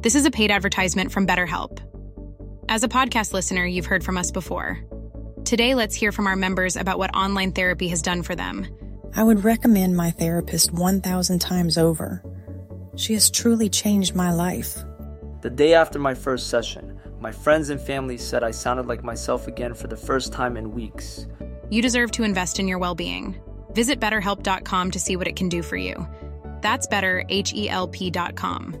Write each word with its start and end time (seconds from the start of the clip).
This 0.00 0.14
is 0.14 0.24
a 0.24 0.30
paid 0.30 0.52
advertisement 0.52 1.10
from 1.10 1.26
BetterHelp. 1.26 1.80
As 2.68 2.84
a 2.84 2.88
podcast 2.88 3.32
listener, 3.32 3.66
you've 3.66 3.86
heard 3.86 4.04
from 4.04 4.16
us 4.16 4.30
before. 4.30 4.78
Today, 5.44 5.74
let's 5.74 5.96
hear 5.96 6.12
from 6.12 6.28
our 6.28 6.36
members 6.36 6.76
about 6.76 7.00
what 7.00 7.16
online 7.16 7.50
therapy 7.50 7.88
has 7.88 8.00
done 8.00 8.22
for 8.22 8.36
them. 8.36 8.64
I 9.16 9.24
would 9.24 9.42
recommend 9.42 9.96
my 9.96 10.12
therapist 10.12 10.72
1,000 10.72 11.40
times 11.40 11.76
over. 11.76 12.22
She 12.94 13.14
has 13.14 13.28
truly 13.28 13.68
changed 13.68 14.14
my 14.14 14.32
life. 14.32 14.78
The 15.40 15.50
day 15.50 15.74
after 15.74 15.98
my 15.98 16.14
first 16.14 16.48
session, 16.48 17.00
my 17.18 17.32
friends 17.32 17.68
and 17.68 17.80
family 17.80 18.18
said 18.18 18.44
I 18.44 18.52
sounded 18.52 18.86
like 18.86 19.02
myself 19.02 19.48
again 19.48 19.74
for 19.74 19.88
the 19.88 19.96
first 19.96 20.32
time 20.32 20.56
in 20.56 20.70
weeks. 20.70 21.26
You 21.70 21.82
deserve 21.82 22.12
to 22.12 22.22
invest 22.22 22.60
in 22.60 22.68
your 22.68 22.78
well 22.78 22.94
being. 22.94 23.34
Visit 23.72 23.98
betterhelp.com 23.98 24.92
to 24.92 25.00
see 25.00 25.16
what 25.16 25.26
it 25.26 25.34
can 25.34 25.48
do 25.48 25.60
for 25.60 25.76
you. 25.76 26.06
That's 26.62 26.86
better, 26.86 27.24
H 27.28 27.52
E 27.52 27.68
L 27.68 27.88
P.com. 27.88 28.80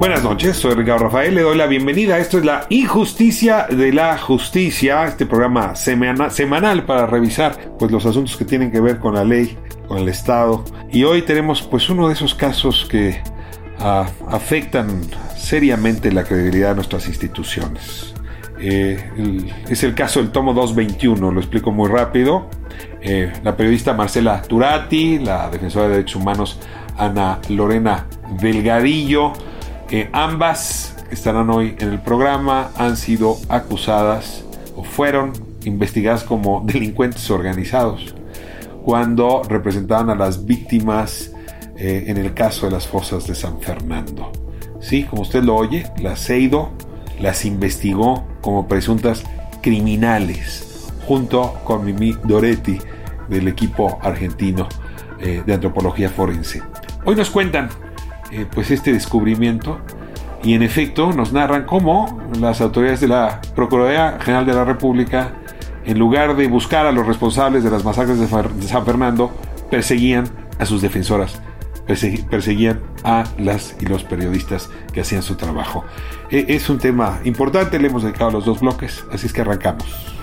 Buenas 0.00 0.24
noches, 0.24 0.56
soy 0.56 0.72
Ricardo 0.72 1.04
Rafael, 1.04 1.34
le 1.34 1.42
doy 1.42 1.58
la 1.58 1.66
bienvenida. 1.66 2.16
Esto 2.16 2.38
es 2.38 2.44
la 2.46 2.64
injusticia 2.70 3.66
de 3.68 3.92
la 3.92 4.16
justicia, 4.16 5.04
este 5.04 5.26
programa 5.26 5.74
semanal 5.76 6.86
para 6.86 7.04
revisar 7.04 7.74
pues, 7.78 7.92
los 7.92 8.06
asuntos 8.06 8.38
que 8.38 8.46
tienen 8.46 8.72
que 8.72 8.80
ver 8.80 8.98
con 8.98 9.12
la 9.12 9.24
ley, 9.24 9.58
con 9.86 9.98
el 9.98 10.08
Estado. 10.08 10.64
Y 10.90 11.04
hoy 11.04 11.20
tenemos 11.20 11.60
pues 11.60 11.90
uno 11.90 12.08
de 12.08 12.14
esos 12.14 12.34
casos 12.34 12.88
que 12.90 13.22
ah, 13.78 14.08
afectan 14.28 15.02
seriamente 15.36 16.10
la 16.10 16.24
credibilidad 16.24 16.70
de 16.70 16.76
nuestras 16.76 17.06
instituciones. 17.06 18.14
Eh, 18.58 19.52
es 19.68 19.82
el 19.82 19.94
caso 19.94 20.20
del 20.20 20.32
tomo 20.32 20.54
221, 20.54 21.30
lo 21.30 21.40
explico 21.40 21.72
muy 21.72 21.90
rápido. 21.90 22.48
Eh, 23.02 23.30
la 23.44 23.54
periodista 23.54 23.92
Marcela 23.92 24.40
Turati, 24.40 25.18
la 25.18 25.50
defensora 25.50 25.88
de 25.88 25.96
derechos 25.96 26.16
humanos 26.16 26.58
Ana 26.96 27.38
Lorena 27.50 28.06
Delgadillo, 28.40 29.34
ambas 30.12 30.94
que 31.08 31.14
estarán 31.14 31.50
hoy 31.50 31.74
en 31.78 31.90
el 31.90 32.00
programa 32.00 32.70
han 32.76 32.96
sido 32.96 33.36
acusadas 33.48 34.44
o 34.76 34.84
fueron 34.84 35.32
investigadas 35.64 36.22
como 36.22 36.62
delincuentes 36.64 37.28
organizados 37.30 38.14
cuando 38.84 39.42
representaban 39.48 40.10
a 40.10 40.14
las 40.14 40.46
víctimas 40.46 41.32
eh, 41.76 42.04
en 42.06 42.16
el 42.16 42.34
caso 42.34 42.66
de 42.66 42.72
las 42.72 42.86
fosas 42.86 43.26
de 43.26 43.34
San 43.34 43.60
Fernando. 43.60 44.30
Sí, 44.80 45.04
como 45.04 45.22
usted 45.22 45.42
lo 45.42 45.56
oye, 45.56 45.86
las 46.00 46.24
CEIDO 46.24 46.70
las 47.20 47.44
investigó 47.44 48.24
como 48.40 48.68
presuntas 48.68 49.24
criminales 49.60 50.92
junto 51.06 51.54
con 51.64 51.84
Mimi 51.84 52.16
Doretti 52.24 52.78
del 53.28 53.48
equipo 53.48 53.98
argentino 54.02 54.68
eh, 55.20 55.42
de 55.44 55.52
antropología 55.52 56.08
forense. 56.08 56.62
Hoy 57.04 57.16
nos 57.16 57.30
cuentan 57.30 57.68
eh, 58.32 58.46
pues 58.52 58.70
este 58.70 58.92
descubrimiento 58.92 59.80
y 60.42 60.54
en 60.54 60.62
efecto 60.62 61.12
nos 61.12 61.32
narran 61.32 61.64
cómo 61.64 62.20
las 62.38 62.60
autoridades 62.60 63.00
de 63.00 63.08
la 63.08 63.40
Procuraduría 63.54 64.18
General 64.20 64.46
de 64.46 64.54
la 64.54 64.64
República, 64.64 65.34
en 65.84 65.98
lugar 65.98 66.36
de 66.36 66.46
buscar 66.48 66.86
a 66.86 66.92
los 66.92 67.06
responsables 67.06 67.62
de 67.62 67.70
las 67.70 67.84
masacres 67.84 68.18
de, 68.18 68.26
San 68.66 68.84
Fernando, 68.84 69.32
perseguían 69.70 70.24
a 70.58 70.64
sus 70.64 70.80
defensoras, 70.80 71.40
perseguían 71.86 72.80
a 73.04 73.24
las 73.38 73.76
y 73.80 73.86
los 73.86 74.04
periodistas 74.04 74.70
que 74.92 75.02
hacían 75.02 75.22
su 75.22 75.36
trabajo. 75.36 75.84
E, 76.30 76.46
es 76.48 76.70
un 76.70 76.78
tema 76.78 77.20
importante, 77.24 77.78
le 77.78 77.88
hemos 77.88 78.02
dedicado 78.02 78.30
los 78.30 78.44
dos 78.46 78.60
bloques, 78.60 79.04
así 79.12 79.26
es 79.26 79.32
que 79.32 79.42
arrancamos. 79.42 80.19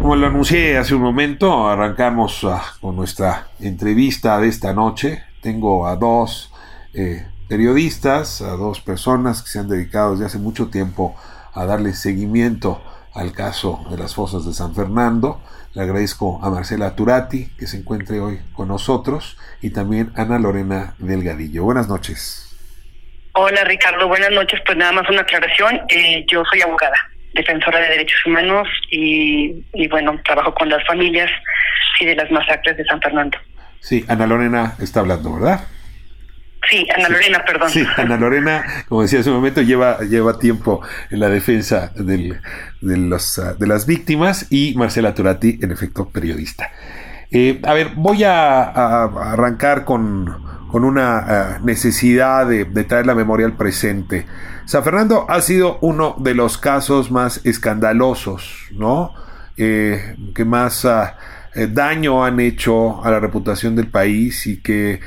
Como 0.00 0.16
lo 0.16 0.28
anuncié 0.28 0.78
hace 0.78 0.94
un 0.94 1.02
momento, 1.02 1.68
arrancamos 1.68 2.42
ah, 2.44 2.62
con 2.80 2.96
nuestra 2.96 3.48
entrevista 3.60 4.40
de 4.40 4.48
esta 4.48 4.72
noche. 4.72 5.22
Tengo 5.42 5.86
a 5.86 5.96
dos 5.96 6.50
eh, 6.94 7.26
periodistas, 7.50 8.40
a 8.40 8.56
dos 8.56 8.80
personas 8.80 9.42
que 9.42 9.50
se 9.50 9.58
han 9.58 9.68
dedicado 9.68 10.12
desde 10.12 10.24
hace 10.24 10.38
mucho 10.38 10.70
tiempo 10.70 11.14
a 11.52 11.66
darle 11.66 11.92
seguimiento 11.92 12.82
al 13.12 13.32
caso 13.32 13.84
de 13.90 13.98
las 13.98 14.14
fosas 14.14 14.46
de 14.46 14.54
San 14.54 14.74
Fernando. 14.74 15.42
Le 15.74 15.82
agradezco 15.82 16.40
a 16.42 16.48
Marcela 16.48 16.96
Turati 16.96 17.50
que 17.58 17.66
se 17.66 17.76
encuentre 17.76 18.20
hoy 18.20 18.40
con 18.54 18.68
nosotros 18.68 19.36
y 19.60 19.68
también 19.68 20.12
a 20.16 20.22
Ana 20.22 20.38
Lorena 20.38 20.94
Delgadillo. 20.96 21.64
Buenas 21.64 21.88
noches. 21.88 22.56
Hola 23.34 23.64
Ricardo, 23.64 24.08
buenas 24.08 24.30
noches. 24.30 24.62
Pues 24.64 24.78
nada 24.78 24.92
más 24.92 25.10
una 25.10 25.20
aclaración. 25.20 25.78
Eh, 25.90 26.24
yo 26.26 26.42
soy 26.50 26.62
abogada 26.62 26.96
defensora 27.34 27.80
de 27.80 27.88
derechos 27.88 28.18
humanos 28.26 28.68
y, 28.90 29.62
bueno, 29.88 30.20
trabajo 30.24 30.54
con 30.54 30.68
las 30.68 30.84
familias 30.86 31.30
y 32.00 32.06
de 32.06 32.16
las 32.16 32.30
masacres 32.30 32.76
de 32.76 32.84
San 32.84 33.00
Fernando. 33.00 33.38
Sí, 33.80 34.04
Ana 34.08 34.26
Lorena 34.26 34.74
está 34.80 35.00
hablando, 35.00 35.34
¿verdad? 35.34 35.60
Sí, 36.68 36.86
Ana 36.94 37.08
Lorena, 37.08 37.44
perdón. 37.44 37.70
Sí, 37.70 37.86
Ana 37.96 38.16
Lorena, 38.16 38.64
como 38.88 39.02
decía 39.02 39.20
hace 39.20 39.30
un 39.30 39.36
momento, 39.36 39.62
lleva, 39.62 39.98
lleva 40.00 40.38
tiempo 40.38 40.82
en 41.10 41.20
la 41.20 41.28
defensa 41.28 41.92
de, 41.94 42.38
los, 42.80 43.40
de 43.58 43.66
las 43.66 43.86
víctimas 43.86 44.46
y 44.50 44.74
Marcela 44.76 45.14
Turati, 45.14 45.58
en 45.62 45.72
efecto, 45.72 46.10
periodista. 46.10 46.70
Eh, 47.30 47.60
a 47.64 47.74
ver, 47.74 47.90
voy 47.94 48.24
a, 48.24 49.04
arrancar 49.04 49.84
con, 49.84 50.26
con 50.70 50.84
una 50.84 51.18
ah, 51.18 51.58
necesidad 51.62 52.46
de, 52.46 52.64
de, 52.64 52.84
traer 52.84 53.06
la 53.06 53.14
memoria 53.14 53.46
al 53.46 53.56
presente. 53.56 54.26
San 54.64 54.84
Fernando 54.84 55.26
ha 55.28 55.40
sido 55.40 55.78
uno 55.80 56.14
de 56.18 56.34
los 56.34 56.58
casos 56.58 57.10
más 57.10 57.40
escandalosos, 57.44 58.68
¿no? 58.72 59.12
Eh, 59.56 60.16
que 60.34 60.44
más 60.44 60.84
ah, 60.84 61.16
eh, 61.54 61.68
daño 61.70 62.24
han 62.24 62.38
hecho 62.38 63.04
a 63.04 63.10
la 63.10 63.18
reputación 63.18 63.74
del 63.74 63.88
país 63.88 64.46
y 64.46 64.62
que 64.62 65.00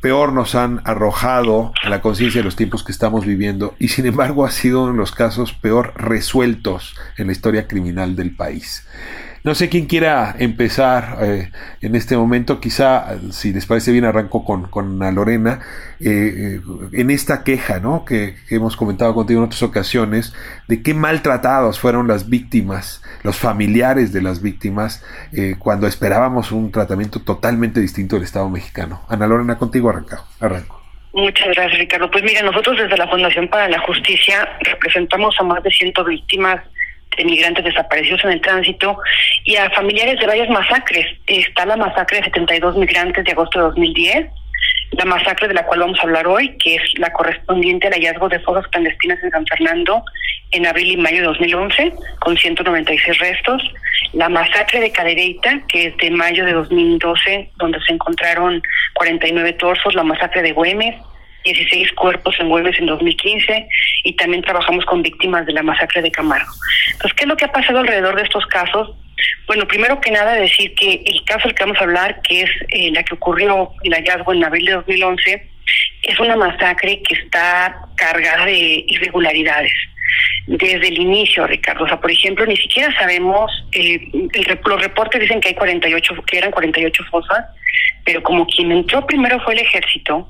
peor 0.00 0.32
nos 0.32 0.54
han 0.54 0.80
arrojado 0.84 1.72
a 1.82 1.88
la 1.88 2.00
conciencia 2.00 2.40
de 2.40 2.44
los 2.44 2.56
tiempos 2.56 2.84
que 2.84 2.92
estamos 2.92 3.26
viviendo 3.26 3.74
y 3.78 3.88
sin 3.88 4.06
embargo 4.06 4.46
ha 4.46 4.50
sido 4.50 4.84
uno 4.84 4.92
de 4.92 4.98
los 4.98 5.12
casos 5.12 5.52
peor 5.52 5.92
resueltos 5.96 6.94
en 7.16 7.26
la 7.26 7.32
historia 7.32 7.66
criminal 7.66 8.14
del 8.14 8.34
país. 8.34 8.86
No 9.44 9.54
sé 9.54 9.68
quién 9.68 9.86
quiera 9.86 10.34
empezar 10.38 11.18
eh, 11.22 11.50
en 11.80 11.94
este 11.94 12.16
momento, 12.16 12.60
quizá, 12.60 13.18
si 13.30 13.52
les 13.52 13.66
parece 13.66 13.92
bien, 13.92 14.04
arranco 14.04 14.44
con, 14.44 14.68
con 14.68 14.98
Lorena, 15.14 15.60
eh, 16.00 16.58
eh, 16.58 16.60
en 16.92 17.10
esta 17.10 17.44
queja 17.44 17.78
¿no? 17.80 18.04
Que, 18.04 18.36
hemos 18.50 18.76
comentado 18.76 19.14
contigo 19.14 19.40
en 19.40 19.46
otras 19.46 19.62
ocasiones, 19.62 20.34
de 20.66 20.82
qué 20.82 20.94
maltratados 20.94 21.78
fueron 21.78 22.08
las 22.08 22.28
víctimas, 22.28 23.02
los 23.22 23.36
familiares 23.36 24.12
de 24.12 24.22
las 24.22 24.42
víctimas, 24.42 25.04
cuando 25.58 25.86
esperábamos 25.86 26.52
un 26.52 26.72
tratamiento 26.72 27.20
totalmente 27.20 27.80
distinto 27.80 28.16
del 28.16 28.24
Estado 28.24 28.48
mexicano. 28.48 29.02
Ana 29.08 29.26
Lorena, 29.26 29.58
contigo 29.58 29.90
arranco. 29.90 30.24
arranco. 30.40 30.82
Muchas 31.12 31.48
gracias, 31.48 31.78
Ricardo. 31.78 32.10
Pues 32.10 32.22
mira, 32.24 32.42
nosotros 32.42 32.78
desde 32.78 32.96
la 32.96 33.08
Fundación 33.08 33.48
para 33.48 33.68
la 33.68 33.80
Justicia 33.80 34.48
representamos 34.60 35.34
a 35.40 35.44
más 35.44 35.62
de 35.62 35.70
100 35.70 35.92
víctimas 36.06 36.62
de 37.18 37.24
migrantes 37.24 37.64
desaparecidos 37.64 38.24
en 38.24 38.30
el 38.30 38.40
tránsito 38.40 38.98
y 39.44 39.56
a 39.56 39.68
familiares 39.70 40.18
de 40.18 40.26
varias 40.26 40.48
masacres. 40.48 41.06
Está 41.26 41.66
la 41.66 41.76
masacre 41.76 42.18
de 42.18 42.24
72 42.24 42.76
migrantes 42.76 43.24
de 43.24 43.32
agosto 43.32 43.58
de 43.58 43.64
2010, 43.66 44.26
la 44.92 45.04
masacre 45.04 45.48
de 45.48 45.54
la 45.54 45.66
cual 45.66 45.80
vamos 45.80 45.98
a 45.98 46.02
hablar 46.02 46.26
hoy, 46.26 46.56
que 46.58 46.76
es 46.76 46.82
la 46.98 47.12
correspondiente 47.12 47.88
al 47.88 47.94
hallazgo 47.94 48.28
de 48.28 48.40
fosas 48.40 48.66
clandestinas 48.68 49.22
en 49.22 49.30
San 49.30 49.46
Fernando 49.46 50.02
en 50.52 50.66
abril 50.66 50.92
y 50.92 50.96
mayo 50.96 51.18
de 51.18 51.26
2011, 51.26 51.92
con 52.20 52.36
196 52.36 53.18
restos, 53.18 53.62
la 54.14 54.28
masacre 54.28 54.80
de 54.80 54.90
Cadereyta, 54.90 55.60
que 55.68 55.88
es 55.88 55.96
de 55.98 56.10
mayo 56.10 56.44
de 56.46 56.52
2012, 56.52 57.50
donde 57.56 57.78
se 57.82 57.92
encontraron 57.92 58.62
49 58.94 59.52
torsos, 59.54 59.94
la 59.94 60.04
masacre 60.04 60.42
de 60.42 60.52
Güemes, 60.52 60.94
16 61.44 61.92
cuerpos 61.92 62.36
en 62.40 62.48
Güemes 62.48 62.78
en 62.78 62.86
2015 62.86 63.68
y 64.04 64.12
también 64.14 64.42
trabajamos 64.42 64.84
con 64.84 65.02
víctimas 65.02 65.46
de 65.46 65.52
la 65.52 65.62
masacre 65.62 66.02
de 66.02 66.10
Camargo. 66.10 66.52
Entonces, 66.92 67.14
¿qué 67.14 67.24
es 67.24 67.28
lo 67.28 67.36
que 67.36 67.44
ha 67.44 67.52
pasado 67.52 67.78
alrededor 67.78 68.16
de 68.16 68.22
estos 68.22 68.46
casos? 68.46 68.94
Bueno, 69.46 69.66
primero 69.66 70.00
que 70.00 70.10
nada 70.10 70.34
decir 70.34 70.74
que 70.74 71.02
el 71.06 71.24
caso 71.24 71.48
del 71.48 71.54
que 71.54 71.64
vamos 71.64 71.78
a 71.80 71.84
hablar, 71.84 72.20
que 72.22 72.42
es 72.42 72.50
eh, 72.68 72.90
la 72.92 73.02
que 73.02 73.14
ocurrió 73.14 73.70
el 73.82 73.94
hallazgo 73.94 74.32
en 74.32 74.44
abril 74.44 74.66
de 74.66 74.72
2011, 74.72 75.50
es 76.02 76.20
una 76.20 76.36
masacre 76.36 77.02
que 77.02 77.14
está 77.14 77.76
cargada 77.96 78.46
de 78.46 78.84
irregularidades 78.86 79.72
desde 80.46 80.88
el 80.88 80.98
inicio, 80.98 81.46
Ricardo. 81.46 81.84
O 81.84 81.88
sea, 81.88 82.00
por 82.00 82.10
ejemplo, 82.10 82.46
ni 82.46 82.56
siquiera 82.56 82.92
sabemos, 82.98 83.50
eh, 83.72 84.00
los 84.64 84.82
reportes 84.82 85.20
dicen 85.20 85.40
que 85.40 85.48
hay 85.48 85.54
48, 85.54 86.14
que 86.26 86.38
eran 86.38 86.50
48 86.50 87.04
fosas, 87.10 87.44
pero 88.04 88.22
como 88.22 88.46
quien 88.46 88.72
entró 88.72 89.06
primero 89.06 89.38
fue 89.40 89.54
el 89.54 89.60
ejército, 89.60 90.28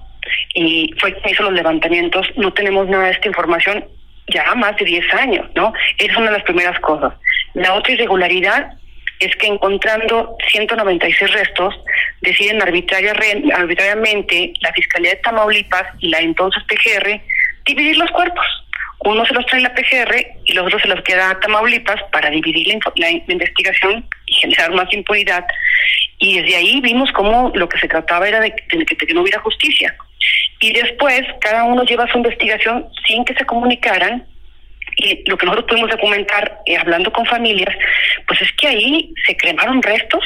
y 0.54 0.94
fue 0.98 1.12
quien 1.14 1.34
hizo 1.34 1.44
los 1.44 1.52
levantamientos, 1.52 2.26
no 2.36 2.52
tenemos 2.52 2.88
nada 2.88 3.06
de 3.06 3.12
esta 3.12 3.28
información 3.28 3.84
ya 4.28 4.54
más 4.54 4.76
de 4.76 4.84
10 4.84 5.14
años, 5.14 5.46
¿no? 5.54 5.72
Es 5.98 6.14
una 6.16 6.26
de 6.26 6.38
las 6.38 6.42
primeras 6.42 6.78
cosas. 6.80 7.14
La 7.54 7.74
otra 7.74 7.92
irregularidad 7.92 8.72
es 9.20 9.34
que 9.36 9.46
encontrando 9.46 10.36
196 10.50 11.32
restos, 11.32 11.74
deciden 12.20 12.62
arbitrariamente 12.62 14.52
la 14.60 14.72
Fiscalía 14.72 15.10
de 15.10 15.16
Tamaulipas 15.16 15.86
y 15.98 16.08
la 16.08 16.20
entonces 16.20 16.62
PGR 16.64 17.20
dividir 17.64 17.96
los 17.96 18.10
cuerpos. 18.10 18.44
Uno 19.00 19.24
se 19.24 19.34
los 19.34 19.46
trae 19.46 19.60
la 19.60 19.74
PGR 19.74 20.26
y 20.44 20.52
los 20.54 20.66
otros 20.66 20.82
se 20.82 20.88
los 20.88 21.02
queda 21.02 21.30
a 21.30 21.40
Tamaulipas 21.40 22.02
para 22.10 22.30
dividir 22.30 22.78
la, 22.96 23.10
investigación 23.10 24.08
y 24.26 24.34
generar 24.34 24.72
más 24.72 24.92
impunidad. 24.92 25.44
Y 26.18 26.40
desde 26.40 26.56
ahí 26.56 26.80
vimos 26.80 27.10
cómo 27.12 27.52
lo 27.54 27.68
que 27.68 27.78
se 27.78 27.86
trataba 27.88 28.26
era 28.26 28.40
de, 28.40 28.52
que 28.52 29.14
no 29.14 29.22
hubiera 29.22 29.40
justicia. 29.40 29.96
Y 30.60 30.72
después 30.72 31.22
cada 31.40 31.64
uno 31.64 31.84
lleva 31.84 32.10
su 32.10 32.18
investigación 32.18 32.86
sin 33.06 33.24
que 33.24 33.34
se 33.34 33.44
comunicaran 33.44 34.26
y 34.98 35.22
lo 35.30 35.38
que 35.38 35.46
nosotros 35.46 35.68
pudimos 35.68 35.90
documentar 35.90 36.58
eh, 36.66 36.76
hablando 36.76 37.12
con 37.12 37.24
familias, 37.24 37.74
pues 38.26 38.42
es 38.42 38.52
que 38.54 38.66
ahí 38.66 39.12
se 39.26 39.36
cremaron 39.36 39.80
restos 39.80 40.24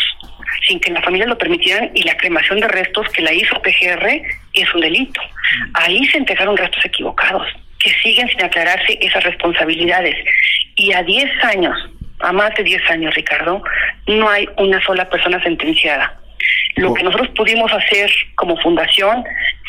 sin 0.66 0.80
que 0.80 0.90
la 0.90 1.02
familia 1.02 1.26
lo 1.26 1.36
permitieran 1.36 1.90
y 1.94 2.02
la 2.02 2.16
cremación 2.16 2.60
de 2.60 2.68
restos 2.68 3.06
que 3.10 3.22
la 3.22 3.32
hizo 3.32 3.60
PGR 3.60 4.22
es 4.54 4.74
un 4.74 4.80
delito. 4.80 5.20
Ahí 5.74 6.04
se 6.06 6.18
entregaron 6.18 6.56
restos 6.56 6.84
equivocados, 6.84 7.46
que 7.78 7.90
siguen 8.02 8.28
sin 8.28 8.42
aclararse 8.42 8.98
esas 9.00 9.24
responsabilidades. 9.24 10.16
Y 10.76 10.92
a 10.92 11.02
10 11.02 11.44
años, 11.44 11.76
a 12.20 12.32
más 12.32 12.54
de 12.54 12.62
10 12.62 12.90
años, 12.90 13.14
Ricardo, 13.14 13.62
no 14.06 14.28
hay 14.28 14.48
una 14.56 14.80
sola 14.82 15.08
persona 15.10 15.42
sentenciada. 15.42 16.18
Lo 16.76 16.94
que 16.94 17.02
nosotros 17.02 17.28
pudimos 17.36 17.70
hacer 17.72 18.10
como 18.36 18.56
fundación 18.56 19.24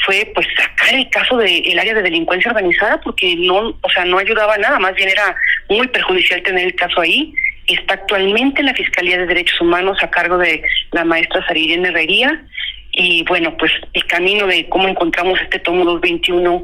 fue 0.05 0.31
pues 0.33 0.47
sacar 0.57 0.95
el 0.95 1.09
caso 1.09 1.37
del 1.37 1.79
área 1.79 1.93
de 1.93 2.01
delincuencia 2.01 2.51
organizada 2.51 2.99
porque 3.01 3.35
no, 3.37 3.77
o 3.79 3.89
sea, 3.93 4.05
no 4.05 4.17
ayudaba 4.17 4.57
nada, 4.57 4.79
más 4.79 4.95
bien 4.95 5.09
era 5.09 5.35
muy 5.69 5.87
perjudicial 5.87 6.41
tener 6.43 6.65
el 6.65 6.75
caso 6.75 7.01
ahí. 7.01 7.33
Está 7.67 7.93
actualmente 7.93 8.59
en 8.59 8.67
la 8.67 8.73
Fiscalía 8.73 9.17
de 9.17 9.25
Derechos 9.25 9.61
Humanos 9.61 9.97
a 10.01 10.09
cargo 10.09 10.37
de 10.37 10.61
la 10.91 11.05
maestra 11.05 11.45
Sarirene 11.47 11.89
Herrería 11.89 12.43
y 12.91 13.23
bueno, 13.23 13.55
pues 13.57 13.71
el 13.93 14.05
camino 14.05 14.45
de 14.45 14.69
cómo 14.69 14.87
encontramos 14.87 15.39
este 15.41 15.59
tomo 15.59 15.83
221 15.85 16.63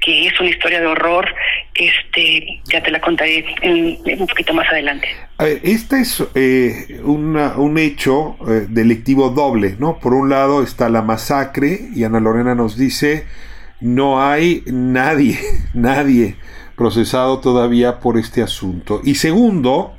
que 0.00 0.26
es 0.26 0.40
una 0.40 0.48
historia 0.48 0.80
de 0.80 0.86
horror, 0.86 1.26
este, 1.74 2.60
ya 2.64 2.82
te 2.82 2.90
la 2.90 3.00
contaré 3.00 3.44
un 3.62 4.26
poquito 4.26 4.54
más 4.54 4.68
adelante. 4.68 5.08
A 5.38 5.44
ver, 5.44 5.60
este 5.62 6.00
es 6.00 6.22
eh, 6.34 7.00
un 7.04 7.78
hecho 7.78 8.36
eh, 8.48 8.66
delictivo 8.68 9.30
doble, 9.30 9.76
¿no? 9.78 9.98
Por 9.98 10.14
un 10.14 10.30
lado 10.30 10.62
está 10.62 10.88
la 10.88 11.02
masacre 11.02 11.80
y 11.94 12.04
Ana 12.04 12.20
Lorena 12.20 12.54
nos 12.54 12.76
dice, 12.76 13.26
no 13.80 14.22
hay 14.22 14.62
nadie, 14.66 15.38
nadie 15.74 16.36
procesado 16.76 17.40
todavía 17.40 18.00
por 18.00 18.16
este 18.16 18.42
asunto. 18.42 19.02
Y 19.04 19.16
segundo, 19.16 19.96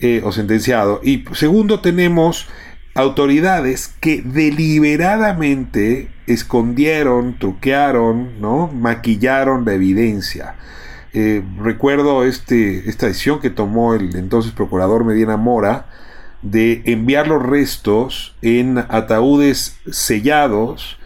eh, 0.00 0.22
o 0.24 0.32
sentenciado, 0.32 1.00
y 1.04 1.24
segundo 1.32 1.80
tenemos 1.80 2.48
autoridades 2.96 3.94
que 4.00 4.22
deliberadamente 4.22 6.08
escondieron, 6.26 7.38
truquearon, 7.38 8.40
¿no? 8.40 8.68
maquillaron 8.68 9.64
la 9.64 9.74
evidencia. 9.74 10.56
Eh, 11.12 11.42
recuerdo 11.58 12.24
este, 12.24 12.88
esta 12.90 13.06
decisión 13.06 13.40
que 13.40 13.50
tomó 13.50 13.94
el 13.94 14.16
entonces 14.16 14.52
procurador 14.52 15.04
Medina 15.04 15.36
Mora 15.36 15.86
de 16.42 16.82
enviar 16.84 17.28
los 17.28 17.42
restos 17.42 18.34
en 18.42 18.78
ataúdes 18.78 19.78
sellados, 19.90 20.98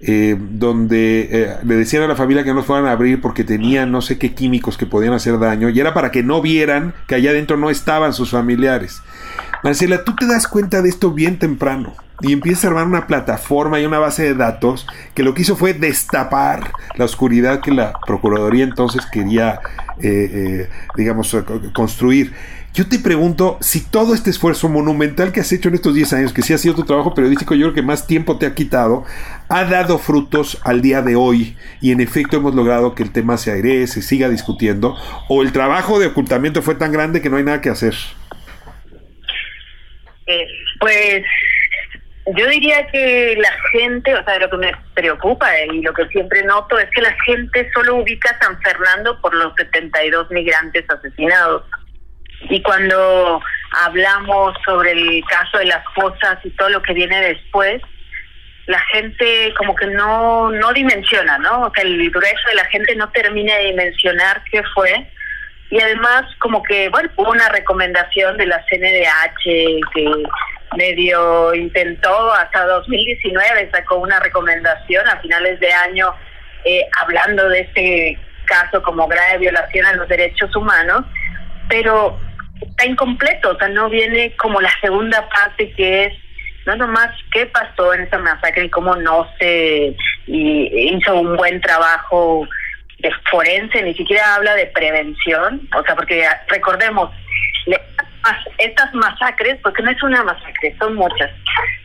eh, 0.00 0.36
donde 0.38 1.28
eh, 1.30 1.56
le 1.64 1.76
decían 1.76 2.02
a 2.04 2.08
la 2.08 2.16
familia 2.16 2.44
que 2.44 2.50
no 2.50 2.56
los 2.56 2.66
fueran 2.66 2.86
a 2.86 2.92
abrir 2.92 3.20
porque 3.20 3.44
tenían 3.44 3.90
no 3.90 4.00
sé 4.00 4.16
qué 4.16 4.32
químicos 4.32 4.78
que 4.78 4.86
podían 4.86 5.12
hacer 5.12 5.38
daño, 5.38 5.68
y 5.68 5.80
era 5.80 5.92
para 5.92 6.10
que 6.10 6.22
no 6.22 6.40
vieran 6.40 6.94
que 7.06 7.16
allá 7.16 7.30
adentro 7.30 7.56
no 7.56 7.68
estaban 7.70 8.12
sus 8.12 8.30
familiares. 8.30 9.02
Marcela, 9.62 10.04
tú 10.04 10.14
te 10.14 10.26
das 10.26 10.46
cuenta 10.46 10.82
de 10.82 10.88
esto 10.88 11.12
bien 11.12 11.38
temprano 11.38 11.94
y 12.20 12.32
empiezas 12.32 12.64
a 12.64 12.68
armar 12.68 12.86
una 12.86 13.06
plataforma 13.06 13.80
y 13.80 13.86
una 13.86 13.98
base 13.98 14.24
de 14.24 14.34
datos 14.34 14.86
que 15.14 15.22
lo 15.22 15.34
que 15.34 15.42
hizo 15.42 15.56
fue 15.56 15.74
destapar 15.74 16.72
la 16.96 17.04
oscuridad 17.04 17.60
que 17.60 17.70
la 17.70 17.92
Procuraduría 18.06 18.64
entonces 18.64 19.06
quería, 19.06 19.60
eh, 20.00 20.30
eh, 20.32 20.68
digamos, 20.96 21.36
construir. 21.72 22.32
Yo 22.74 22.86
te 22.86 22.98
pregunto 22.98 23.56
si 23.60 23.80
todo 23.80 24.14
este 24.14 24.30
esfuerzo 24.30 24.68
monumental 24.68 25.32
que 25.32 25.40
has 25.40 25.50
hecho 25.52 25.68
en 25.68 25.74
estos 25.74 25.94
10 25.94 26.12
años, 26.12 26.32
que 26.32 26.42
sí 26.42 26.52
ha 26.52 26.58
sido 26.58 26.74
tu 26.74 26.84
trabajo 26.84 27.14
periodístico, 27.14 27.54
yo 27.54 27.66
creo 27.66 27.74
que 27.74 27.82
más 27.82 28.06
tiempo 28.06 28.38
te 28.38 28.46
ha 28.46 28.54
quitado, 28.54 29.04
ha 29.48 29.64
dado 29.64 29.98
frutos 29.98 30.58
al 30.62 30.82
día 30.82 31.02
de 31.02 31.16
hoy 31.16 31.56
y 31.80 31.92
en 31.92 32.00
efecto 32.00 32.36
hemos 32.36 32.54
logrado 32.54 32.94
que 32.94 33.02
el 33.02 33.10
tema 33.10 33.36
se 33.36 33.50
airee, 33.50 33.86
se 33.86 34.02
siga 34.02 34.28
discutiendo, 34.28 34.94
o 35.28 35.42
el 35.42 35.52
trabajo 35.52 35.98
de 35.98 36.06
ocultamiento 36.06 36.62
fue 36.62 36.74
tan 36.74 36.92
grande 36.92 37.20
que 37.20 37.30
no 37.30 37.36
hay 37.36 37.44
nada 37.44 37.60
que 37.60 37.70
hacer. 37.70 37.94
Eh, 40.28 40.46
pues 40.78 41.22
yo 42.36 42.46
diría 42.46 42.86
que 42.88 43.36
la 43.38 43.52
gente, 43.72 44.14
o 44.14 44.22
sea, 44.24 44.38
lo 44.38 44.50
que 44.50 44.56
me 44.58 44.72
preocupa 44.94 45.48
y 45.60 45.80
lo 45.80 45.92
que 45.94 46.06
siempre 46.08 46.42
noto 46.44 46.78
es 46.78 46.88
que 46.90 47.00
la 47.00 47.16
gente 47.24 47.70
solo 47.72 47.96
ubica 47.96 48.36
San 48.40 48.60
Fernando 48.60 49.18
por 49.20 49.34
los 49.34 49.54
72 49.56 50.30
migrantes 50.30 50.84
asesinados. 50.90 51.64
Y 52.50 52.62
cuando 52.62 53.40
hablamos 53.84 54.54
sobre 54.64 54.92
el 54.92 55.24
caso 55.28 55.58
de 55.58 55.66
las 55.66 55.82
fosas 55.94 56.38
y 56.44 56.50
todo 56.50 56.68
lo 56.68 56.82
que 56.82 56.92
viene 56.92 57.20
después, 57.20 57.82
la 58.66 58.80
gente 58.92 59.54
como 59.56 59.74
que 59.74 59.86
no 59.86 60.50
no 60.50 60.72
dimensiona, 60.74 61.38
¿no? 61.38 61.62
O 61.62 61.72
sea, 61.74 61.82
el 61.84 62.10
grueso 62.10 62.48
de 62.48 62.54
la 62.54 62.66
gente 62.66 62.94
no 62.96 63.08
termina 63.10 63.56
de 63.56 63.66
dimensionar 63.66 64.42
qué 64.50 64.62
fue. 64.74 65.10
Y 65.70 65.80
además 65.80 66.24
como 66.38 66.62
que, 66.62 66.88
bueno, 66.88 67.10
hubo 67.16 67.30
una 67.30 67.48
recomendación 67.50 68.36
de 68.36 68.46
la 68.46 68.64
CNDH 68.66 69.80
que 69.94 70.22
medio 70.76 71.54
intentó 71.54 72.32
hasta 72.32 72.66
2019, 72.66 73.70
sacó 73.70 73.96
una 73.96 74.18
recomendación 74.20 75.06
a 75.08 75.20
finales 75.20 75.60
de 75.60 75.72
año 75.72 76.14
eh, 76.64 76.86
hablando 77.00 77.48
de 77.48 77.60
este 77.60 78.18
caso 78.44 78.82
como 78.82 79.06
grave 79.06 79.38
violación 79.38 79.86
a 79.86 79.92
los 79.92 80.08
derechos 80.08 80.54
humanos, 80.56 81.04
pero 81.68 82.18
está 82.60 82.86
incompleto, 82.86 83.50
o 83.50 83.58
sea, 83.58 83.68
no 83.68 83.88
viene 83.88 84.34
como 84.36 84.60
la 84.60 84.72
segunda 84.80 85.28
parte 85.28 85.70
que 85.72 86.06
es 86.06 86.12
no 86.66 86.76
nomás 86.76 87.08
qué 87.32 87.46
pasó 87.46 87.94
en 87.94 88.02
esa 88.02 88.18
masacre 88.18 88.66
y 88.66 88.70
cómo 88.70 88.94
no 88.96 89.26
se 89.38 89.96
hizo 90.26 91.14
un 91.14 91.36
buen 91.36 91.60
trabajo 91.62 92.46
de 92.98 93.12
forense, 93.30 93.82
ni 93.82 93.94
siquiera 93.94 94.34
habla 94.34 94.54
de 94.54 94.66
prevención, 94.66 95.68
o 95.74 95.82
sea, 95.84 95.94
porque 95.94 96.26
recordemos, 96.48 97.10
estas 98.58 98.92
masacres, 98.94 99.58
porque 99.62 99.82
no 99.82 99.90
es 99.90 100.02
una 100.02 100.24
masacre, 100.24 100.74
son 100.78 100.94
muchas, 100.94 101.30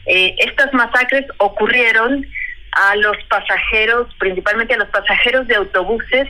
eh, 0.08 0.36
estas 0.40 0.74
masacres 0.74 1.26
ocurrieron 1.38 2.26
a 2.72 2.96
los 2.96 3.16
pasajeros, 3.30 4.14
principalmente 4.18 4.74
a 4.74 4.78
los 4.78 4.90
pasajeros 4.90 5.48
de 5.48 5.56
autobuses 5.56 6.28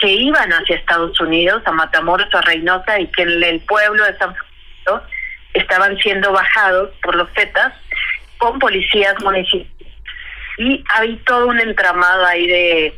que 0.00 0.08
iban 0.08 0.52
hacia 0.52 0.76
Estados 0.76 1.18
Unidos, 1.20 1.62
a 1.64 1.72
Matamoros, 1.72 2.32
a 2.34 2.42
Reynosa, 2.42 3.00
y 3.00 3.06
que 3.08 3.22
en 3.22 3.42
el 3.42 3.60
pueblo 3.60 4.04
de 4.04 4.16
San 4.18 4.34
Francisco 4.34 5.02
estaban 5.54 5.96
siendo 5.98 6.32
bajados 6.32 6.90
por 7.02 7.16
los 7.16 7.28
Zetas 7.32 7.72
con 8.36 8.58
policías 8.58 9.14
municipales. 9.22 9.72
Y 10.58 10.84
hay 10.94 11.16
todo 11.24 11.46
un 11.46 11.60
entramado 11.60 12.26
ahí 12.26 12.46
de 12.46 12.94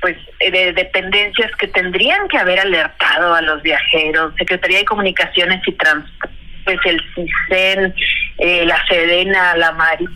pues 0.00 0.16
eh, 0.40 0.50
de 0.50 0.72
dependencias 0.72 1.50
que 1.56 1.68
tendrían 1.68 2.28
que 2.28 2.38
haber 2.38 2.60
alertado 2.60 3.34
a 3.34 3.42
los 3.42 3.62
viajeros, 3.62 4.34
Secretaría 4.38 4.78
de 4.78 4.84
Comunicaciones 4.84 5.60
y 5.66 5.72
Transportes, 5.72 6.38
pues 6.64 6.78
el 6.84 7.02
CISEN, 7.14 7.94
eh, 8.38 8.64
la 8.66 8.84
Sedena, 8.86 9.56
la 9.56 9.72
Marina, 9.72 10.10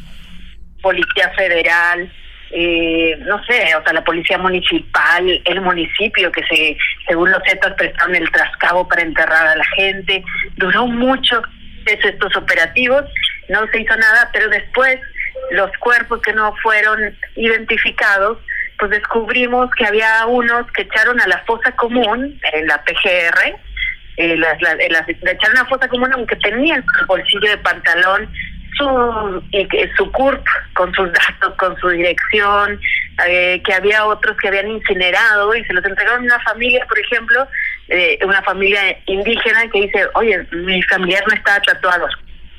Policía 0.82 1.30
Federal, 1.36 2.12
eh, 2.50 3.16
no 3.20 3.42
sé, 3.44 3.74
o 3.74 3.82
sea, 3.82 3.92
la 3.94 4.04
Policía 4.04 4.36
Municipal, 4.36 5.40
el 5.44 5.60
municipio 5.62 6.30
que 6.30 6.44
se, 6.44 6.76
según 7.08 7.30
los 7.30 7.42
Zetas 7.48 7.72
prestaron 7.74 8.14
el 8.14 8.30
trascabo 8.30 8.86
para 8.86 9.02
enterrar 9.02 9.46
a 9.46 9.56
la 9.56 9.64
gente, 9.76 10.22
duró 10.56 10.86
mucho 10.86 11.42
estos 11.86 12.36
operativos, 12.36 13.04
no 13.48 13.66
se 13.68 13.80
hizo 13.80 13.96
nada, 13.96 14.28
pero 14.32 14.48
después 14.48 15.00
los 15.52 15.70
cuerpos 15.78 16.20
que 16.20 16.32
no 16.32 16.54
fueron 16.62 17.16
identificados 17.36 18.38
pues 18.82 18.90
descubrimos 18.90 19.70
que 19.76 19.86
había 19.86 20.26
unos 20.26 20.66
que 20.72 20.82
echaron 20.82 21.20
a 21.20 21.28
la 21.28 21.38
fosa 21.46 21.70
común, 21.76 22.36
en 22.52 22.66
la 22.66 22.82
PGR, 22.82 23.54
eh, 24.16 24.36
las, 24.36 25.08
echaron 25.08 25.56
a 25.56 25.62
la 25.62 25.68
fosa 25.68 25.86
común 25.86 26.12
aunque 26.12 26.34
tenían 26.34 26.84
el 26.98 27.06
bolsillo 27.06 27.48
de 27.48 27.58
pantalón 27.58 28.28
su 28.76 29.44
su 29.96 30.10
CURP 30.10 30.44
con 30.74 30.92
sus 30.94 31.12
datos, 31.12 31.54
con 31.58 31.78
su 31.78 31.90
dirección, 31.90 32.80
eh, 33.24 33.62
que 33.64 33.72
había 33.72 34.04
otros 34.04 34.36
que 34.38 34.48
habían 34.48 34.68
incinerado 34.68 35.54
y 35.54 35.64
se 35.64 35.74
los 35.74 35.84
entregaron 35.84 36.22
a 36.22 36.34
una 36.34 36.40
familia, 36.40 36.84
por 36.88 36.98
ejemplo, 36.98 37.46
eh, 37.86 38.18
una 38.24 38.42
familia 38.42 38.98
indígena 39.06 39.68
que 39.72 39.82
dice, 39.82 40.08
oye, 40.14 40.44
mi 40.50 40.82
familiar 40.82 41.22
no 41.28 41.34
estaba 41.34 41.60
tatuado. 41.60 42.08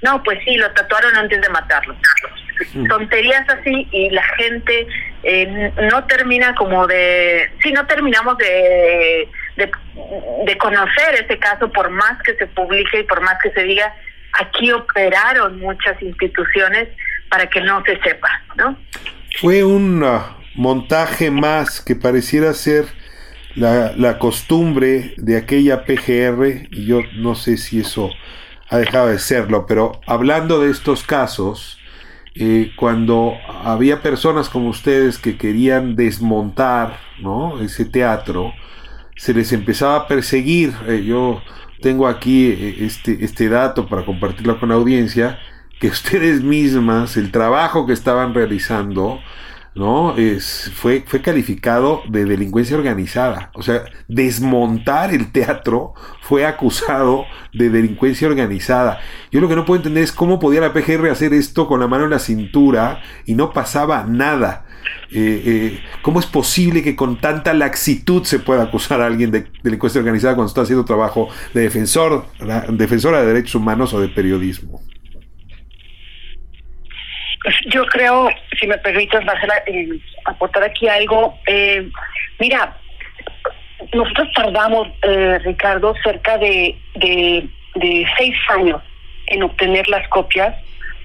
No, 0.03 0.23
pues 0.23 0.39
sí, 0.45 0.55
lo 0.55 0.71
tatuaron 0.71 1.17
antes 1.17 1.41
de 1.41 1.49
matarlo. 1.49 1.97
Mm. 2.75 2.87
Tonterías 2.87 3.49
así 3.49 3.89
y 3.91 4.09
la 4.11 4.23
gente 4.37 4.87
eh, 5.23 5.71
no 5.89 6.03
termina 6.05 6.53
como 6.55 6.85
de, 6.85 7.49
sí, 7.63 7.71
no 7.71 7.87
terminamos 7.87 8.37
de, 8.37 9.29
de, 9.55 9.71
de 10.45 10.57
conocer 10.57 11.15
ese 11.23 11.39
caso 11.39 11.71
por 11.71 11.89
más 11.89 12.21
que 12.23 12.35
se 12.35 12.47
publique 12.47 12.99
y 12.99 13.03
por 13.03 13.21
más 13.21 13.35
que 13.41 13.51
se 13.51 13.63
diga, 13.63 13.93
aquí 14.33 14.71
operaron 14.71 15.59
muchas 15.59 16.01
instituciones 16.01 16.89
para 17.29 17.47
que 17.47 17.61
no 17.61 17.83
se 17.85 17.97
sepa, 18.01 18.29
¿no? 18.55 18.77
Fue 19.39 19.63
un 19.63 20.03
uh, 20.03 20.21
montaje 20.55 21.31
más 21.31 21.81
que 21.81 21.95
pareciera 21.95 22.53
ser 22.53 22.85
la, 23.55 23.93
la, 23.95 24.19
costumbre 24.19 25.13
de 25.17 25.37
aquella 25.37 25.85
PGR, 25.85 26.67
y 26.69 26.85
yo 26.85 27.01
no 27.15 27.35
sé 27.35 27.57
si 27.57 27.79
eso 27.79 28.11
ha 28.69 28.77
dejado 28.77 29.07
de 29.07 29.19
serlo, 29.19 29.65
pero 29.67 30.01
hablando 30.05 30.59
de 30.59 30.71
estos 30.71 31.03
casos, 31.03 31.79
eh, 32.35 32.71
cuando 32.75 33.33
había 33.63 34.01
personas 34.01 34.49
como 34.49 34.69
ustedes 34.69 35.19
que 35.19 35.37
querían 35.37 35.95
desmontar 35.95 36.97
ese 37.61 37.85
teatro, 37.85 38.53
se 39.15 39.33
les 39.33 39.53
empezaba 39.53 39.95
a 39.97 40.07
perseguir. 40.07 40.73
Eh, 40.87 41.03
yo 41.05 41.41
tengo 41.81 42.07
aquí 42.07 42.47
eh, 42.47 42.77
este, 42.79 43.23
este 43.23 43.49
dato 43.49 43.87
para 43.87 44.05
compartirlo 44.05 44.59
con 44.59 44.69
la 44.69 44.75
audiencia, 44.75 45.39
que 45.79 45.87
ustedes 45.89 46.41
mismas, 46.41 47.17
el 47.17 47.31
trabajo 47.31 47.85
que 47.85 47.93
estaban 47.93 48.33
realizando, 48.33 49.19
¿no? 49.75 50.15
Es, 50.17 50.71
fue, 50.75 51.03
fue 51.05 51.21
calificado 51.21 52.03
de 52.07 52.25
delincuencia 52.25 52.77
organizada. 52.77 53.51
O 53.55 53.63
sea, 53.63 53.83
desmontar 54.07 55.13
el 55.13 55.31
teatro 55.31 55.93
fue 56.21 56.45
acusado 56.45 57.25
de 57.53 57.69
delincuencia 57.69 58.27
organizada. 58.27 58.99
Yo 59.31 59.41
lo 59.41 59.49
que 59.49 59.55
no 59.55 59.65
puedo 59.65 59.79
entender 59.79 60.03
es 60.03 60.11
cómo 60.11 60.39
podía 60.39 60.61
la 60.61 60.73
PGR 60.73 61.09
hacer 61.09 61.33
esto 61.33 61.67
con 61.67 61.79
la 61.79 61.87
mano 61.87 62.05
en 62.05 62.11
la 62.11 62.19
cintura 62.19 63.01
y 63.25 63.35
no 63.35 63.51
pasaba 63.51 64.05
nada. 64.07 64.65
Eh, 65.11 65.43
eh, 65.45 65.79
¿Cómo 66.01 66.19
es 66.19 66.25
posible 66.25 66.83
que 66.83 66.95
con 66.95 67.19
tanta 67.19 67.53
laxitud 67.53 68.23
se 68.23 68.39
pueda 68.39 68.63
acusar 68.63 69.01
a 69.01 69.05
alguien 69.05 69.31
de 69.31 69.47
delincuencia 69.63 69.99
organizada 69.99 70.35
cuando 70.35 70.49
está 70.49 70.61
haciendo 70.61 70.85
trabajo 70.85 71.29
de 71.53 71.61
defensor, 71.61 72.25
defensora 72.69 73.21
de 73.21 73.27
derechos 73.27 73.55
humanos 73.55 73.93
o 73.93 74.01
de 74.01 74.09
periodismo? 74.09 74.81
Yo 77.67 77.85
creo, 77.87 78.29
si 78.59 78.67
me 78.67 78.77
permites, 78.77 79.23
Marcela, 79.25 79.55
aportar 80.25 80.63
aquí 80.63 80.87
algo. 80.87 81.37
Eh, 81.47 81.89
mira, 82.39 82.77
nosotros 83.93 84.29
tardamos, 84.35 84.87
eh, 85.01 85.39
Ricardo, 85.43 85.93
cerca 86.03 86.37
de, 86.37 86.75
de, 86.95 87.47
de 87.75 88.07
seis 88.17 88.35
años 88.49 88.81
en 89.27 89.43
obtener 89.43 89.87
las 89.89 90.07
copias 90.09 90.55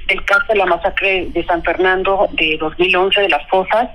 del 0.07 0.25
caso 0.25 0.45
de 0.49 0.57
la 0.57 0.66
masacre 0.66 1.26
de 1.26 1.45
San 1.45 1.62
Fernando 1.62 2.28
de 2.33 2.57
2011 2.59 3.21
de 3.21 3.28
las 3.28 3.47
fosas. 3.49 3.88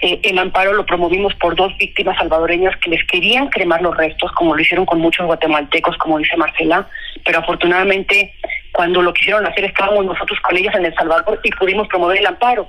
Eh, 0.00 0.20
el 0.22 0.38
amparo 0.38 0.74
lo 0.74 0.86
promovimos 0.86 1.34
por 1.34 1.56
dos 1.56 1.76
víctimas 1.76 2.16
salvadoreñas 2.18 2.76
que 2.76 2.90
les 2.90 3.04
querían 3.04 3.48
cremar 3.48 3.82
los 3.82 3.96
restos, 3.96 4.30
como 4.32 4.54
lo 4.54 4.62
hicieron 4.62 4.86
con 4.86 5.00
muchos 5.00 5.26
guatemaltecos, 5.26 5.96
como 5.96 6.18
dice 6.18 6.36
Marcela, 6.36 6.86
pero 7.24 7.40
afortunadamente 7.40 8.32
cuando 8.72 9.02
lo 9.02 9.12
quisieron 9.12 9.46
hacer 9.46 9.64
estábamos 9.64 10.04
nosotros 10.04 10.38
con 10.40 10.56
ellas 10.56 10.74
en 10.74 10.86
El 10.86 10.94
Salvador 10.94 11.40
y 11.42 11.50
pudimos 11.50 11.88
promover 11.88 12.18
el 12.18 12.26
amparo. 12.26 12.68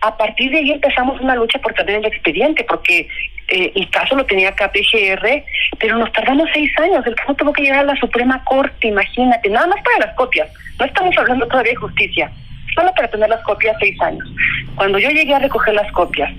A 0.00 0.16
partir 0.16 0.50
de 0.50 0.58
ahí 0.58 0.70
empezamos 0.72 1.20
una 1.20 1.34
lucha 1.34 1.58
por 1.60 1.72
tener 1.74 1.96
el 1.96 2.06
expediente, 2.06 2.64
porque 2.64 3.08
eh, 3.48 3.72
el 3.74 3.88
caso 3.90 4.14
lo 4.16 4.26
tenía 4.26 4.54
KPGR, 4.54 5.44
pero 5.78 5.98
nos 5.98 6.12
tardamos 6.12 6.48
seis 6.52 6.70
años. 6.78 7.06
El 7.06 7.14
caso 7.14 7.34
tuvo 7.34 7.52
que 7.52 7.62
llegar 7.62 7.80
a 7.80 7.84
la 7.84 7.96
Suprema 7.96 8.42
Corte, 8.44 8.88
imagínate, 8.88 9.48
nada 9.48 9.66
más 9.66 9.82
para 9.82 10.06
las 10.06 10.16
copias. 10.16 10.48
No 10.78 10.86
estamos 10.86 11.16
hablando 11.16 11.46
todavía 11.46 11.72
de 11.72 11.76
justicia, 11.76 12.30
solo 12.74 12.92
para 12.94 13.08
tener 13.08 13.28
las 13.28 13.42
copias 13.42 13.76
seis 13.80 14.00
años. 14.02 14.28
Cuando 14.74 14.98
yo 14.98 15.08
llegué 15.10 15.34
a 15.34 15.38
recoger 15.38 15.74
las 15.74 15.90
copias, 15.92 16.30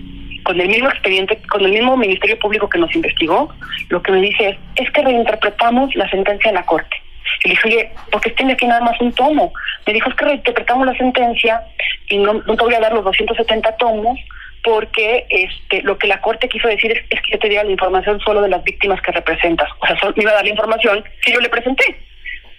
con 0.43 0.62
el 0.62 0.67
mismo 0.67 0.89
expediente, 0.89 1.41
con 1.50 1.65
el 1.65 1.71
mismo 1.71 1.97
Ministerio 1.97 2.38
Público 2.38 2.69
que 2.69 2.77
nos 2.77 2.93
investigó, 2.93 3.51
lo 3.89 4.01
que 4.01 4.12
me 4.12 4.21
dice 4.21 4.50
es, 4.50 4.57
es 4.75 4.91
que 4.91 5.01
reinterpretamos 5.01 5.95
la 5.95 6.07
sentencia 6.09 6.51
de 6.51 6.57
la 6.57 6.65
Corte. 6.65 6.95
Y 7.44 7.50
le 7.50 7.53
dije, 7.53 7.67
oye, 7.67 7.91
¿por 8.12 8.22
qué 8.22 8.32
tiene 8.32 8.53
aquí 8.53 8.65
nada 8.65 8.82
más 8.82 9.00
un 9.00 9.13
tomo? 9.13 9.53
Me 9.86 9.94
dijo, 9.94 10.10
es 10.10 10.15
que 10.15 10.25
reinterpretamos 10.25 10.86
la 10.86 10.96
sentencia 10.96 11.62
y 12.10 12.17
no, 12.17 12.34
no 12.34 12.55
te 12.55 12.63
voy 12.63 12.74
a 12.75 12.79
dar 12.79 12.94
los 12.94 13.03
270 13.03 13.77
tomos 13.77 14.20
porque 14.63 15.27
este 15.29 15.84
lo 15.84 15.98
que 15.98 16.08
la 16.08 16.20
Corte 16.22 16.50
quiso 16.50 16.67
decir 16.67 16.91
es, 16.91 17.03
es 17.12 17.22
que 17.22 17.34
yo 17.34 17.39
te 17.39 17.50
diera 17.50 17.63
la 17.63 17.72
información 17.72 18.20
solo 18.22 18.41
de 18.41 18.50
las 18.50 18.63
víctimas 18.63 19.00
que 19.01 19.12
representas. 19.12 19.70
O 19.79 19.86
sea, 19.86 19.98
solo 20.00 20.13
me 20.15 20.24
iba 20.24 20.32
a 20.32 20.36
dar 20.36 20.44
la 20.44 20.50
información 20.50 21.03
que 21.24 21.32
yo 21.32 21.39
le 21.39 21.50
presenté. 21.50 21.84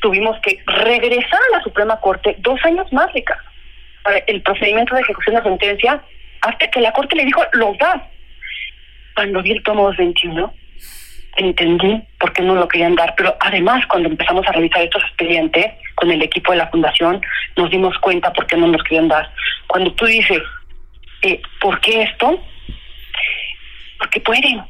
Tuvimos 0.01 0.39
que 0.41 0.63
regresar 0.67 1.41
a 1.51 1.57
la 1.57 1.63
Suprema 1.65 1.99
Corte 2.01 2.37
dos 2.39 2.65
años 2.65 2.93
más, 2.93 3.13
Ricardo, 3.13 3.43
para 4.05 4.19
el 4.19 4.41
procedimiento 4.43 4.95
de 4.95 5.01
ejecución 5.01 5.35
de 5.35 5.43
sentencia 5.43 6.01
hasta 6.43 6.71
que 6.71 6.81
la 6.81 6.93
Corte 6.93 7.17
le 7.17 7.25
dijo, 7.25 7.43
los 7.53 7.77
das. 7.79 8.03
Cuando 9.17 9.43
vi 9.43 9.53
el 9.53 9.63
tomo 9.65 9.87
221, 9.87 10.53
entendí 11.37 12.03
por 12.19 12.33
qué 12.33 12.43
no 12.43 12.55
lo 12.55 12.69
querían 12.69 12.95
dar, 12.95 13.15
pero 13.17 13.37
además 13.41 13.85
cuando 13.87 14.09
empezamos 14.09 14.47
a 14.47 14.53
revisar 14.53 14.83
estos 14.83 15.03
expedientes 15.05 15.67
con 15.95 16.11
el 16.11 16.23
equipo 16.23 16.53
de 16.53 16.59
la 16.59 16.69
fundación, 16.69 17.21
nos 17.57 17.71
dimos 17.71 17.97
cuenta 17.99 18.33
por 18.33 18.47
qué 18.47 18.57
no 18.57 18.67
nos 18.67 18.83
querían 18.83 19.09
dar. 19.09 19.31
Cuando 19.67 19.93
tú 19.93 20.07
dices, 20.07 20.43
eh, 21.23 21.41
¿por 21.61 21.81
qué 21.81 22.03
esto? 22.03 22.41
Porque 23.99 24.21
pueden, 24.21 24.63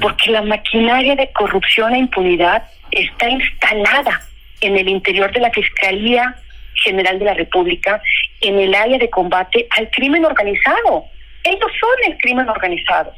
porque 0.00 0.30
la 0.30 0.42
maquinaria 0.42 1.16
de 1.16 1.30
corrupción 1.32 1.94
e 1.94 1.98
impunidad 1.98 2.64
está 2.90 3.28
instalada 3.28 4.20
en 4.60 4.76
el 4.76 4.88
interior 4.88 5.32
de 5.32 5.40
la 5.40 5.50
Fiscalía 5.50 6.36
General 6.84 7.18
de 7.18 7.24
la 7.24 7.34
República, 7.34 8.02
en 8.40 8.58
el 8.58 8.74
área 8.74 8.98
de 8.98 9.10
combate 9.10 9.66
al 9.76 9.90
crimen 9.90 10.24
organizado. 10.24 11.04
Ellos 11.44 11.70
son 11.80 12.12
el 12.12 12.18
crimen 12.18 12.48
organizado. 12.48 13.12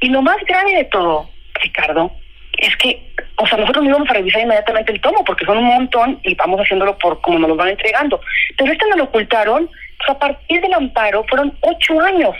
Y 0.00 0.08
lo 0.08 0.22
más 0.22 0.36
grave 0.46 0.74
de 0.74 0.84
todo, 0.84 1.30
Ricardo, 1.62 2.12
es 2.58 2.76
que, 2.76 3.12
o 3.36 3.46
sea, 3.46 3.58
nosotros 3.58 3.84
no 3.84 3.90
íbamos 3.90 4.10
a 4.10 4.14
revisar 4.14 4.42
inmediatamente 4.42 4.92
el 4.92 5.00
tomo 5.00 5.24
porque 5.24 5.44
son 5.44 5.58
un 5.58 5.64
montón 5.66 6.20
y 6.22 6.34
vamos 6.34 6.60
haciéndolo 6.60 6.96
por 6.98 7.20
como 7.20 7.38
nos 7.38 7.48
lo 7.48 7.56
van 7.56 7.68
entregando. 7.68 8.20
Pero 8.56 8.72
este 8.72 8.88
nos 8.88 8.98
lo 8.98 9.04
ocultaron, 9.04 9.68
pues 9.98 10.10
a 10.10 10.18
partir 10.18 10.60
del 10.60 10.74
amparo 10.74 11.24
fueron 11.28 11.56
ocho 11.60 12.00
años 12.00 12.34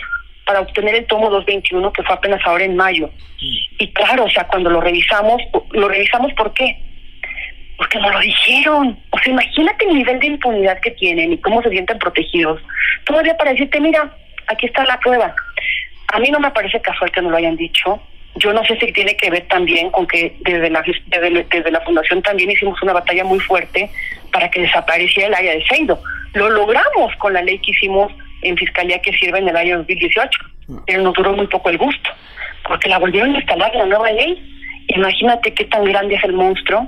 para 0.45 0.61
obtener 0.61 0.95
el 0.95 1.05
tomo 1.05 1.29
221 1.29 1.91
que 1.91 2.03
fue 2.03 2.15
apenas 2.15 2.41
ahora 2.45 2.63
en 2.63 2.75
mayo. 2.75 3.09
Y 3.39 3.91
claro, 3.93 4.25
o 4.25 4.29
sea, 4.29 4.47
cuando 4.47 4.69
lo 4.69 4.81
revisamos, 4.81 5.41
lo 5.71 5.87
revisamos 5.87 6.33
¿por 6.33 6.53
qué? 6.53 6.77
Porque 7.77 7.99
no 7.99 8.09
lo 8.09 8.19
dijeron. 8.19 8.97
O 9.11 9.19
sea, 9.19 9.33
imagínate 9.33 9.85
el 9.85 9.95
nivel 9.95 10.19
de 10.19 10.27
impunidad 10.27 10.79
que 10.79 10.91
tienen 10.91 11.33
y 11.33 11.37
cómo 11.37 11.61
se 11.61 11.69
sienten 11.69 11.99
protegidos. 11.99 12.59
Todavía 13.03 13.37
para 13.37 13.51
decirte, 13.51 13.79
mira, 13.79 14.11
aquí 14.47 14.65
está 14.65 14.83
la 14.85 14.99
prueba. 14.99 15.35
A 16.07 16.19
mí 16.19 16.31
no 16.31 16.39
me 16.39 16.49
parece 16.51 16.81
casual 16.81 17.11
que 17.11 17.21
no 17.21 17.29
lo 17.29 17.37
hayan 17.37 17.57
dicho. 17.57 18.01
Yo 18.37 18.53
no 18.53 18.63
sé 18.65 18.77
si 18.79 18.91
tiene 18.91 19.15
que 19.15 19.29
ver 19.29 19.47
también 19.47 19.89
con 19.91 20.05
que 20.07 20.35
desde 20.41 20.69
la, 20.69 20.83
desde, 21.07 21.45
desde 21.49 21.71
la 21.71 21.81
fundación 21.81 22.21
también 22.21 22.51
hicimos 22.51 22.81
una 22.81 22.93
batalla 22.93 23.23
muy 23.23 23.39
fuerte 23.39 23.89
para 24.31 24.49
que 24.49 24.61
desapareciera 24.61 25.27
el 25.27 25.33
área 25.33 25.53
de 25.53 25.65
Seido. 25.65 26.01
Lo 26.33 26.49
logramos 26.49 27.15
con 27.17 27.33
la 27.33 27.41
ley 27.41 27.59
que 27.59 27.71
hicimos 27.71 28.11
en 28.41 28.57
Fiscalía 28.57 28.99
que 28.99 29.13
sirve 29.13 29.39
en 29.39 29.49
el 29.49 29.57
año 29.57 29.77
2018, 29.77 30.29
pero 30.85 31.01
nos 31.03 31.13
duró 31.13 31.33
muy 31.33 31.47
poco 31.47 31.69
el 31.69 31.77
gusto, 31.77 32.09
porque 32.67 32.89
la 32.89 32.99
volvieron 32.99 33.33
a 33.35 33.39
instalar 33.39 33.73
la 33.75 33.85
nueva 33.85 34.11
ley. 34.11 34.37
Imagínate 34.89 35.53
qué 35.53 35.65
tan 35.65 35.83
grande 35.85 36.15
es 36.15 36.23
el 36.23 36.33
monstruo 36.33 36.87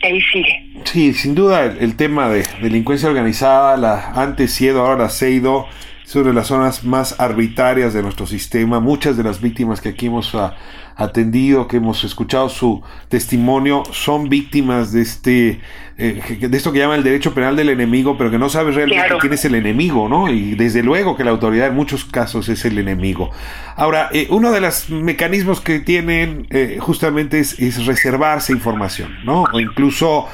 que 0.00 0.08
ahí 0.08 0.20
sigue. 0.32 0.66
Sí, 0.84 1.12
sin 1.12 1.34
duda 1.34 1.64
el, 1.64 1.78
el 1.78 1.96
tema 1.96 2.28
de 2.28 2.44
delincuencia 2.60 3.08
organizada, 3.08 3.76
la 3.76 4.12
antes 4.14 4.52
Siedo, 4.52 4.80
ahora 4.80 5.04
la 5.04 5.08
Seido, 5.08 5.68
de 6.14 6.32
las 6.32 6.46
zonas 6.46 6.82
más 6.84 7.20
arbitrarias 7.20 7.92
de 7.92 8.02
nuestro 8.02 8.26
sistema. 8.26 8.80
Muchas 8.80 9.16
de 9.16 9.22
las 9.22 9.40
víctimas 9.40 9.80
que 9.82 9.90
aquí 9.90 10.06
hemos 10.06 10.32
uh, 10.34 10.50
atendido, 10.96 11.68
que 11.68 11.76
hemos 11.76 12.04
escuchado 12.04 12.48
su 12.48 12.82
testimonio, 13.08 13.82
son 13.92 14.30
víctimas 14.30 14.92
de 14.92 15.02
este, 15.02 15.60
eh, 15.98 16.38
de 16.40 16.56
esto 16.56 16.72
que 16.72 16.78
llama 16.78 16.94
el 16.94 17.02
derecho 17.02 17.34
penal 17.34 17.54
del 17.54 17.68
enemigo, 17.68 18.16
pero 18.16 18.30
que 18.30 18.38
no 18.38 18.48
sabes 18.48 18.74
realmente 18.76 19.02
Claro. 19.04 19.18
quién 19.18 19.34
es 19.34 19.44
el 19.44 19.56
enemigo, 19.56 20.08
¿no? 20.08 20.30
Y 20.30 20.54
desde 20.54 20.82
luego 20.82 21.16
que 21.16 21.24
la 21.24 21.32
autoridad 21.32 21.66
en 21.66 21.74
muchos 21.74 22.06
casos 22.06 22.48
es 22.48 22.64
el 22.64 22.78
enemigo. 22.78 23.30
Ahora, 23.74 24.08
eh, 24.12 24.26
uno 24.30 24.52
de 24.52 24.62
los 24.62 24.88
mecanismos 24.88 25.60
que 25.60 25.80
tienen 25.80 26.46
eh, 26.48 26.78
justamente 26.80 27.40
es, 27.40 27.58
es 27.58 27.84
reservarse 27.84 28.52
información, 28.52 29.16
¿no? 29.24 29.44
O 29.52 29.60
incluso 29.60 30.28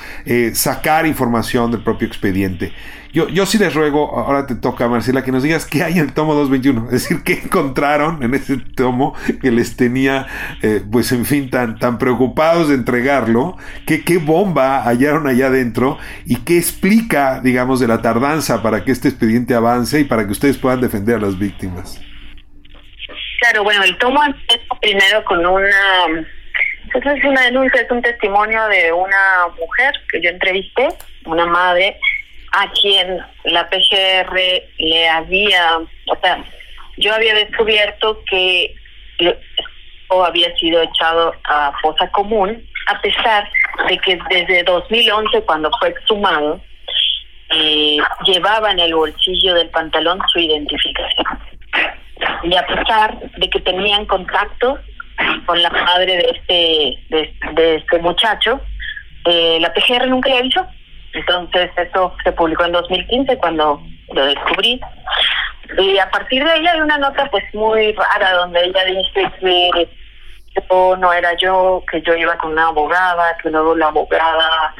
sacar 0.52 1.06
información 1.06 1.72
del 1.72 1.82
propio 1.82 2.06
expediente. 2.06 2.72
Yo, 3.12 3.28
yo 3.28 3.44
sí 3.44 3.58
les 3.58 3.74
ruego, 3.74 4.18
ahora 4.18 4.46
te 4.46 4.54
toca, 4.54 4.88
Marcela, 4.88 5.22
que 5.22 5.32
nos 5.32 5.42
digas 5.42 5.66
qué 5.66 5.82
hay 5.82 5.94
en 5.94 6.06
el 6.06 6.14
tomo 6.14 6.34
221. 6.34 6.86
Es 6.86 7.02
decir, 7.02 7.22
qué 7.24 7.34
encontraron 7.44 8.22
en 8.22 8.34
ese 8.34 8.56
tomo 8.56 9.14
que 9.40 9.50
les 9.50 9.76
tenía, 9.76 10.26
eh, 10.62 10.82
pues 10.90 11.12
en 11.12 11.26
fin, 11.26 11.50
tan, 11.50 11.78
tan 11.78 11.98
preocupados 11.98 12.68
de 12.68 12.74
entregarlo. 12.74 13.56
¿Qué, 13.86 14.02
qué 14.02 14.16
bomba 14.16 14.82
hallaron 14.82 15.26
allá 15.26 15.48
adentro 15.48 15.98
y 16.24 16.36
qué 16.36 16.56
explica, 16.56 17.40
digamos, 17.40 17.80
de 17.80 17.88
la 17.88 18.00
tardanza 18.00 18.62
para 18.62 18.84
que 18.84 18.92
este 18.92 19.08
expediente 19.08 19.54
avance 19.54 20.00
y 20.00 20.04
para 20.04 20.24
que 20.24 20.32
ustedes 20.32 20.56
puedan 20.56 20.80
defender 20.80 21.16
a 21.16 21.20
las 21.20 21.38
víctimas. 21.38 22.00
Claro, 23.40 23.64
bueno, 23.64 23.82
el 23.82 23.96
tomo 23.98 24.22
empieza 24.24 24.74
primero 24.80 25.24
con 25.24 25.44
una... 25.44 26.26
Eso 26.94 27.10
es 27.10 27.24
una 27.24 27.42
denuncia, 27.42 27.80
es 27.80 27.90
un 27.90 28.02
testimonio 28.02 28.66
de 28.68 28.92
una 28.92 29.46
mujer 29.58 29.92
que 30.10 30.20
yo 30.20 30.30
entrevisté, 30.30 30.88
una 31.24 31.46
madre, 31.46 31.96
a 32.52 32.70
quien 32.72 33.18
la 33.44 33.68
PGR 33.68 34.34
le 34.78 35.08
había, 35.08 35.78
o 35.78 36.16
sea, 36.22 36.44
yo 36.98 37.14
había 37.14 37.34
descubierto 37.34 38.22
que 38.30 38.74
o 40.08 40.24
había 40.24 40.54
sido 40.56 40.82
echado 40.82 41.34
a 41.44 41.72
fosa 41.80 42.10
común, 42.10 42.62
a 42.86 43.00
pesar 43.00 43.48
de 43.88 43.98
que 43.98 44.18
desde 44.28 44.62
2011, 44.64 45.42
cuando 45.42 45.70
fue 45.80 45.88
exhumado, 45.88 46.60
eh, 47.50 47.98
llevaba 48.24 48.70
en 48.70 48.80
el 48.80 48.94
bolsillo 48.94 49.54
del 49.54 49.70
pantalón 49.70 50.20
su 50.30 50.38
identificación. 50.38 51.26
Y 52.44 52.54
a 52.54 52.66
pesar 52.66 53.18
de 53.38 53.50
que 53.50 53.60
tenían 53.60 54.06
contacto 54.06 54.78
con 55.46 55.62
la 55.62 55.70
madre 55.70 56.16
de 56.16 56.30
este 56.36 56.98
de, 57.54 57.74
este 57.76 57.98
muchacho, 57.98 58.60
eh, 59.24 59.58
la 59.60 59.72
PGR 59.72 60.08
nunca 60.08 60.28
le 60.28 60.38
avisó. 60.38 60.66
Entonces 61.12 61.70
eso 61.76 62.14
se 62.24 62.32
publicó 62.32 62.64
en 62.64 62.72
2015 62.72 63.36
cuando 63.38 63.80
lo 64.12 64.26
descubrí. 64.26 64.80
Y 65.78 65.98
a 65.98 66.10
partir 66.10 66.44
de 66.44 66.50
ahí 66.50 66.66
hay 66.66 66.80
una 66.80 66.98
nota 66.98 67.28
pues 67.30 67.44
muy 67.54 67.92
rara 67.92 68.32
donde 68.32 68.64
ella 68.64 68.84
dice 68.84 69.30
que 69.40 69.88
yo 70.70 70.96
no 70.96 71.12
era 71.12 71.34
yo, 71.36 71.82
que 71.90 72.02
yo 72.02 72.14
iba 72.14 72.36
con 72.36 72.52
una 72.52 72.68
abogada, 72.68 73.36
que 73.42 73.50
luego 73.50 73.74
la 73.74 73.86
abogada 73.86 74.74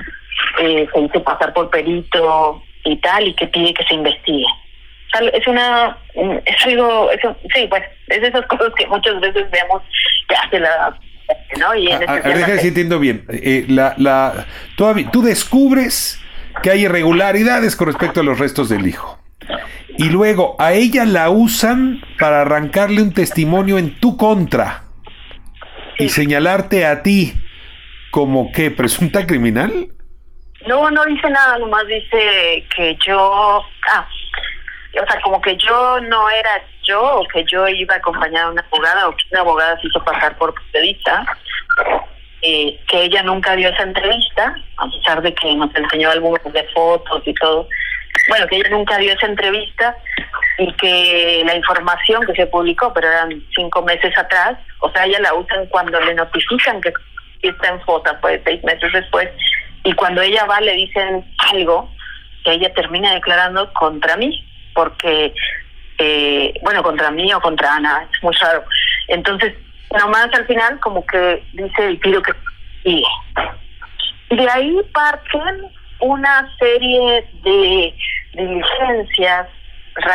eh, 0.61 0.87
se 0.93 1.01
hizo 1.01 1.23
pasar 1.23 1.53
por 1.53 1.71
perito 1.71 2.63
y 2.85 2.97
tal, 2.97 3.29
y 3.29 3.35
que 3.35 3.47
pide 3.47 3.75
que 3.75 3.85
se 3.85 3.95
investigue. 3.95 4.47
Es 5.33 5.47
una, 5.47 5.97
es 6.15 6.67
algo, 6.67 7.11
eso, 7.11 7.37
sí, 7.55 7.67
pues, 7.69 7.83
es 8.09 8.21
de 8.23 8.29
esas 8.29 8.47
cosas 8.47 8.73
que 8.77 8.87
muchas 8.87 9.21
veces 9.21 9.51
vemos 9.51 9.83
que 10.27 10.35
hace 10.35 10.61
la 10.61 10.97
¿no? 11.59 11.75
Y 11.75 11.91
en 11.91 12.09
a, 12.09 12.15
ver 12.15 12.59
si 12.61 12.69
entiendo 12.69 12.99
bien. 12.99 13.25
Eh, 13.29 13.65
la, 13.69 13.95
la, 13.99 14.47
tú, 14.77 14.87
tú 15.13 15.23
descubres 15.23 16.22
que 16.63 16.71
hay 16.71 16.85
irregularidades 16.85 17.77
con 17.77 17.89
respecto 17.89 18.21
a 18.21 18.25
los 18.25 18.39
restos 18.39 18.69
del 18.69 18.87
hijo. 18.87 19.19
Y 19.99 20.09
luego 20.09 20.57
a 20.59 20.73
ella 20.73 21.05
la 21.05 21.31
usan 21.31 22.03
para 22.19 22.43
arrancarle 22.43 23.03
un 23.03 23.13
testimonio 23.13 23.79
en 23.79 23.99
tu 24.01 24.17
contra 24.17 24.85
y 25.99 26.09
señalarte 26.09 26.87
a 26.87 27.03
ti 27.03 27.35
como 28.11 28.53
que 28.53 28.71
presunta 28.71 29.27
criminal. 29.27 29.89
No, 30.67 30.91
no 30.91 31.05
dice 31.05 31.29
nada, 31.29 31.59
nomás 31.59 31.87
dice 31.87 32.65
que 32.75 32.97
yo, 33.05 33.65
ah, 33.91 34.07
o 34.93 35.07
sea, 35.07 35.21
como 35.23 35.41
que 35.41 35.57
yo 35.57 36.01
no 36.01 36.31
era 36.31 36.63
yo 36.85 37.01
o 37.03 37.29
que 37.29 37.45
yo 37.51 37.67
iba 37.69 37.95
acompañada 37.95 38.47
de 38.47 38.53
una 38.53 38.67
abogada 38.71 39.09
o 39.09 39.17
que 39.17 39.25
una 39.31 39.41
abogada 39.41 39.81
se 39.81 39.89
hizo 39.89 40.05
pasar 40.05 40.37
por 40.39 40.55
periodista, 40.73 41.25
eh, 42.43 42.79
que 42.89 43.05
ella 43.05 43.23
nunca 43.23 43.57
dio 43.57 43.69
esa 43.69 43.85
entrevista, 43.85 44.55
a 44.77 44.91
pesar 44.91 45.23
de 45.23 45.35
que 45.35 45.55
nos 45.55 45.75
enseñó 45.75 46.11
algunas 46.11 46.53
de 46.53 46.65
fotos 46.75 47.23
y 47.25 47.35
todo. 47.35 47.69
Bueno, 48.29 48.47
que 48.47 48.57
ella 48.57 48.71
nunca 48.71 48.99
dio 48.99 49.13
esa 49.13 49.27
entrevista 49.27 49.97
y 50.59 50.73
que 50.75 51.43
la 51.47 51.57
información 51.57 52.25
que 52.27 52.35
se 52.35 52.47
publicó, 52.47 52.93
pero 52.93 53.09
eran 53.09 53.43
cinco 53.55 53.83
meses 53.83 54.17
atrás, 54.17 54.59
o 54.81 54.91
sea, 54.91 55.07
ella 55.07 55.21
la 55.21 55.35
usan 55.35 55.67
cuando 55.67 56.01
le 56.01 56.15
notifican 56.15 56.81
que 56.81 56.93
está 57.43 57.69
en 57.69 57.81
foto, 57.83 58.11
pues 58.21 58.41
seis 58.45 58.63
meses 58.63 58.93
después, 58.93 59.29
y 59.85 59.93
cuando 59.95 60.21
ella 60.23 60.45
va 60.45 60.61
le 60.61 60.75
dicen 60.75 61.25
algo 61.53 61.91
que 62.45 62.53
ella 62.53 62.73
termina 62.75 63.15
declarando 63.15 63.73
contra 63.73 64.17
mí, 64.17 64.45
porque, 64.75 65.33
eh, 65.99 66.55
bueno, 66.63 66.83
contra 66.83 67.11
mí 67.11 67.33
o 67.33 67.41
contra 67.41 67.77
Ana, 67.77 68.07
es 68.13 68.23
muy 68.23 68.35
raro. 68.35 68.65
Entonces, 69.09 69.55
nomás 69.99 70.29
al 70.33 70.47
final 70.47 70.79
como 70.81 71.05
que 71.07 71.43
dice 71.53 71.87
el 71.87 72.01
tiro 72.01 72.23
que 72.23 72.33
sigue. 72.83 73.05
De 74.31 74.49
ahí 74.51 74.77
parten 74.93 75.71
una 76.01 76.51
serie 76.59 77.25
de 77.45 77.95
diligencias 78.33 79.49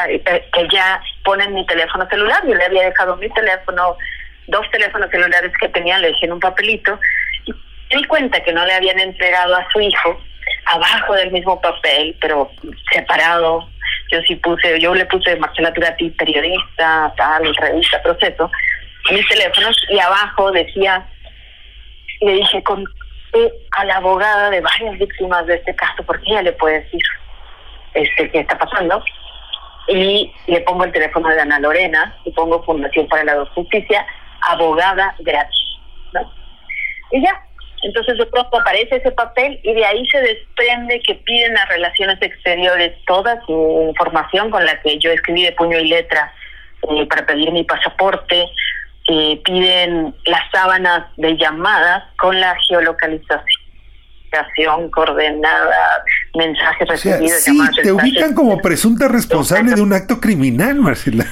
eh, 0.09 0.21
que 0.53 0.67
ya 0.71 1.01
ponen 1.23 1.53
mi 1.53 1.65
teléfono 1.65 2.07
celular. 2.09 2.41
Yo 2.47 2.55
le 2.55 2.65
había 2.65 2.85
dejado 2.85 3.15
mi 3.17 3.29
teléfono, 3.29 3.95
dos 4.47 4.69
teléfonos 4.71 5.09
celulares 5.11 5.51
que 5.59 5.69
tenía, 5.69 5.99
le 5.99 6.07
dejé 6.07 6.25
en 6.25 6.33
un 6.33 6.39
papelito 6.39 6.99
y 7.45 7.95
di 7.95 8.03
cuenta 8.05 8.41
que 8.41 8.53
no 8.53 8.65
le 8.65 8.73
habían 8.73 8.99
entregado 8.99 9.55
a 9.55 9.67
su 9.71 9.79
hijo 9.79 10.19
abajo 10.65 11.13
del 11.13 11.31
mismo 11.31 11.59
papel, 11.61 12.15
pero 12.19 12.51
separado. 12.91 13.69
Yo 14.09 14.21
sí 14.21 14.35
puse, 14.37 14.79
yo 14.79 14.95
le 14.95 15.05
puse 15.05 15.35
Marcela 15.35 15.73
Turati, 15.73 16.09
periodista, 16.11 17.13
tal, 17.17 17.53
revista, 17.55 18.01
proceso, 18.01 18.49
mis 19.11 19.27
teléfonos 19.27 19.77
y 19.89 19.99
abajo 19.99 20.51
decía, 20.51 21.07
le 22.21 22.33
dije, 22.33 22.63
con 22.63 22.83
a 23.71 23.85
la 23.85 23.97
abogada 23.97 24.49
de 24.49 24.61
varias 24.61 24.97
víctimas 24.97 25.45
de 25.45 25.55
este 25.55 25.75
caso, 25.75 26.03
porque 26.05 26.23
ella 26.27 26.41
le 26.41 26.53
puede 26.53 26.81
decir 26.81 27.01
este 27.93 28.31
qué 28.31 28.39
está 28.39 28.57
pasando 28.57 29.03
y 29.87 30.33
le 30.47 30.61
pongo 30.61 30.83
el 30.83 30.91
teléfono 30.91 31.29
de 31.29 31.39
Ana 31.39 31.59
Lorena 31.59 32.15
y 32.25 32.31
pongo 32.31 32.63
Fundación 32.63 33.07
para 33.07 33.23
la 33.23 33.45
Justicia, 33.45 34.05
abogada 34.49 35.15
gratis, 35.19 35.65
¿no? 36.13 36.31
Y 37.11 37.21
ya, 37.21 37.41
entonces 37.83 38.17
de 38.17 38.25
pronto 38.25 38.59
aparece 38.59 38.97
ese 38.97 39.11
papel 39.11 39.59
y 39.63 39.73
de 39.73 39.85
ahí 39.85 40.05
se 40.07 40.19
desprende 40.19 40.99
que 41.07 41.15
piden 41.15 41.57
a 41.57 41.65
Relaciones 41.65 42.21
Exteriores 42.21 42.93
toda 43.05 43.39
su 43.45 43.85
información 43.89 44.51
con 44.51 44.65
la 44.65 44.79
que 44.81 44.97
yo 44.99 45.11
escribí 45.11 45.43
de 45.43 45.53
puño 45.53 45.77
y 45.79 45.87
letra 45.87 46.33
eh, 46.89 47.05
para 47.07 47.25
pedir 47.25 47.51
mi 47.51 47.63
pasaporte, 47.63 48.45
eh, 49.07 49.41
piden 49.45 50.13
las 50.25 50.41
sábanas 50.51 51.05
de 51.15 51.37
llamadas 51.37 52.03
con 52.17 52.39
la 52.39 52.55
geolocalización 52.67 54.89
coordenada, 54.91 56.03
mensajes 56.35 56.87
recibidos. 56.87 57.41
sí, 57.41 57.57
te 57.81 57.91
ubican 57.91 58.33
como 58.33 58.59
presunta 58.59 59.07
responsable 59.07 59.75
de 59.75 59.81
un 59.81 59.93
acto 59.93 60.19
criminal, 60.19 60.75
Marcela. 60.75 61.25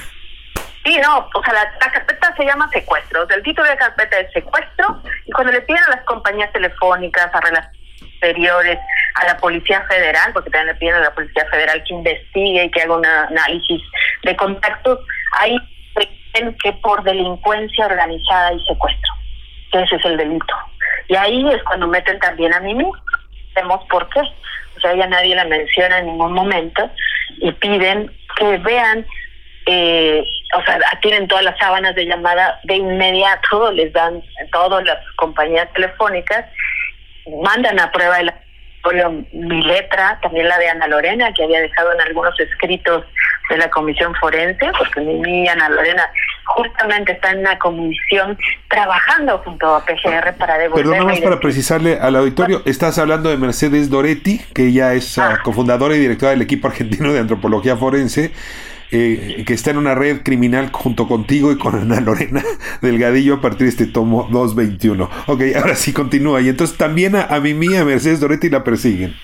Sí, 0.86 0.96
no, 1.02 1.28
o 1.34 1.44
sea, 1.44 1.52
la, 1.52 1.90
carpeta 1.90 2.34
se 2.36 2.44
llama 2.44 2.70
secuestro. 2.72 3.24
O 3.24 3.26
sea, 3.26 3.36
el 3.36 3.42
título 3.42 3.64
de 3.64 3.74
la 3.74 3.78
carpeta 3.78 4.20
es 4.20 4.32
secuestro 4.32 5.02
y 5.26 5.32
cuando 5.32 5.52
le 5.52 5.60
piden 5.62 5.82
a 5.88 5.96
las 5.96 6.04
compañías 6.04 6.52
telefónicas, 6.52 7.28
a 7.34 7.40
relaciones 7.40 7.80
exteriores, 8.00 8.78
a 9.16 9.26
la 9.26 9.36
Policía 9.36 9.84
Federal, 9.88 10.32
porque 10.32 10.50
también 10.50 10.74
le 10.74 10.78
piden 10.78 10.94
a 10.94 11.00
la 11.00 11.14
Policía 11.14 11.44
Federal 11.50 11.82
que 11.86 11.94
investigue 11.94 12.64
y 12.64 12.70
que 12.70 12.82
haga 12.82 12.96
un 12.96 13.04
análisis 13.04 13.82
de 14.22 14.36
contactos, 14.36 15.00
ahí 15.32 15.56
que 16.62 16.72
por 16.74 17.02
delincuencia 17.02 17.86
organizada 17.86 18.52
y 18.52 18.64
secuestro. 18.64 19.12
Ese 19.72 19.96
es 19.96 20.04
el 20.04 20.16
delito. 20.16 20.54
Y 21.08 21.16
ahí 21.16 21.48
es 21.48 21.62
cuando 21.64 21.86
meten 21.86 22.18
también 22.18 22.52
a 22.54 22.60
Mimi. 22.60 22.90
Vemos 23.54 23.80
por 23.88 24.08
qué. 24.10 24.20
O 24.20 24.80
sea, 24.80 24.94
ya 24.94 25.06
nadie 25.06 25.34
la 25.34 25.44
menciona 25.44 25.98
en 25.98 26.06
ningún 26.06 26.32
momento 26.32 26.90
y 27.38 27.50
piden 27.52 28.10
que 28.36 28.58
vean, 28.58 29.06
eh, 29.66 30.22
o 30.56 30.62
sea, 30.64 30.78
tienen 31.00 31.26
todas 31.26 31.44
las 31.44 31.58
sábanas 31.58 31.94
de 31.94 32.06
llamada 32.06 32.60
de 32.64 32.76
inmediato, 32.76 33.72
les 33.72 33.92
dan 33.92 34.22
todas 34.52 34.84
las 34.84 34.98
compañías 35.16 35.72
telefónicas, 35.72 36.44
mandan 37.42 37.80
a 37.80 37.90
prueba 37.90 38.18
mi 39.32 39.62
letra, 39.62 40.18
también 40.22 40.48
la 40.48 40.58
de 40.58 40.68
Ana 40.68 40.86
Lorena, 40.88 41.32
que 41.34 41.44
había 41.44 41.60
dejado 41.60 41.92
en 41.92 42.00
algunos 42.00 42.38
escritos 42.38 43.04
de 43.50 43.58
la 43.58 43.70
comisión 43.70 44.14
forense, 44.16 44.70
porque 44.78 45.00
mi 45.00 45.48
Ana 45.48 45.68
Lorena 45.68 46.10
justamente 46.44 47.12
está 47.12 47.32
en 47.32 47.40
una 47.40 47.58
comisión 47.58 48.38
trabajando 48.68 49.38
junto 49.38 49.74
a 49.74 49.84
PGR 49.84 50.34
para 50.38 50.58
devolver. 50.58 50.86
Perdón, 50.86 51.06
más 51.06 51.20
para 51.20 51.40
precisarle 51.40 51.98
al 52.00 52.16
auditorio, 52.16 52.62
estás 52.64 52.98
hablando 52.98 53.30
de 53.30 53.36
Mercedes 53.36 53.90
Doretti, 53.90 54.38
que 54.54 54.68
ella 54.68 54.94
es 54.94 55.18
ah. 55.18 55.38
cofundadora 55.42 55.94
y 55.94 55.98
directora 55.98 56.30
del 56.30 56.42
equipo 56.42 56.68
argentino 56.68 57.12
de 57.12 57.20
antropología 57.20 57.76
forense. 57.76 58.32
Eh, 58.92 59.42
que 59.46 59.52
está 59.52 59.70
en 59.70 59.78
una 59.78 59.96
red 59.96 60.22
criminal 60.22 60.70
junto 60.72 61.08
contigo 61.08 61.50
y 61.50 61.58
con 61.58 61.74
Ana 61.74 62.00
Lorena 62.00 62.40
Delgadillo 62.82 63.34
a 63.34 63.40
partir 63.40 63.62
de 63.62 63.70
este 63.70 63.86
tomo 63.86 64.28
221. 64.30 65.10
Ok, 65.26 65.42
ahora 65.56 65.74
sí 65.74 65.92
continúa. 65.92 66.40
Y 66.40 66.48
entonces 66.48 66.78
también 66.78 67.16
a, 67.16 67.22
a 67.22 67.40
Mimi, 67.40 67.76
a 67.76 67.84
Mercedes 67.84 68.20
Doretti 68.20 68.48
la 68.48 68.62
persiguen. 68.62 69.14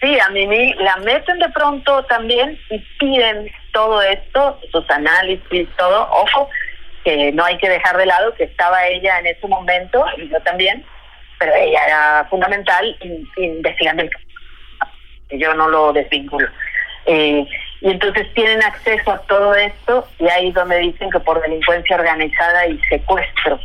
Sí, 0.00 0.18
a 0.18 0.28
Mimi 0.30 0.74
la 0.74 0.96
meten 0.98 1.38
de 1.38 1.48
pronto 1.50 2.04
también 2.04 2.58
y 2.70 2.78
piden 2.98 3.50
todo 3.72 4.02
esto, 4.02 4.58
sus 4.72 4.88
análisis, 4.90 5.68
todo. 5.76 6.08
Ojo, 6.10 6.48
que 7.04 7.30
no 7.32 7.44
hay 7.44 7.56
que 7.58 7.68
dejar 7.68 7.96
de 7.96 8.06
lado 8.06 8.34
que 8.34 8.44
estaba 8.44 8.86
ella 8.88 9.18
en 9.20 9.26
ese 9.26 9.46
momento, 9.46 10.04
y 10.16 10.28
yo 10.28 10.40
también, 10.40 10.84
pero 11.38 11.54
ella 11.54 11.80
era 11.86 12.26
fundamental 12.28 12.96
investigando 13.36 14.02
el 14.02 14.10
caso. 14.10 14.24
Yo 15.30 15.54
no 15.54 15.68
lo 15.68 15.92
desvinculo. 15.92 16.48
Eh, 17.06 17.46
y 17.80 17.90
entonces 17.90 18.32
tienen 18.34 18.62
acceso 18.62 19.12
a 19.12 19.18
todo 19.22 19.54
esto 19.54 20.06
y 20.18 20.28
ahí 20.28 20.48
es 20.48 20.54
donde 20.54 20.78
dicen 20.78 21.10
que 21.10 21.20
por 21.20 21.40
delincuencia 21.42 21.96
organizada 21.96 22.66
y 22.66 22.78
secuestro. 22.88 23.58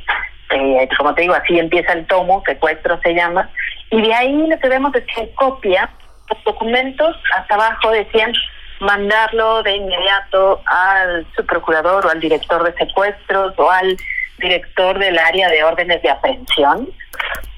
Eh, 0.52 0.89
como 0.97 1.13
te 1.13 1.21
digo, 1.21 1.34
así 1.34 1.58
empieza 1.58 1.93
el 1.93 2.06
tomo, 2.08 2.43
secuestro 2.45 3.00
se 3.02 3.13
llama, 3.13 3.50
y 3.89 4.02
de 4.02 4.13
ahí 4.13 4.47
lo 4.47 4.60
que 4.60 4.69
vemos 4.69 4.93
es 4.95 5.06
que 5.15 5.34
copia 5.36 5.89
los 6.30 6.43
documentos, 6.43 7.15
hasta 7.36 7.56
abajo 7.56 7.91
decían 7.91 8.34
mandarlo 8.82 9.63
de 9.63 9.76
inmediato 9.76 10.62
al 10.65 11.26
subprocurador 11.36 12.06
o 12.06 12.10
al 12.10 12.19
director 12.19 12.63
de 12.63 12.74
secuestros 12.74 13.54
o 13.58 13.69
al 13.69 13.95
director 14.39 14.97
del 14.97 15.17
área 15.19 15.50
de 15.50 15.63
órdenes 15.63 16.02
de 16.02 16.10
aprehensión. 16.10 16.89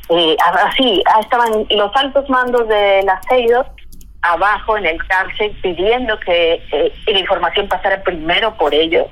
Eh, 0.10 0.36
así, 0.40 1.02
estaban 1.22 1.66
los 1.70 1.96
altos 1.96 2.30
mandos 2.30 2.68
de 2.68 3.02
la 3.04 3.20
CEIDO 3.28 3.66
abajo 4.24 4.78
en 4.78 4.86
el 4.86 4.98
cárcel 5.06 5.56
pidiendo 5.62 6.20
que 6.20 6.62
eh, 6.72 6.92
la 7.06 7.20
información 7.20 7.68
pasara 7.68 8.02
primero 8.04 8.56
por 8.58 8.74
ellos 8.74 9.08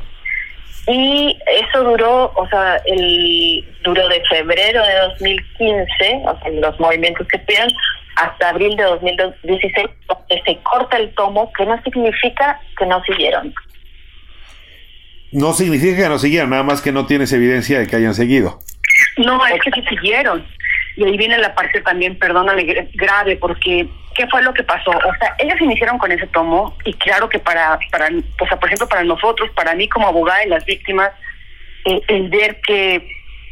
y 0.87 1.37
eso 1.47 1.83
duró, 1.83 2.31
o 2.35 2.47
sea, 2.49 2.81
el 2.85 3.65
duró 3.83 4.07
de 4.09 4.21
febrero 4.25 4.83
de 4.83 4.95
2015, 5.19 6.21
o 6.25 6.39
sea, 6.39 6.51
los 6.51 6.79
movimientos 6.79 7.27
que 7.27 7.37
piden, 7.39 7.69
hasta 8.15 8.49
abril 8.49 8.75
de 8.75 8.83
2016, 8.83 9.87
donde 10.07 10.43
se 10.43 10.57
corta 10.63 10.97
el 10.97 11.13
tomo, 11.13 11.51
que 11.53 11.65
no 11.65 11.81
significa 11.83 12.59
que 12.77 12.85
no 12.85 13.01
siguieron. 13.03 13.53
No 15.31 15.53
significa 15.53 16.03
que 16.03 16.09
no 16.09 16.17
siguieron, 16.17 16.49
nada 16.49 16.63
más 16.63 16.81
que 16.81 16.91
no 16.91 17.05
tienes 17.05 17.31
evidencia 17.31 17.79
de 17.79 17.87
que 17.87 17.95
hayan 17.95 18.15
seguido. 18.15 18.59
No, 19.17 19.45
es 19.45 19.61
que 19.61 19.71
sí 19.71 19.83
siguieron. 19.87 20.45
Y 20.95 21.05
ahí 21.05 21.17
viene 21.17 21.37
la 21.37 21.55
parte 21.55 21.81
también, 21.81 22.17
perdónale, 22.17 22.89
grave, 22.93 23.37
porque 23.37 23.87
¿qué 24.15 24.27
fue 24.27 24.41
lo 24.43 24.53
que 24.53 24.63
pasó? 24.63 24.91
O 24.91 25.15
sea, 25.19 25.35
ellos 25.39 25.59
iniciaron 25.61 25.97
con 25.97 26.11
ese 26.11 26.27
tomo 26.27 26.75
y 26.85 26.93
claro 26.93 27.29
que 27.29 27.39
para, 27.39 27.79
para 27.91 28.07
o 28.07 28.47
sea, 28.47 28.59
por 28.59 28.67
ejemplo, 28.67 28.87
para 28.87 29.03
nosotros, 29.03 29.49
para 29.51 29.73
mí 29.75 29.87
como 29.87 30.07
abogada 30.07 30.39
de 30.39 30.47
las 30.47 30.65
víctimas, 30.65 31.11
eh, 31.85 32.01
el 32.07 32.29
ver 32.29 32.59
que 32.61 32.95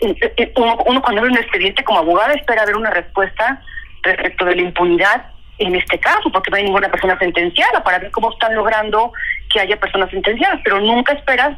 eh, 0.02 0.34
eh, 0.38 0.52
uno, 0.56 0.78
uno 0.86 1.02
cuando 1.02 1.22
ve 1.22 1.30
un 1.30 1.38
expediente 1.38 1.84
como 1.84 2.00
abogada 2.00 2.34
espera 2.34 2.66
ver 2.66 2.76
una 2.76 2.92
respuesta 2.92 3.62
respecto 4.04 4.46
de 4.46 4.56
la 4.56 4.62
impunidad 4.62 5.26
en 5.60 5.76
este 5.76 6.00
caso, 6.00 6.32
porque 6.32 6.52
no 6.52 6.58
hay 6.58 6.64
ninguna 6.64 6.90
persona 6.90 7.20
sentenciada, 7.20 7.84
para 7.84 8.00
ver 8.00 8.12
cómo 8.12 8.32
están 8.32 8.56
logrando 8.56 9.12
que 9.52 9.60
haya 9.60 9.78
personas 9.78 10.10
sentenciadas, 10.10 10.62
pero 10.64 10.80
nunca 10.80 11.14
esperas 11.14 11.58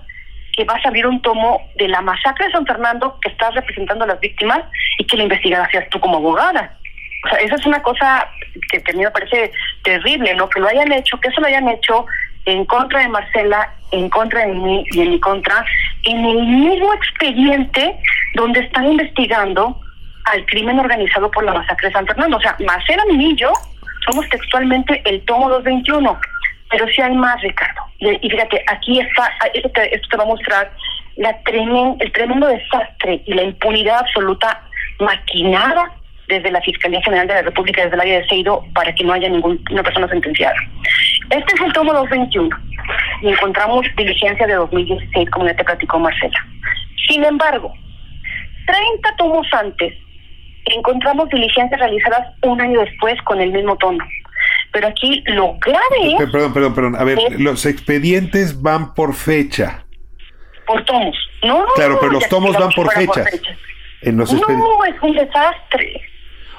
que 0.55 0.63
vas 0.65 0.83
a 0.85 0.89
abrir 0.89 1.05
un 1.07 1.21
tomo 1.21 1.61
de 1.75 1.87
la 1.87 2.01
masacre 2.01 2.45
de 2.45 2.51
San 2.51 2.65
Fernando 2.65 3.17
que 3.21 3.29
estás 3.29 3.53
representando 3.55 4.03
a 4.03 4.07
las 4.07 4.19
víctimas 4.19 4.61
y 4.97 5.05
que 5.05 5.17
la 5.17 5.23
investigada 5.23 5.69
seas 5.71 5.89
tú 5.89 5.99
como 5.99 6.17
abogada. 6.17 6.77
O 7.25 7.29
sea, 7.29 7.39
esa 7.39 7.55
es 7.55 7.65
una 7.65 7.81
cosa 7.81 8.27
que, 8.69 8.77
a 8.77 8.93
mí 8.93 9.03
me 9.03 9.11
parece 9.11 9.51
terrible, 9.83 10.33
¿no? 10.35 10.49
Que 10.49 10.59
lo 10.59 10.67
hayan 10.67 10.91
hecho, 10.91 11.19
que 11.19 11.29
eso 11.29 11.41
lo 11.41 11.47
hayan 11.47 11.69
hecho 11.69 12.05
en 12.45 12.65
contra 12.65 13.01
de 13.01 13.09
Marcela, 13.09 13.71
en 13.91 14.09
contra 14.09 14.45
de 14.45 14.53
mí 14.53 14.83
y 14.91 15.01
en 15.01 15.11
mi 15.11 15.19
contra, 15.19 15.63
en 16.03 16.25
el 16.25 16.43
mismo 16.43 16.93
expediente 16.93 17.95
donde 18.33 18.61
están 18.61 18.85
investigando 18.91 19.79
al 20.25 20.45
crimen 20.45 20.79
organizado 20.79 21.29
por 21.29 21.43
la 21.43 21.53
masacre 21.53 21.87
de 21.87 21.93
San 21.93 22.07
Fernando. 22.07 22.37
O 22.37 22.41
sea, 22.41 22.55
Marcela 22.65 23.03
y 23.09 23.35
yo 23.35 23.53
somos 24.05 24.27
textualmente 24.29 25.01
el 25.05 25.23
tomo 25.25 25.49
221, 25.49 26.19
pero 26.71 26.87
sí 26.87 27.01
hay 27.01 27.13
más, 27.13 27.39
Ricardo. 27.41 27.81
Y, 27.99 28.29
fíjate, 28.29 28.63
aquí 28.67 28.99
está, 28.99 29.31
esto 29.53 29.69
te, 29.69 29.93
esto 29.93 30.07
te 30.09 30.17
va 30.17 30.23
a 30.23 30.27
mostrar 30.27 30.71
la 31.17 31.37
tremen, 31.43 31.97
el 31.99 32.11
tremendo 32.13 32.47
desastre 32.47 33.21
y 33.25 33.33
la 33.33 33.43
impunidad 33.43 33.99
absoluta 33.99 34.63
maquinada 34.99 35.91
desde 36.27 36.49
la 36.49 36.61
Fiscalía 36.61 37.01
General 37.03 37.27
de 37.27 37.33
la 37.33 37.41
República, 37.41 37.83
desde 37.83 37.95
el 37.95 38.01
área 38.01 38.19
de 38.19 38.27
Seido, 38.27 38.63
para 38.73 38.95
que 38.95 39.03
no 39.03 39.13
haya 39.13 39.27
ninguna 39.27 39.83
persona 39.83 40.07
sentenciada. 40.07 40.55
Este 41.29 41.55
es 41.55 41.61
el 41.61 41.73
tomo 41.73 41.93
221 41.93 42.57
y 43.21 43.27
encontramos 43.29 43.85
diligencia 43.97 44.47
de 44.47 44.53
2016, 44.53 45.29
como 45.29 45.45
ya 45.47 45.55
te 45.55 45.63
platicó 45.63 45.99
Marcela. 45.99 46.45
Sin 47.07 47.23
embargo, 47.25 47.73
30 48.65 49.15
tomos 49.17 49.47
antes 49.53 49.93
encontramos 50.65 51.29
diligencias 51.29 51.79
realizadas 51.79 52.33
un 52.43 52.61
año 52.61 52.79
después 52.79 53.21
con 53.23 53.41
el 53.41 53.51
mismo 53.51 53.75
tono. 53.77 54.03
Pero 54.71 54.87
aquí 54.87 55.23
lo 55.27 55.57
grave 55.59 56.13
es... 56.13 56.31
Perdón, 56.31 56.53
perdón, 56.53 56.73
perdón. 56.73 56.95
A 56.95 57.03
ver, 57.03 57.17
los 57.39 57.65
expedientes 57.65 58.61
van 58.61 58.93
por 58.93 59.13
fecha. 59.13 59.85
Por 60.65 60.83
tomos. 60.85 61.15
No, 61.43 61.65
Claro, 61.75 61.97
pero 61.99 62.13
los 62.13 62.27
tomos 62.29 62.57
van 62.57 62.71
por. 62.71 62.87
En 64.03 64.17
los 64.17 64.33
no, 64.33 64.85
es 64.85 64.95
un 65.01 65.13
desastre. 65.13 66.01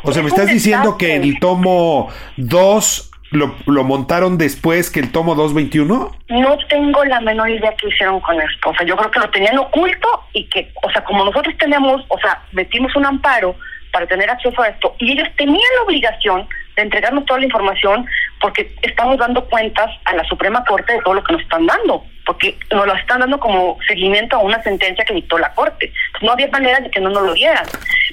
O 0.03 0.13
sea, 0.13 0.23
me 0.23 0.29
estás 0.29 0.47
diciendo 0.47 0.99
que 0.99 1.17
el 1.17 1.39
tomo 1.39 2.09
2 2.37 3.13
lo, 3.33 3.55
lo, 3.67 3.85
montaron 3.85 4.37
después 4.37 4.91
que 4.91 5.01
el 5.01 5.11
tomo 5.11 5.35
221? 5.35 6.11
No 6.29 6.59
tengo 6.69 7.05
la 7.05 7.21
menor 7.21 7.51
idea 7.51 7.75
qué 7.81 7.89
hicieron 7.89 8.21
con 8.21 8.41
esto. 8.41 8.71
O 8.71 8.75
sea, 8.75 8.87
yo 8.87 8.97
creo 8.97 9.11
que 9.11 9.21
lo 9.21 9.31
tenían 9.31 9.59
oculto 9.59 10.09
y 10.33 10.49
que, 10.49 10.73
o 10.83 10.91
sea, 10.91 11.03
como 11.05 11.25
nosotros 11.25 11.55
tenemos, 11.59 12.03
o 12.09 12.19
sea, 12.19 12.43
metimos 12.53 12.95
un 12.95 13.07
amparo 13.07 13.57
para 13.93 14.07
tener 14.07 14.29
acceso 14.29 14.61
a 14.63 14.69
esto 14.69 14.95
y 14.99 15.13
ellos 15.13 15.29
tenían 15.37 15.59
la 15.77 15.83
obligación 15.83 16.49
entregarnos 16.83 17.25
toda 17.27 17.41
la 17.41 17.47
información 17.47 18.07
porque 18.41 18.75
estamos 18.83 19.19
dando 19.19 19.45
cuentas 19.47 19.91
a 20.05 20.15
la 20.15 20.25
Suprema 20.25 20.65
Corte 20.65 20.93
de 20.93 21.01
todo 21.01 21.15
lo 21.15 21.25
que 21.25 21.33
nos 21.33 21.43
están 21.43 21.67
dando, 21.67 22.05
porque 22.27 22.57
nos 22.71 22.87
lo 22.87 22.95
están 22.95 23.21
dando 23.21 23.39
como 23.39 23.79
seguimiento 23.87 24.37
a 24.37 24.41
una 24.41 24.63
sentencia 24.63 25.05
que 25.05 25.15
dictó 25.15 25.39
la 25.39 25.53
Corte. 25.55 25.93
no 26.21 26.33
había 26.33 26.49
manera 26.49 26.81
de 26.81 26.91
que 26.91 27.01
no 27.01 27.11
nos 27.11 27.23
lo 27.23 27.35
dieran. 27.35 27.65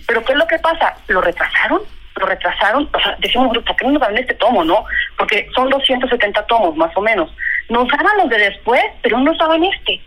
Pero 0.08 0.24
¿qué 0.24 0.34
es 0.34 0.38
lo 0.38 0.48
que 0.48 0.60
pasa? 0.60 0.96
Lo 1.08 1.22
retrasaron, 1.22 1.82
lo 2.16 2.26
retrasaron, 2.26 2.90
o 2.94 3.00
sea, 3.00 3.16
decimos, 3.20 3.58
¿por 3.58 3.76
qué 3.76 3.86
no 3.86 3.94
nos 3.94 4.02
dan 4.02 4.18
este 4.18 4.34
tomo, 4.36 4.64
no? 4.64 4.86
Porque 5.18 5.48
son 5.56 5.70
270 5.70 6.46
tomos, 6.48 6.76
más 6.76 6.96
o 6.96 7.02
menos. 7.02 7.32
Nos 7.70 7.88
daban 7.88 8.18
los 8.18 8.30
de 8.30 8.38
después, 8.38 8.84
pero 9.02 9.18
no 9.18 9.26
nos 9.26 9.38
daban 9.38 9.64
este. 9.64 10.02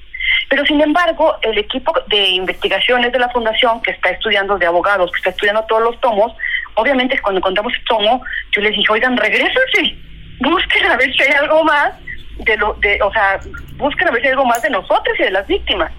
Pero 0.48 0.64
sin 0.66 0.80
embargo, 0.80 1.36
el 1.42 1.58
equipo 1.58 1.92
de 2.08 2.28
investigaciones 2.30 3.12
de 3.12 3.18
la 3.18 3.28
fundación 3.30 3.80
que 3.82 3.92
está 3.92 4.10
estudiando 4.10 4.58
de 4.58 4.66
abogados, 4.66 5.10
que 5.12 5.18
está 5.18 5.30
estudiando 5.30 5.64
todos 5.64 5.82
los 5.82 6.00
tomos, 6.00 6.32
obviamente 6.74 7.18
cuando 7.20 7.38
encontramos 7.38 7.72
el 7.74 7.84
tomo, 7.84 8.22
yo 8.52 8.62
les 8.62 8.76
dije, 8.76 8.92
oigan, 8.92 9.16
regrésense, 9.16 9.96
busquen 10.40 10.86
a 10.86 10.96
ver 10.96 11.12
si 11.14 11.22
hay 11.22 11.32
algo 11.40 11.64
más 11.64 11.92
de 12.38 12.56
lo, 12.56 12.74
de, 12.74 13.00
o 13.02 13.12
sea, 13.12 13.38
busquen 13.76 14.08
a 14.08 14.10
ver 14.10 14.20
si 14.20 14.28
hay 14.28 14.32
algo 14.32 14.46
más 14.46 14.62
de 14.62 14.70
nosotros 14.70 15.18
y 15.18 15.22
de 15.24 15.30
las 15.30 15.46
víctimas. 15.46 15.92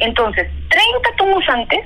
Entonces, 0.00 0.48
30 0.68 1.16
tomos 1.16 1.44
antes, 1.48 1.80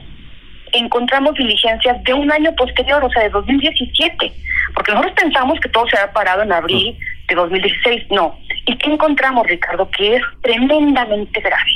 encontramos 0.72 1.34
diligencias 1.34 2.02
de 2.04 2.14
un 2.14 2.30
año 2.32 2.54
posterior, 2.54 3.04
o 3.04 3.10
sea, 3.10 3.22
de 3.22 3.30
2017, 3.30 4.32
porque 4.74 4.92
nosotros 4.92 5.14
pensamos 5.20 5.60
que 5.60 5.68
todo 5.68 5.86
se 5.88 5.98
había 5.98 6.12
parado 6.12 6.42
en 6.42 6.52
abril 6.52 6.98
de 7.28 7.34
2016, 7.34 8.04
no. 8.10 8.38
¿Y 8.66 8.76
qué 8.76 8.90
encontramos, 8.90 9.46
Ricardo? 9.46 9.90
Que 9.90 10.16
es 10.16 10.22
tremendamente 10.42 11.40
grave. 11.40 11.70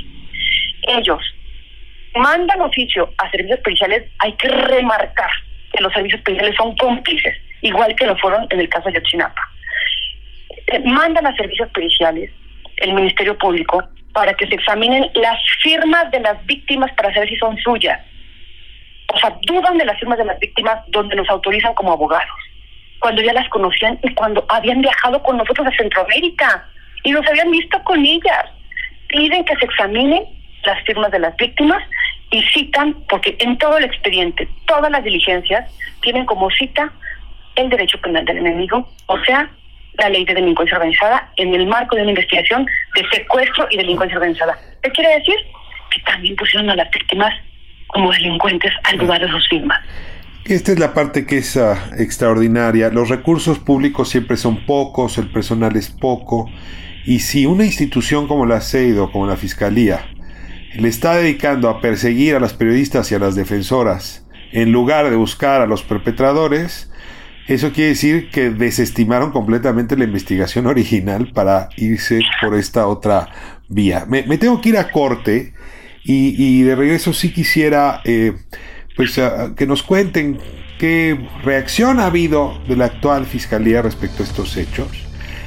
Ellos 0.88 1.20
mandan 2.14 2.60
oficio 2.62 3.12
a 3.18 3.30
servicios 3.30 3.60
policiales, 3.60 4.10
hay 4.18 4.32
que 4.34 4.48
remarcar 4.48 5.30
que 5.76 5.82
los 5.82 5.92
servicios 5.92 6.20
policiales 6.22 6.56
son 6.56 6.76
cómplices, 6.76 7.36
igual 7.62 7.94
que 7.94 8.06
lo 8.06 8.16
fueron 8.16 8.46
en 8.50 8.60
el 8.60 8.68
caso 8.68 8.88
de 8.88 8.94
Yotzinapa. 8.94 9.42
Eh, 10.68 10.80
mandan 10.80 11.26
a 11.26 11.36
servicios 11.36 11.68
policiales 11.70 12.30
el 12.78 12.92
Ministerio 12.94 13.38
Público 13.38 13.82
para 14.12 14.34
que 14.34 14.46
se 14.46 14.54
examinen 14.54 15.10
las 15.14 15.38
firmas 15.62 16.10
de 16.10 16.20
las 16.20 16.44
víctimas 16.46 16.90
para 16.94 17.12
saber 17.12 17.28
si 17.28 17.36
son 17.36 17.56
suyas 17.58 18.00
o 19.08 19.18
sea, 19.18 19.36
dudan 19.46 19.78
de 19.78 19.84
las 19.84 19.98
firmas 19.98 20.18
de 20.18 20.24
las 20.24 20.38
víctimas 20.38 20.78
donde 20.88 21.16
nos 21.16 21.28
autorizan 21.28 21.74
como 21.74 21.92
abogados, 21.92 22.28
cuando 22.98 23.22
ya 23.22 23.32
las 23.32 23.48
conocían 23.48 23.98
y 24.02 24.12
cuando 24.14 24.44
habían 24.48 24.82
viajado 24.82 25.22
con 25.22 25.36
nosotros 25.36 25.66
a 25.66 25.76
Centroamérica 25.76 26.68
y 27.04 27.12
nos 27.12 27.26
habían 27.26 27.50
visto 27.50 27.82
con 27.84 28.04
ellas. 28.04 28.46
Piden 29.08 29.44
que 29.44 29.56
se 29.56 29.64
examinen 29.64 30.24
las 30.64 30.82
firmas 30.84 31.12
de 31.12 31.20
las 31.20 31.36
víctimas 31.36 31.82
y 32.30 32.42
citan, 32.42 32.94
porque 33.08 33.36
en 33.38 33.56
todo 33.58 33.78
el 33.78 33.84
expediente, 33.84 34.48
todas 34.66 34.90
las 34.90 35.04
diligencias 35.04 35.70
tienen 36.00 36.26
como 36.26 36.50
cita 36.50 36.92
el 37.54 37.68
derecho 37.68 37.98
penal 38.00 38.24
del 38.24 38.38
enemigo, 38.38 38.88
o 39.06 39.18
sea, 39.24 39.50
la 39.98 40.08
ley 40.08 40.24
de 40.24 40.34
delincuencia 40.34 40.76
organizada 40.76 41.32
en 41.36 41.54
el 41.54 41.66
marco 41.66 41.96
de 41.96 42.02
una 42.02 42.10
investigación 42.10 42.66
de 42.94 43.08
secuestro 43.10 43.66
y 43.70 43.76
delincuencia 43.76 44.18
organizada. 44.18 44.58
¿Qué 44.82 44.90
quiere 44.90 45.18
decir? 45.18 45.36
Que 45.94 46.00
también 46.02 46.36
pusieron 46.36 46.68
a 46.70 46.76
las 46.76 46.90
víctimas 46.90 47.32
como 47.86 48.12
delincuentes 48.12 48.72
al 48.84 48.98
lugar 48.98 49.20
de 49.20 49.30
sus 49.30 49.48
firmas. 49.48 49.80
Esta 50.44 50.72
es 50.72 50.78
la 50.78 50.94
parte 50.94 51.26
que 51.26 51.38
es 51.38 51.56
ah, 51.56 51.90
extraordinaria. 51.98 52.90
Los 52.90 53.08
recursos 53.08 53.58
públicos 53.58 54.10
siempre 54.10 54.36
son 54.36 54.64
pocos, 54.66 55.18
el 55.18 55.28
personal 55.28 55.74
es 55.76 55.88
poco. 55.88 56.50
Y 57.04 57.20
si 57.20 57.46
una 57.46 57.64
institución 57.64 58.28
como 58.28 58.46
la 58.46 58.60
CEIDO, 58.60 59.10
como 59.10 59.26
la 59.26 59.36
Fiscalía, 59.36 60.06
le 60.74 60.88
está 60.88 61.16
dedicando 61.16 61.68
a 61.68 61.80
perseguir 61.80 62.34
a 62.34 62.40
las 62.40 62.54
periodistas 62.54 63.10
y 63.12 63.14
a 63.14 63.18
las 63.18 63.34
defensoras, 63.34 64.26
en 64.52 64.72
lugar 64.72 65.10
de 65.10 65.16
buscar 65.16 65.60
a 65.60 65.66
los 65.66 65.82
perpetradores, 65.82 66.90
eso 67.48 67.72
quiere 67.72 67.90
decir 67.90 68.30
que 68.30 68.50
desestimaron 68.50 69.30
completamente 69.30 69.96
la 69.96 70.04
investigación 70.04 70.66
original 70.66 71.30
para 71.32 71.68
irse 71.76 72.20
por 72.40 72.54
esta 72.54 72.86
otra 72.86 73.28
vía. 73.68 74.06
Me, 74.08 74.22
tengo 74.38 74.60
que 74.60 74.70
ir 74.70 74.78
a 74.78 74.90
corte 74.90 75.54
y, 76.04 76.62
de 76.62 76.76
regreso 76.76 77.12
sí 77.12 77.32
quisiera 77.32 78.00
eh, 78.04 78.32
pues 78.96 79.20
que 79.56 79.66
nos 79.66 79.82
cuenten 79.82 80.38
qué 80.78 81.28
reacción 81.42 81.98
ha 81.98 82.06
habido 82.06 82.58
de 82.68 82.76
la 82.76 82.86
actual 82.86 83.26
fiscalía 83.26 83.82
respecto 83.82 84.22
a 84.22 84.26
estos 84.26 84.56
hechos. 84.56 84.88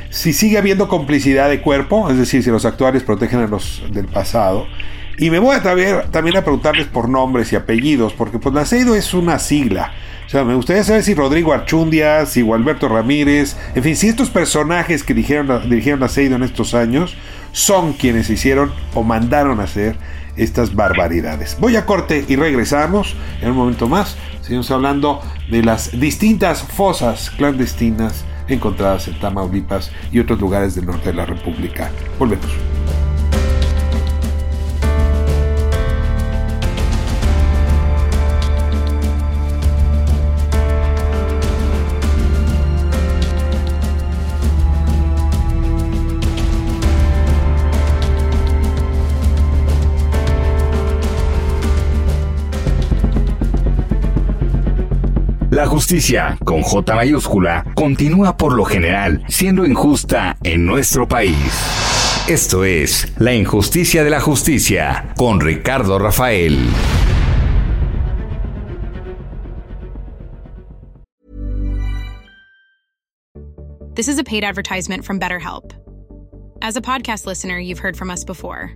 Si 0.09 0.33
sigue 0.33 0.57
habiendo 0.57 0.87
complicidad 0.87 1.49
de 1.49 1.61
cuerpo, 1.61 2.09
es 2.09 2.17
decir, 2.17 2.43
si 2.43 2.49
los 2.49 2.65
actuales 2.65 3.03
protegen 3.03 3.39
a 3.39 3.47
los 3.47 3.83
del 3.91 4.07
pasado. 4.07 4.67
Y 5.19 5.29
me 5.29 5.39
voy 5.39 5.57
a 5.57 5.61
también, 5.61 5.97
también 6.11 6.37
a 6.37 6.41
preguntarles 6.41 6.87
por 6.87 7.09
nombres 7.09 7.51
y 7.51 7.57
apellidos, 7.57 8.13
porque 8.13 8.39
pues 8.39 8.55
Naceido 8.55 8.95
es 8.95 9.13
una 9.13 9.37
sigla. 9.37 9.91
O 10.25 10.29
sea, 10.29 10.45
me 10.45 10.55
gustaría 10.55 10.83
saber 10.83 11.03
si 11.03 11.13
Rodrigo 11.13 11.51
Archundia, 11.51 12.25
si 12.25 12.41
Gualberto 12.41 12.87
Ramírez, 12.87 13.57
en 13.75 13.83
fin, 13.83 13.97
si 13.97 14.07
estos 14.07 14.29
personajes 14.29 15.03
que 15.03 15.13
dirigieron, 15.13 15.69
dirigieron 15.69 15.99
Naceido 15.99 16.37
en 16.37 16.43
estos 16.43 16.73
años 16.73 17.17
son 17.51 17.93
quienes 17.93 18.29
hicieron 18.29 18.71
o 18.93 19.03
mandaron 19.03 19.59
a 19.59 19.63
hacer 19.63 19.97
estas 20.37 20.73
barbaridades. 20.73 21.57
Voy 21.59 21.75
a 21.75 21.85
corte 21.85 22.23
y 22.27 22.37
regresamos 22.37 23.15
en 23.41 23.49
un 23.49 23.57
momento 23.57 23.89
más. 23.89 24.15
Seguimos 24.41 24.71
hablando 24.71 25.21
de 25.51 25.63
las 25.63 25.99
distintas 25.99 26.63
fosas 26.63 27.29
clandestinas 27.31 28.23
encontradas 28.47 29.09
en 29.09 29.19
Tamaulipas 29.19 29.91
y 30.13 30.19
otros 30.19 30.39
lugares 30.39 30.75
del 30.75 30.85
norte 30.85 31.09
de 31.09 31.15
la 31.15 31.25
República. 31.25 31.91
Volvemos. 32.17 32.49
Justicia, 55.79 56.37
con 56.43 56.61
J 56.61 56.93
mayúscula, 56.93 57.63
continúa 57.73 58.35
por 58.35 58.51
lo 58.51 58.65
general 58.65 59.23
siendo 59.29 59.65
injusta 59.65 60.35
en 60.43 60.65
nuestro 60.65 61.07
país. 61.07 61.37
Esto 62.27 62.65
es 62.65 63.13
La 63.17 63.33
injusticia 63.33 64.03
de 64.03 64.09
la 64.09 64.19
justicia 64.19 65.13
con 65.15 65.39
Ricardo 65.39 65.97
Rafael. 65.97 66.57
This 73.95 74.09
is 74.09 74.19
a 74.19 74.23
paid 74.25 74.43
advertisement 74.43 75.05
from 75.05 75.17
BetterHelp. 75.17 75.71
As 76.61 76.75
a 76.75 76.81
podcast 76.81 77.25
listener, 77.25 77.57
you've 77.57 77.79
heard 77.79 77.95
from 77.95 78.09
us 78.09 78.25
before. 78.25 78.73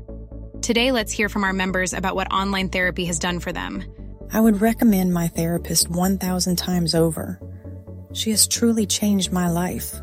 Today, 0.61 0.93
let's 0.93 1.11
hear 1.11 1.27
from 1.27 1.43
our 1.43 1.53
members 1.53 1.91
about 1.91 2.15
what 2.15 2.31
online 2.31 2.69
therapy 2.69 3.03
has 3.07 3.19
done 3.19 3.41
for 3.41 3.51
them. 3.51 3.83
I 4.33 4.39
would 4.39 4.61
recommend 4.61 5.13
my 5.13 5.27
therapist 5.27 5.89
1,000 5.89 6.55
times 6.55 6.95
over. 6.95 7.39
She 8.13 8.31
has 8.31 8.47
truly 8.47 8.87
changed 8.87 9.31
my 9.31 9.47
life. 9.47 10.01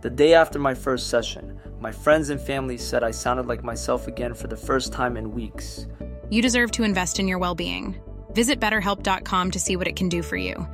The 0.00 0.08
day 0.08 0.32
after 0.32 0.58
my 0.58 0.72
first 0.72 1.10
session, 1.10 1.60
my 1.78 1.92
friends 1.92 2.30
and 2.30 2.40
family 2.40 2.78
said 2.78 3.04
I 3.04 3.10
sounded 3.10 3.48
like 3.48 3.62
myself 3.62 4.06
again 4.06 4.32
for 4.32 4.46
the 4.46 4.56
first 4.56 4.94
time 4.94 5.18
in 5.18 5.30
weeks. 5.30 5.86
You 6.30 6.40
deserve 6.40 6.70
to 6.70 6.84
invest 6.84 7.18
in 7.18 7.28
your 7.28 7.36
well 7.36 7.54
being. 7.54 7.94
Visit 8.32 8.60
betterhelp.com 8.60 9.50
to 9.50 9.58
see 9.58 9.76
what 9.76 9.86
it 9.86 9.96
can 9.96 10.08
do 10.08 10.22
for 10.22 10.38
you. 10.38 10.66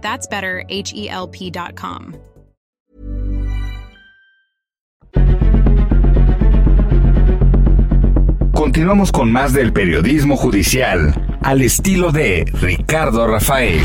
That's 0.00 0.26
better, 0.26 0.64
H 0.70 0.94
E 0.96 1.10
L 1.10 1.28
P.com. 1.28 2.16
Continuamos 8.54 9.12
con 9.12 9.30
más 9.30 9.52
del 9.52 9.72
periodismo 9.72 10.36
judicial 10.36 11.35
al 11.46 11.62
estilo 11.62 12.10
de 12.10 12.44
Ricardo 12.54 13.24
Rafael. 13.24 13.80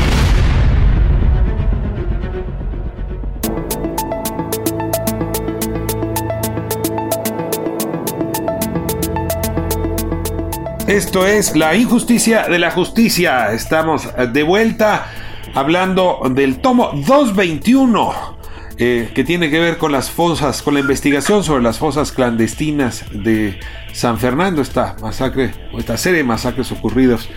Esto 10.88 11.24
es 11.24 11.54
la 11.54 11.76
injusticia 11.76 12.48
de 12.48 12.58
la 12.58 12.72
justicia. 12.72 13.52
Estamos 13.52 14.08
de 14.32 14.42
vuelta 14.42 15.06
hablando 15.54 16.20
del 16.34 16.58
tomo 16.58 16.90
221. 17.06 18.41
Eh, 18.84 19.12
que 19.14 19.22
tiene 19.22 19.48
que 19.48 19.60
ver 19.60 19.78
con 19.78 19.92
las 19.92 20.10
fosas, 20.10 20.60
con 20.60 20.74
la 20.74 20.80
investigación 20.80 21.44
sobre 21.44 21.62
las 21.62 21.78
fosas 21.78 22.10
clandestinas 22.10 23.04
de 23.12 23.60
San 23.92 24.18
Fernando, 24.18 24.60
esta 24.60 24.96
masacre, 25.00 25.54
o 25.72 25.78
esta 25.78 25.96
serie 25.96 26.18
de 26.18 26.24
masacres 26.24 26.72
ocurridos 26.72 27.28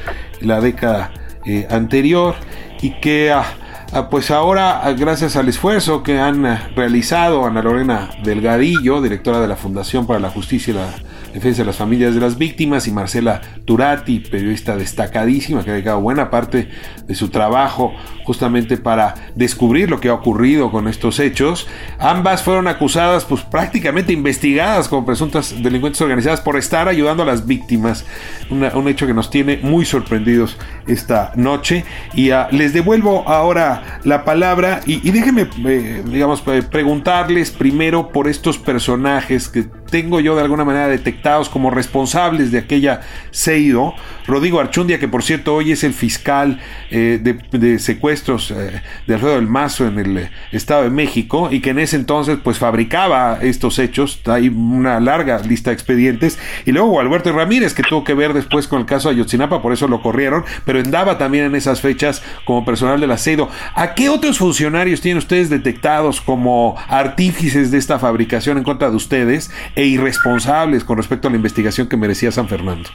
en 0.42 0.48
la 0.48 0.60
década 0.60 1.12
eh, 1.46 1.68
anterior 1.70 2.34
y 2.82 3.00
que 3.00 3.32
ah, 3.32 3.46
ah, 3.92 4.10
pues 4.10 4.32
ahora 4.32 4.84
ah, 4.84 4.94
gracias 4.94 5.36
al 5.36 5.48
esfuerzo 5.48 6.02
que 6.02 6.18
han 6.18 6.46
realizado 6.76 7.46
Ana 7.46 7.62
Lorena 7.62 8.10
Delgadillo, 8.24 9.00
directora 9.04 9.40
de 9.40 9.48
la 9.48 9.56
Fundación 9.56 10.08
para 10.08 10.20
la 10.20 10.32
Justicia 10.32 10.72
y 10.72 10.78
la 10.78 10.96
Defensa 11.36 11.64
de 11.64 11.66
las 11.66 11.76
Familias 11.76 12.16
de 12.16 12.22
las 12.22 12.38
Víctimas, 12.38 12.88
y 12.88 12.92
Marcela 12.92 13.42
Turati, 13.66 14.22
periodista 14.22 14.78
destacadísima 14.78 15.66
que 15.66 15.70
ha 15.70 15.74
dedicado 15.74 16.00
buena 16.00 16.30
parte 16.30 16.70
de 17.06 17.14
su 17.14 17.28
trabajo 17.28 17.94
justamente 18.24 18.78
para 18.78 19.16
descubrir 19.36 19.90
lo 19.90 20.00
que 20.00 20.08
ha 20.08 20.14
ocurrido 20.14 20.72
con 20.72 20.88
estos 20.88 21.20
hechos. 21.20 21.68
Ambas 22.00 22.42
fueron 22.42 22.70
acusadas, 22.70 23.26
pues 23.26 23.42
prácticamente 23.42 24.14
investigadas 24.14 24.88
como 24.88 25.06
presuntas 25.06 25.62
delincuentes 25.62 26.00
organizadas 26.00 26.40
por 26.40 26.56
estar 26.56 26.88
ayudando 26.88 27.24
a 27.24 27.26
las 27.26 27.46
víctimas. 27.46 28.06
Un 28.50 28.88
hecho 28.88 29.06
que 29.06 29.14
nos 29.14 29.30
tiene 29.30 29.60
muy 29.62 29.84
sorprendidos 29.84 30.58
esta 30.88 31.34
noche. 31.36 31.84
Y 32.14 32.32
ah, 32.32 32.48
les 32.52 32.72
devuelvo 32.72 33.28
ahora 33.28 34.00
la 34.06 34.24
palabra 34.24 34.80
y, 34.86 35.06
y 35.06 35.12
déjenme, 35.12 35.50
eh, 35.66 36.02
digamos, 36.06 36.42
eh, 36.48 36.64
preguntarles 36.64 37.52
primero 37.52 38.10
por 38.14 38.30
estos 38.30 38.58
personajes 38.58 39.50
que 39.50 39.66
tengo 39.90 40.20
yo 40.20 40.36
de 40.36 40.42
alguna 40.42 40.66
manera 40.66 40.88
detectados 40.88 41.50
como 41.50 41.72
responsables 41.72 42.52
de 42.52 42.60
aquella 42.60 43.02
Seido. 43.32 43.94
Rodrigo 44.28 44.60
Archundia, 44.60 45.00
que 45.00 45.08
por 45.08 45.24
cierto 45.24 45.54
hoy 45.54 45.72
es 45.72 45.84
el 45.84 45.94
fiscal 45.94 46.60
eh, 46.90 47.20
de, 47.22 47.38
de 47.58 47.80
secuestros 47.80 48.52
eh, 48.52 48.82
de 49.06 49.14
Alfredo 49.14 49.36
del 49.36 49.48
Mazo 49.48 49.86
en 49.88 50.00
el 50.00 50.18
eh, 50.18 50.32
Estado 50.52 50.84
de 50.84 50.90
México 50.90 51.50
y 51.52 51.60
que 51.60 51.70
en 51.70 51.80
ese 51.80 51.96
entonces 51.96 52.40
pues 52.44 52.58
fabricaba 52.58 53.40
estos 53.42 53.80
hechos. 53.80 54.22
Hay 54.26 54.50
una 54.50 55.00
larga 55.00 55.40
lista 55.40 55.70
de 55.70 55.76
expedientes. 55.76 56.40
Y 56.66 56.72
luego 56.72 57.00
Alberto 57.00 57.32
Ramírez, 57.32 57.74
que 57.74 57.84
tuvo 57.84 58.04
que 58.04 58.14
ver 58.14 58.34
después 58.34 58.68
con 58.68 58.80
el 58.80 58.86
caso 58.86 59.10
de 59.10 59.16
Ayotzinapa, 59.16 59.62
por 59.62 59.74
eso 59.74 59.88
lo 59.88 60.02
corrieron, 60.02 60.44
pero 60.66 60.80
andaba 60.80 61.18
también 61.18 61.46
en 61.46 61.56
esas 61.56 61.82
fechas 61.82 62.24
como 62.46 62.66
personal 62.66 63.00
del 63.00 63.16
Seido. 63.18 63.50
¿A 63.76 63.94
qué 63.94 64.10
otros 64.10 64.40
funcionarios 64.40 65.02
tienen 65.02 65.20
ustedes 65.20 65.50
detectados 65.50 66.20
como 66.22 66.76
artífices 66.88 67.72
de 67.72 67.78
esta 67.78 68.00
fabricación 68.00 68.58
en 68.58 68.64
contra 68.64 68.90
de 68.90 68.96
ustedes 68.96 69.52
e 69.76 69.86
irresponsables 69.86 70.84
con 70.84 70.98
respecto 70.98 71.28
a 71.28 71.32
la 71.32 71.38
investigación 71.38 71.88
que 71.90 71.98
merecía 71.98 72.32
San 72.32 72.48
Fernando? 72.48 72.90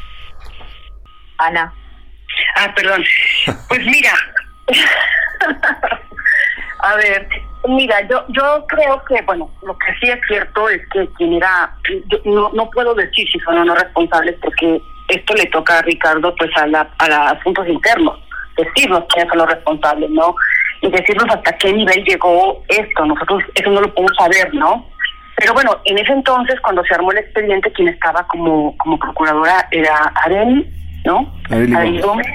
Ana. 1.38 1.72
Ah, 2.56 2.72
perdón. 2.74 3.04
Pues 3.68 3.84
mira, 3.84 4.12
a 6.80 6.94
ver, 6.96 7.28
mira, 7.68 8.00
yo 8.08 8.24
yo 8.28 8.64
creo 8.68 9.02
que, 9.04 9.20
bueno, 9.22 9.50
lo 9.62 9.76
que 9.78 9.92
sí 10.00 10.10
es 10.10 10.20
cierto 10.26 10.68
es 10.68 10.80
que 10.92 11.08
quien 11.16 11.34
era, 11.34 11.74
yo 12.06 12.18
no, 12.24 12.50
no 12.52 12.70
puedo 12.70 12.94
decir 12.94 13.28
si 13.30 13.38
son 13.40 13.58
o 13.58 13.64
no 13.64 13.74
responsables 13.74 14.36
porque 14.40 14.80
esto 15.08 15.34
le 15.34 15.46
toca 15.46 15.78
a 15.78 15.82
Ricardo 15.82 16.34
pues 16.36 16.50
a, 16.56 16.66
la, 16.66 16.88
a 16.98 17.08
los 17.08 17.38
asuntos 17.38 17.66
internos, 17.68 18.18
decirnos 18.56 19.04
quiénes 19.08 19.28
son 19.28 19.38
los 19.38 19.50
responsables, 19.50 20.10
¿no? 20.10 20.34
Y 20.82 20.88
decirnos 20.90 21.26
hasta 21.28 21.56
qué 21.58 21.72
nivel 21.72 22.02
llegó 22.04 22.62
esto, 22.68 23.04
nosotros 23.04 23.42
eso 23.54 23.70
no 23.70 23.82
lo 23.82 23.92
podemos 23.92 24.16
saber, 24.16 24.54
¿no? 24.54 24.86
Pero 25.40 25.54
bueno, 25.54 25.78
en 25.86 25.98
ese 25.98 26.12
entonces, 26.12 26.60
cuando 26.60 26.84
se 26.84 26.94
armó 26.94 27.12
el 27.12 27.18
expediente, 27.18 27.72
quien 27.72 27.88
estaba 27.88 28.26
como, 28.26 28.76
como 28.76 28.98
procuradora 28.98 29.66
era 29.70 30.12
Areli, 30.24 30.70
¿no? 31.04 31.32
Gómez. 31.48 32.02
Gómez. 32.02 32.26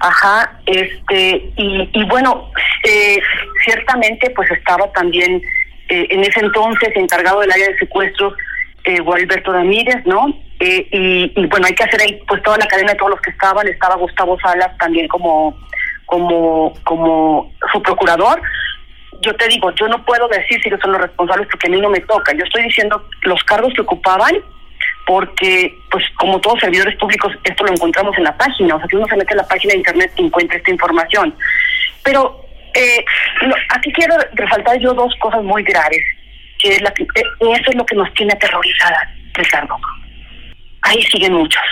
Ajá, 0.00 0.52
este, 0.66 1.50
y, 1.56 1.90
y 1.92 2.04
bueno, 2.04 2.52
eh, 2.84 3.18
ciertamente 3.64 4.30
pues 4.30 4.48
estaba 4.52 4.90
también 4.92 5.42
eh, 5.88 6.06
en 6.10 6.20
ese 6.20 6.38
entonces 6.38 6.90
encargado 6.94 7.40
del 7.40 7.50
área 7.50 7.66
de 7.66 7.78
secuestros 7.78 8.34
eh, 8.84 9.00
Gualberto 9.00 9.52
Ramírez, 9.52 10.06
¿no? 10.06 10.28
Eh, 10.60 10.86
y, 10.92 11.32
y 11.34 11.46
bueno, 11.46 11.66
hay 11.66 11.74
que 11.74 11.84
hacer 11.84 12.00
ahí 12.00 12.20
pues 12.28 12.42
toda 12.42 12.58
la 12.58 12.66
cadena 12.66 12.92
de 12.92 12.98
todos 12.98 13.10
los 13.10 13.20
que 13.20 13.30
estaban, 13.30 13.66
estaba 13.66 13.96
Gustavo 13.96 14.38
Salas 14.40 14.76
también 14.78 15.08
como, 15.08 15.58
como, 16.06 16.72
como 16.84 17.52
su 17.72 17.82
procurador. 17.82 18.40
Yo 19.20 19.34
te 19.34 19.48
digo, 19.48 19.70
yo 19.74 19.88
no 19.88 20.04
puedo 20.04 20.28
decir 20.28 20.60
si 20.62 20.68
ellos 20.68 20.80
son 20.80 20.92
los 20.92 21.00
responsables 21.00 21.48
porque 21.50 21.66
a 21.66 21.70
mí 21.70 21.80
no 21.80 21.90
me 21.90 22.00
toca. 22.00 22.32
Yo 22.34 22.44
estoy 22.44 22.62
diciendo 22.64 23.08
los 23.22 23.42
cargos 23.44 23.72
que 23.74 23.80
ocupaban 23.82 24.36
porque, 25.06 25.74
pues, 25.90 26.04
como 26.18 26.40
todos 26.40 26.60
servidores 26.60 26.96
públicos, 26.96 27.32
esto 27.42 27.64
lo 27.64 27.72
encontramos 27.72 28.16
en 28.18 28.24
la 28.24 28.36
página. 28.36 28.76
O 28.76 28.78
sea, 28.78 28.86
si 28.88 28.96
uno 28.96 29.06
se 29.08 29.16
mete 29.16 29.32
a 29.34 29.38
la 29.38 29.48
página 29.48 29.72
de 29.72 29.78
internet, 29.78 30.12
encuentra 30.16 30.56
esta 30.58 30.70
información. 30.70 31.34
Pero 32.04 32.44
eh, 32.74 33.04
lo- 33.42 33.56
aquí 33.70 33.90
quiero 33.92 34.14
resaltar 34.34 34.78
yo 34.78 34.92
dos 34.94 35.12
cosas 35.18 35.42
muy 35.42 35.62
graves, 35.64 36.02
que 36.60 36.68
es 36.68 36.82
la 36.82 36.90
que, 36.92 37.02
eh, 37.02 37.22
eso 37.40 37.70
es 37.70 37.74
lo 37.74 37.84
que 37.86 37.96
nos 37.96 38.12
tiene 38.14 38.32
aterrorizadas, 38.34 39.08
Ricardo. 39.34 39.76
Ahí 40.82 41.02
siguen 41.04 41.32
muchos. 41.32 41.62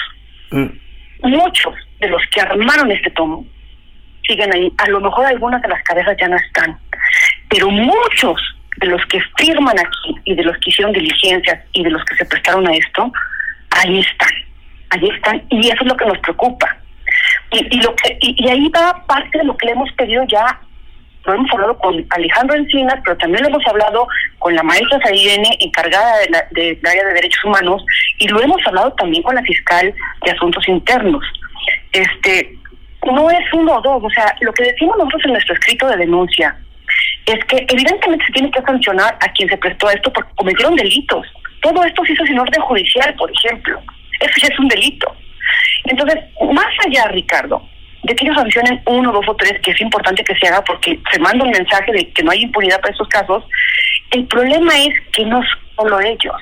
Muchos 1.23 1.75
de 2.01 2.09
los 2.09 2.23
que 2.33 2.41
armaron 2.41 2.91
este 2.91 3.11
tomo 3.11 3.45
siguen 4.27 4.53
ahí. 4.53 4.73
A 4.79 4.89
lo 4.89 5.01
mejor 5.01 5.27
algunas 5.27 5.63
de 5.63 5.69
las 5.69 5.83
cabezas 5.85 6.17
ya 6.21 6.29
no 6.29 6.37
están, 6.37 6.77
pero 7.49 7.71
muchos 7.71 8.41
de 8.79 8.87
los 8.89 9.05
que 9.07 9.21
firman 9.39 9.79
aquí 9.79 10.15
y 10.25 10.35
de 10.35 10.43
los 10.45 10.57
que 10.59 10.71
hicieron 10.71 10.93
diligencias 10.93 11.59
y 11.73 11.83
de 11.83 11.91
los 11.91 12.05
que 12.05 12.17
se 12.17 12.25
prestaron 12.27 12.67
a 12.69 12.73
esto, 12.73 13.11
ahí 13.71 14.01
están, 14.01 14.29
ahí 14.91 15.09
están 15.15 15.43
y 15.51 15.69
eso 15.69 15.83
es 15.83 15.87
lo 15.89 15.97
que 15.97 16.05
nos 16.07 16.19
preocupa. 16.19 16.77
Y, 17.51 17.77
y 17.77 17.81
lo 17.81 17.95
que 17.97 18.19
y, 18.21 18.35
y 18.45 18.49
ahí 18.51 18.69
va 18.69 19.05
parte 19.07 19.39
de 19.39 19.45
lo 19.45 19.57
que 19.57 19.67
le 19.67 19.73
hemos 19.73 19.91
pedido 19.93 20.25
ya, 20.29 20.61
lo 21.25 21.35
hemos 21.35 21.51
hablado 21.53 21.79
con 21.79 22.05
Alejandro 22.11 22.57
Encinas, 22.57 23.01
pero 23.05 23.17
también 23.17 23.43
lo 23.43 23.49
hemos 23.49 23.67
hablado 23.67 24.07
con 24.39 24.55
la 24.55 24.63
maestra 24.63 25.01
Sairene, 25.03 25.57
encargada 25.61 26.19
de 26.19 26.31
la, 26.31 26.47
de- 26.53 26.75
del 26.77 26.87
área 26.87 27.05
de 27.07 27.15
derechos 27.15 27.45
humanos, 27.45 27.83
y 28.19 28.29
lo 28.29 28.41
hemos 28.43 28.65
hablado 28.67 28.93
también 28.93 29.23
con 29.23 29.35
la 29.35 29.43
fiscal 29.43 29.93
de 30.25 30.31
asuntos 30.31 30.67
internos. 30.69 31.25
Este, 31.93 32.55
no 33.05 33.31
es 33.31 33.53
uno 33.53 33.75
o 33.77 33.81
dos, 33.83 34.05
o 34.05 34.11
sea, 34.11 34.35
lo 34.41 34.53
que 34.53 34.65
decimos 34.65 34.97
nosotros 34.99 35.23
en 35.25 35.33
nuestro 35.33 35.55
escrito 35.55 35.89
de 35.89 35.97
denuncia 35.97 36.57
es 37.27 37.45
que 37.47 37.67
evidentemente 37.69 38.25
se 38.27 38.33
tiene 38.33 38.51
que 38.51 38.63
sancionar 38.63 39.17
a 39.21 39.33
quien 39.33 39.49
se 39.49 39.57
prestó 39.57 39.89
a 39.89 39.93
esto 39.93 40.13
porque 40.13 40.31
cometieron 40.37 40.77
delitos. 40.77 41.27
Todo 41.61 41.83
esto 41.85 42.05
se 42.05 42.13
hizo 42.13 42.25
sin 42.25 42.39
orden 42.39 42.63
judicial, 42.63 43.15
por 43.15 43.31
ejemplo. 43.31 43.81
Eso 44.21 44.35
ya 44.41 44.49
es 44.49 44.59
un 44.59 44.69
delito. 44.69 45.15
Entonces, 45.85 46.21
más 46.53 46.73
allá, 46.87 47.09
Ricardo, 47.09 47.69
de 48.03 48.15
que 48.15 48.25
ellos 48.25 48.37
sancionen 48.37 48.81
uno, 48.87 49.13
dos 49.13 49.29
o 49.29 49.35
tres, 49.35 49.59
que 49.63 49.73
es 49.73 49.81
importante 49.81 50.23
que 50.23 50.37
se 50.37 50.47
haga 50.47 50.63
porque 50.63 50.99
se 51.11 51.19
manda 51.19 51.45
un 51.45 51.51
mensaje 51.51 51.93
de 51.93 52.09
que 52.13 52.23
no 52.23 52.31
hay 52.31 52.43
impunidad 52.43 52.81
para 52.81 52.93
estos 52.93 53.09
casos, 53.09 53.45
el 54.13 54.27
problema 54.27 54.79
es 54.79 54.95
que 55.13 55.25
no 55.25 55.43
solo 55.77 56.01
ellos, 56.01 56.37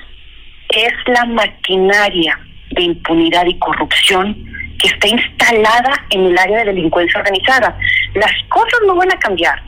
es 0.69 0.93
la 1.07 1.25
maquinaria 1.25 2.39
de 2.71 2.83
impunidad 2.83 3.45
y 3.45 3.57
corrupción 3.57 4.35
que 4.79 4.89
está 4.89 5.07
instalada 5.07 6.05
en 6.09 6.25
el 6.25 6.37
área 6.37 6.59
de 6.59 6.65
delincuencia 6.65 7.19
organizada. 7.19 7.77
las 8.13 8.31
cosas 8.49 8.79
no 8.85 8.95
van 8.95 9.11
a 9.11 9.19
cambiar 9.19 9.61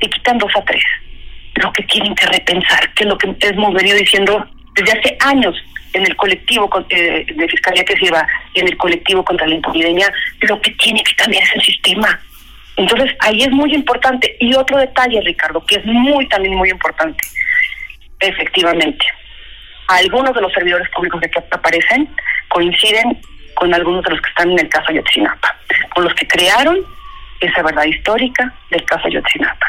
y 0.00 0.08
quitan 0.08 0.38
dos 0.38 0.52
a 0.56 0.64
tres. 0.64 0.82
Lo 1.54 1.72
que 1.72 1.82
tienen 1.84 2.14
que 2.14 2.26
repensar, 2.26 2.92
que 2.94 3.04
es 3.04 3.08
lo 3.08 3.18
que 3.18 3.34
hemos 3.40 3.74
venido 3.74 3.96
diciendo 3.96 4.46
desde 4.74 4.98
hace 4.98 5.16
años 5.20 5.56
en 5.92 6.06
el 6.06 6.16
colectivo 6.16 6.70
eh, 6.90 7.26
de 7.34 7.48
Fiscalía 7.48 7.84
que 7.84 7.96
se 7.96 8.10
va 8.10 8.26
y 8.54 8.60
en 8.60 8.68
el 8.68 8.76
colectivo 8.76 9.24
contra 9.24 9.46
la 9.46 9.54
impunidad, 9.54 10.12
lo 10.42 10.60
que 10.60 10.70
tiene 10.72 11.02
que 11.02 11.14
cambiar 11.14 11.42
es 11.42 11.54
el 11.54 11.62
sistema. 11.62 12.20
Entonces, 12.76 13.10
ahí 13.20 13.42
es 13.42 13.50
muy 13.50 13.74
importante. 13.74 14.36
Y 14.38 14.54
otro 14.54 14.78
detalle, 14.78 15.20
Ricardo, 15.22 15.64
que 15.66 15.76
es 15.76 15.84
muy, 15.84 16.28
también 16.28 16.54
muy 16.54 16.70
importante. 16.70 17.26
Efectivamente, 18.20 19.04
algunos 19.88 20.34
de 20.34 20.40
los 20.40 20.52
servidores 20.52 20.88
públicos 20.90 21.20
que 21.20 21.38
aparecen 21.50 22.08
coinciden 22.48 23.20
con 23.54 23.74
algunos 23.74 24.04
de 24.04 24.10
los 24.10 24.20
que 24.20 24.28
están 24.28 24.50
en 24.52 24.60
el 24.60 24.68
caso 24.68 24.90
Ayotzinapa, 24.90 25.56
con 25.94 26.04
los 26.04 26.14
que 26.14 26.26
crearon 26.28 26.78
esa 27.40 27.62
verdad 27.62 27.84
histórica 27.84 28.52
del 28.70 28.84
caso 28.84 29.08
Ayotzinapa. 29.08 29.67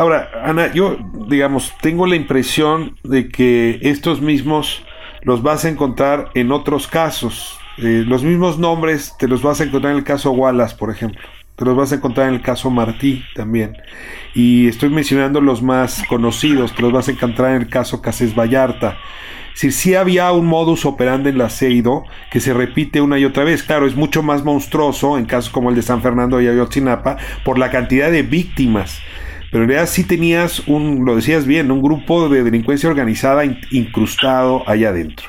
Ahora, 0.00 0.30
Ana, 0.42 0.72
yo, 0.72 0.96
digamos, 1.28 1.74
tengo 1.82 2.06
la 2.06 2.16
impresión 2.16 2.96
de 3.04 3.28
que 3.28 3.80
estos 3.82 4.22
mismos 4.22 4.82
los 5.20 5.42
vas 5.42 5.66
a 5.66 5.68
encontrar 5.68 6.30
en 6.32 6.52
otros 6.52 6.86
casos. 6.86 7.58
Eh, 7.76 8.04
los 8.06 8.22
mismos 8.22 8.58
nombres 8.58 9.14
te 9.18 9.28
los 9.28 9.42
vas 9.42 9.60
a 9.60 9.64
encontrar 9.64 9.92
en 9.92 9.98
el 9.98 10.04
caso 10.04 10.30
Wallace, 10.30 10.74
por 10.76 10.90
ejemplo. 10.90 11.20
Te 11.54 11.66
los 11.66 11.76
vas 11.76 11.92
a 11.92 11.96
encontrar 11.96 12.28
en 12.28 12.36
el 12.36 12.40
caso 12.40 12.70
Martí 12.70 13.22
también. 13.34 13.76
Y 14.34 14.68
estoy 14.68 14.88
mencionando 14.88 15.42
los 15.42 15.60
más 15.60 16.02
conocidos. 16.08 16.74
Te 16.74 16.80
los 16.80 16.92
vas 16.92 17.08
a 17.08 17.12
encontrar 17.12 17.50
en 17.50 17.60
el 17.60 17.68
caso 17.68 18.00
Cases 18.00 18.34
Vallarta. 18.34 18.96
Si 19.52 19.70
sí 19.70 19.96
había 19.96 20.32
un 20.32 20.46
modus 20.46 20.86
operandi 20.86 21.28
en 21.28 21.36
la 21.36 21.50
CEIDO 21.50 22.04
que 22.30 22.40
se 22.40 22.54
repite 22.54 23.02
una 23.02 23.18
y 23.18 23.26
otra 23.26 23.44
vez. 23.44 23.62
Claro, 23.62 23.86
es 23.86 23.96
mucho 23.96 24.22
más 24.22 24.44
monstruoso 24.44 25.18
en 25.18 25.26
casos 25.26 25.50
como 25.50 25.68
el 25.68 25.76
de 25.76 25.82
San 25.82 26.00
Fernando 26.00 26.40
y 26.40 26.48
Ayotzinapa 26.48 27.18
por 27.44 27.58
la 27.58 27.70
cantidad 27.70 28.10
de 28.10 28.22
víctimas 28.22 29.02
pero 29.50 29.64
en 29.64 29.70
realidad 29.70 29.90
sí 29.90 30.04
tenías 30.04 30.60
un, 30.66 31.04
lo 31.04 31.16
decías 31.16 31.46
bien, 31.46 31.70
un 31.70 31.82
grupo 31.82 32.28
de 32.28 32.44
delincuencia 32.44 32.88
organizada 32.88 33.44
incrustado 33.70 34.68
allá 34.68 34.90
adentro. 34.90 35.28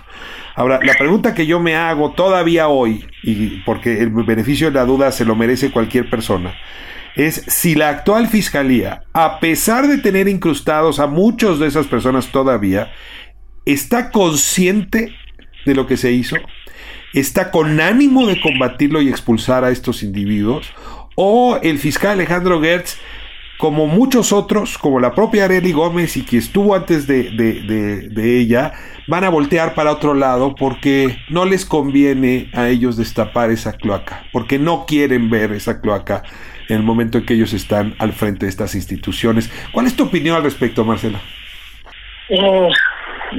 Ahora, 0.55 0.79
la 0.83 0.93
pregunta 0.93 1.33
que 1.33 1.45
yo 1.45 1.59
me 1.59 1.75
hago 1.75 2.11
todavía 2.11 2.67
hoy, 2.67 3.05
y 3.23 3.61
porque 3.61 3.99
el 3.99 4.09
beneficio 4.09 4.67
de 4.67 4.73
la 4.73 4.85
duda 4.85 5.11
se 5.11 5.25
lo 5.25 5.35
merece 5.35 5.71
cualquier 5.71 6.09
persona, 6.09 6.53
es 7.15 7.43
si 7.47 7.75
la 7.75 7.89
actual 7.89 8.27
fiscalía, 8.27 9.03
a 9.13 9.39
pesar 9.39 9.87
de 9.87 9.97
tener 9.97 10.27
incrustados 10.27 10.99
a 10.99 11.07
muchos 11.07 11.59
de 11.59 11.67
esas 11.67 11.87
personas 11.87 12.27
todavía, 12.27 12.91
está 13.65 14.11
consciente 14.11 15.13
de 15.65 15.75
lo 15.75 15.87
que 15.87 15.97
se 15.97 16.11
hizo, 16.11 16.37
está 17.13 17.51
con 17.51 17.79
ánimo 17.79 18.27
de 18.27 18.39
combatirlo 18.39 19.01
y 19.01 19.09
expulsar 19.09 19.63
a 19.63 19.71
estos 19.71 20.03
individuos, 20.03 20.73
o 21.15 21.59
el 21.61 21.77
fiscal 21.79 22.11
Alejandro 22.11 22.61
Gertz 22.61 22.97
como 23.61 23.85
muchos 23.85 24.33
otros, 24.33 24.79
como 24.79 24.99
la 24.99 25.13
propia 25.13 25.45
Arely 25.45 25.71
Gómez 25.71 26.17
y 26.17 26.25
que 26.25 26.37
estuvo 26.37 26.73
antes 26.73 27.05
de, 27.05 27.29
de, 27.29 28.39
ella, 28.39 28.73
van 29.07 29.23
a 29.23 29.29
voltear 29.29 29.75
para 29.75 29.91
otro 29.91 30.15
lado 30.15 30.55
porque 30.55 31.19
no 31.29 31.45
les 31.45 31.63
conviene 31.63 32.49
a 32.55 32.69
ellos 32.69 32.97
destapar 32.97 33.51
esa 33.51 33.73
cloaca, 33.73 34.23
porque 34.33 34.57
no 34.57 34.87
quieren 34.87 35.29
ver 35.29 35.51
esa 35.51 35.79
cloaca 35.79 36.23
en 36.69 36.77
el 36.77 36.81
momento 36.81 37.19
en 37.19 37.27
que 37.27 37.35
ellos 37.35 37.53
están 37.53 37.93
al 37.99 38.13
frente 38.13 38.47
de 38.47 38.49
estas 38.49 38.73
instituciones. 38.73 39.51
¿Cuál 39.71 39.85
es 39.85 39.95
tu 39.95 40.05
opinión 40.05 40.35
al 40.35 40.43
respecto, 40.43 40.83
Marcela? 40.83 41.19
Eh, 42.29 42.67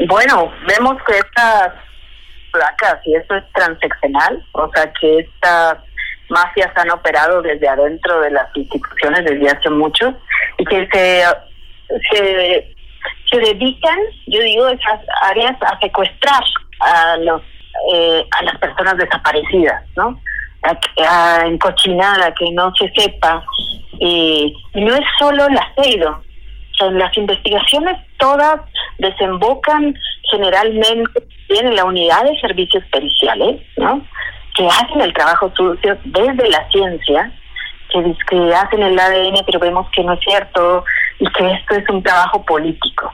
bueno, 0.06 0.52
vemos 0.68 0.98
que 1.04 1.18
estas 1.18 1.72
placas, 2.52 3.00
y 3.06 3.16
eso 3.16 3.34
es 3.34 3.44
transeccional, 3.54 4.40
o 4.52 4.70
sea 4.72 4.92
que 5.00 5.18
estas 5.18 5.78
mafias 6.32 6.76
han 6.76 6.90
operado 6.90 7.42
desde 7.42 7.68
adentro 7.68 8.20
de 8.20 8.30
las 8.30 8.48
instituciones 8.56 9.24
desde 9.24 9.48
hace 9.48 9.70
mucho 9.70 10.14
y 10.58 10.64
que 10.64 10.88
se, 10.92 11.24
se, 12.10 12.74
se 13.30 13.38
dedican, 13.38 13.98
yo 14.26 14.40
digo, 14.40 14.68
esas 14.68 15.00
áreas 15.22 15.56
a 15.62 15.78
secuestrar 15.78 16.42
a 16.80 17.16
los 17.18 17.42
eh, 17.94 18.26
a 18.38 18.42
las 18.44 18.58
personas 18.58 18.96
desaparecidas, 18.96 19.82
¿no? 19.96 20.20
A, 20.62 20.78
a 21.08 21.46
encochinar, 21.46 22.20
a 22.20 22.34
que 22.34 22.50
no 22.52 22.72
se 22.74 22.92
sepa. 22.94 23.44
y 23.98 24.54
no 24.74 24.94
es 24.94 25.04
solo 25.18 25.46
el 25.46 25.56
aceido, 25.56 26.22
son 26.72 26.98
las 26.98 27.16
investigaciones 27.16 27.96
todas 28.18 28.60
desembocan 28.98 29.94
generalmente 30.30 31.26
en 31.48 31.74
la 31.74 31.84
unidad 31.84 32.24
de 32.24 32.40
servicios 32.40 32.84
periciales, 32.90 33.60
¿no? 33.76 34.02
Que 34.54 34.66
hacen 34.66 35.00
el 35.00 35.12
trabajo 35.14 35.52
sucio 35.56 35.96
desde 36.04 36.48
la 36.48 36.68
ciencia, 36.70 37.32
que, 37.90 38.16
que 38.28 38.54
hacen 38.54 38.82
el 38.82 38.98
ADN, 38.98 39.44
pero 39.46 39.58
vemos 39.58 39.86
que 39.94 40.04
no 40.04 40.14
es 40.14 40.20
cierto 40.20 40.84
y 41.18 41.26
que 41.32 41.52
esto 41.52 41.74
es 41.74 41.88
un 41.88 42.02
trabajo 42.02 42.44
político, 42.44 43.12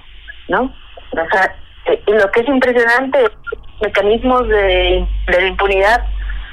¿no? 0.48 0.72
O 1.10 1.28
sea, 1.32 1.54
eh, 1.86 2.02
lo 2.06 2.30
que 2.30 2.40
es 2.40 2.48
impresionante, 2.48 3.18
mecanismos 3.80 4.48
de, 4.48 5.06
de 5.26 5.46
impunidad 5.48 6.04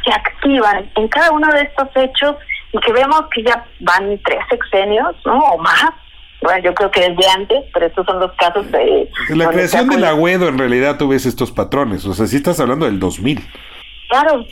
se 0.03 0.11
activan 0.11 0.89
en 0.95 1.07
cada 1.07 1.31
uno 1.31 1.51
de 1.51 1.61
estos 1.61 1.89
hechos 1.95 2.35
y 2.71 2.79
que 2.79 2.93
vemos 2.93 3.23
que 3.33 3.43
ya 3.43 3.65
van 3.79 4.19
tres 4.23 4.39
sexenios, 4.49 5.15
¿no? 5.25 5.39
O 5.39 5.57
más. 5.57 5.89
Bueno, 6.41 6.59
yo 6.63 6.75
creo 6.75 6.91
que 6.91 7.09
desde 7.09 7.27
antes, 7.29 7.63
pero 7.73 7.87
estos 7.87 8.05
son 8.05 8.19
los 8.19 8.31
casos 8.33 8.69
de... 8.71 9.09
la 9.29 9.49
creación 9.49 9.89
del 9.89 10.03
agüedo, 10.03 10.47
en 10.47 10.59
realidad, 10.59 10.97
tú 10.97 11.07
ves 11.07 11.25
estos 11.25 11.51
patrones. 11.51 12.05
O 12.05 12.13
sea, 12.13 12.27
si 12.27 12.35
estás 12.35 12.59
hablando 12.59 12.85
del 12.85 12.99
2000. 12.99 13.41
Claro, 14.09 14.45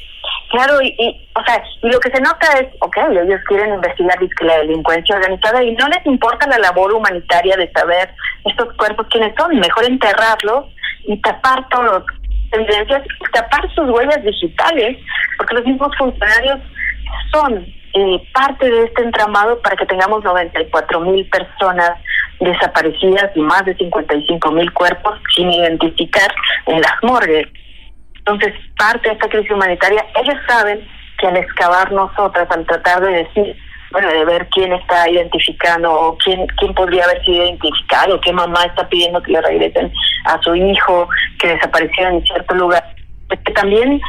Claro, 0.54 0.80
y, 0.84 0.94
o 1.34 1.44
sea, 1.44 1.64
y 1.82 1.90
lo 1.90 2.00
que 2.00 2.12
se 2.12 2.22
nota 2.22 2.48
es, 2.60 2.68
ok, 2.80 2.96
ellos 3.10 3.42
quieren 3.48 3.74
investigar 3.74 4.20
la 4.42 4.58
delincuencia 4.60 5.16
organizada 5.16 5.64
y 5.64 5.72
no 5.72 5.88
les 5.88 6.06
importa 6.06 6.48
la 6.48 6.60
labor 6.60 6.94
humanitaria 6.94 7.58
de 7.58 7.72
saber 7.72 8.14
estos 8.46 8.72
cuerpos 8.76 9.08
quiénes 9.10 9.34
son, 9.36 9.58
mejor 9.60 9.86
enterrarlos 9.86 10.66
y 11.08 11.18
tapar 11.22 11.68
todas 11.70 11.94
las 11.94 12.04
evidencias, 12.52 13.02
tapar 13.34 13.68
sus 13.74 13.90
huellas 13.90 14.24
digitales, 14.24 15.00
porque 15.38 15.56
los 15.56 15.66
mismos 15.66 15.92
funcionarios 15.98 16.60
son 17.32 17.66
eh, 17.96 18.30
parte 18.32 18.70
de 18.70 18.84
este 18.84 19.02
entramado 19.02 19.60
para 19.62 19.76
que 19.76 19.88
tengamos 19.88 20.24
94 20.24 21.00
mil 21.00 21.28
personas 21.30 21.94
desaparecidas 22.40 23.32
y 23.36 23.40
más 23.40 23.66
de 23.66 23.76
55 23.76 24.52
mil 24.52 24.72
cuerpos 24.74 25.20
sin 25.36 25.50
identificar 25.52 26.32
en 26.68 26.80
las 26.80 26.94
morgues. 27.02 27.48
Entonces, 28.26 28.54
parte 28.78 29.10
de 29.10 29.16
esta 29.16 29.28
crisis 29.28 29.52
humanitaria, 29.52 30.06
ellos 30.22 30.38
saben 30.48 30.88
que 31.20 31.28
al 31.28 31.38
excavar 31.38 31.92
nosotras, 31.92 32.48
al 32.52 32.66
tratar 32.66 33.02
de 33.02 33.12
decir, 33.24 33.56
bueno, 33.92 34.08
de 34.08 34.26
ver 34.26 34.48
quién 34.50 34.72
está 34.74 35.10
identificando 35.10 35.92
o 35.92 36.18
quién, 36.18 36.48
quién 36.58 36.74
podría 36.74 37.04
haber 37.04 37.24
sido 37.26 37.44
identificado, 37.44 38.20
qué 38.22 38.32
mamá 38.32 38.64
está 38.64 38.88
pidiendo 38.88 39.22
que 39.22 39.34
le 39.34 39.42
regresen 39.42 39.92
a 40.26 40.42
su 40.42 40.56
hijo 40.56 41.08
que 41.40 41.50
desapareció 41.50 42.08
en 42.08 42.26
cierto 42.26 42.56
lugar, 42.56 42.84
pues 43.28 43.40
que 43.42 43.54
también 43.54 44.02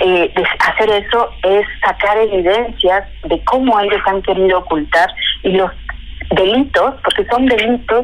eh, 0.00 0.34
hacer 0.58 0.90
eso 0.90 1.30
es 1.44 1.66
sacar 1.80 2.18
evidencias 2.18 3.04
de 3.24 3.42
cómo 3.44 3.78
ellos 3.80 4.00
han 4.06 4.20
querido 4.22 4.58
ocultar 4.58 5.08
y 5.44 5.52
los 5.52 5.70
delitos, 6.32 6.94
porque 7.02 7.24
son 7.30 7.46
delitos 7.46 8.02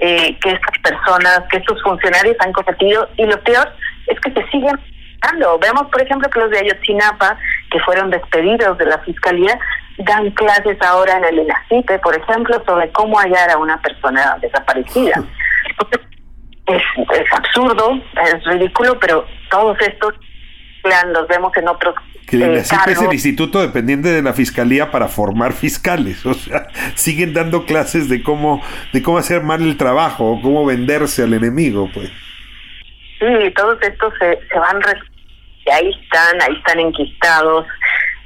eh, 0.00 0.36
que 0.40 0.50
estas 0.50 0.78
personas, 0.82 1.40
que 1.50 1.56
estos 1.56 1.82
funcionarios 1.82 2.36
han 2.40 2.52
cometido 2.52 3.08
y 3.16 3.24
lo 3.24 3.40
peor 3.42 3.72
es 4.06 4.20
que 4.20 4.32
se 4.32 4.50
siguen 4.50 4.78
dando. 5.22 5.58
Vemos, 5.58 5.84
por 5.90 6.02
ejemplo, 6.02 6.28
que 6.30 6.40
los 6.40 6.50
de 6.50 6.58
Ayotzinapa, 6.58 7.38
que 7.70 7.80
fueron 7.80 8.10
despedidos 8.10 8.76
de 8.78 8.86
la 8.86 8.98
fiscalía, 9.00 9.58
dan 9.98 10.30
clases 10.32 10.80
ahora 10.82 11.18
en 11.18 11.24
el 11.24 11.38
INACIPE, 11.40 11.98
por 12.00 12.16
ejemplo, 12.16 12.62
sobre 12.66 12.90
cómo 12.92 13.18
hallar 13.18 13.50
a 13.50 13.58
una 13.58 13.80
persona 13.80 14.36
desaparecida. 14.40 15.22
Es, 16.66 16.82
es 16.96 17.30
absurdo, 17.30 17.92
es 18.24 18.42
ridículo, 18.46 18.98
pero 18.98 19.26
todos 19.50 19.76
estos 19.82 20.14
los 21.12 21.28
vemos 21.28 21.54
en 21.56 21.68
otros 21.68 21.94
que 22.26 22.36
el 22.36 22.56
es 22.56 22.72
el 22.72 23.12
instituto 23.12 23.60
dependiente 23.60 24.08
de 24.08 24.22
la 24.22 24.32
fiscalía 24.32 24.90
para 24.90 25.08
formar 25.08 25.52
fiscales, 25.52 26.24
o 26.26 26.34
sea, 26.34 26.68
siguen 26.94 27.34
dando 27.34 27.66
clases 27.66 28.08
de 28.08 28.22
cómo 28.22 28.62
de 28.92 29.02
cómo 29.02 29.18
hacer 29.18 29.42
mal 29.42 29.62
el 29.62 29.76
trabajo, 29.76 30.30
o 30.30 30.40
cómo 30.40 30.64
venderse 30.64 31.22
al 31.22 31.34
enemigo, 31.34 31.90
pues. 31.92 32.10
Sí, 33.18 33.50
todos 33.56 33.80
estos 33.82 34.12
se, 34.18 34.38
se 34.48 34.58
van, 34.58 34.80
ahí 35.72 35.90
están, 35.90 36.42
ahí 36.42 36.56
están 36.56 36.80
enquistados, 36.80 37.66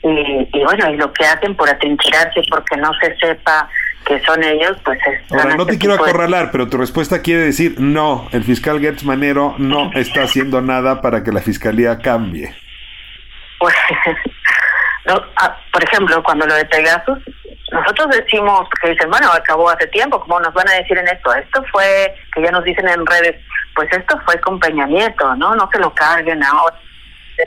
y, 0.03 0.49
y, 0.53 0.65
bueno, 0.65 0.91
y 0.91 0.97
lo 0.97 1.13
que 1.13 1.27
hacen 1.27 1.55
por 1.57 1.69
atrincherarse 1.69 2.41
porque 2.51 2.77
no 2.77 2.91
se 3.01 3.17
sepa 3.17 3.69
que 4.07 4.19
son 4.21 4.43
ellos, 4.43 4.77
pues 4.85 4.99
es... 5.07 5.33
Ahora, 5.33 5.57
no 5.57 5.67
te 5.67 5.79
quiero 5.79 5.95
acorralar, 5.95 6.51
pero 6.51 6.69
tu 6.69 6.79
respuesta 6.79 7.21
quiere 7.21 7.43
decir 7.43 7.75
no, 7.79 8.29
el 8.33 8.43
fiscal 8.45 8.81
Gertz 8.81 9.05
Manero 9.05 9.55
no 9.59 9.91
está 9.95 10.23
haciendo 10.23 10.61
nada 10.61 11.03
para 11.03 11.23
que 11.23 11.33
la 11.33 11.41
fiscalía 11.41 11.99
cambie. 11.99 12.55
Pues, 13.59 13.75
no, 15.09 15.23
ah, 15.37 15.57
por 15.73 15.83
ejemplo, 15.83 16.23
cuando 16.23 16.47
lo 16.47 16.55
de 16.55 16.65
Pegasus, 16.67 17.19
nosotros 17.73 18.09
decimos 18.11 18.69
que 18.81 18.91
dicen, 18.91 19.11
bueno, 19.11 19.31
acabó 19.33 19.71
hace 19.71 19.87
tiempo, 19.89 20.21
como 20.21 20.41
nos 20.41 20.53
van 20.53 20.69
a 20.69 20.75
decir 20.75 20.97
en 20.99 21.09
esto? 21.09 21.35
Esto 21.35 21.65
fue, 21.73 22.15
que 22.35 22.43
ya 22.43 22.51
nos 22.51 22.65
dicen 22.65 22.87
en 22.89 23.07
redes, 23.07 23.37
pues 23.75 23.89
esto 23.93 24.21
fue 24.27 24.39
con 24.41 24.61
Peña 24.61 24.87
Nieto, 24.87 25.35
¿no? 25.37 25.55
No 25.55 25.69
se 25.73 25.79
lo 25.79 25.95
carguen 25.95 26.43
ahora. 26.43 26.77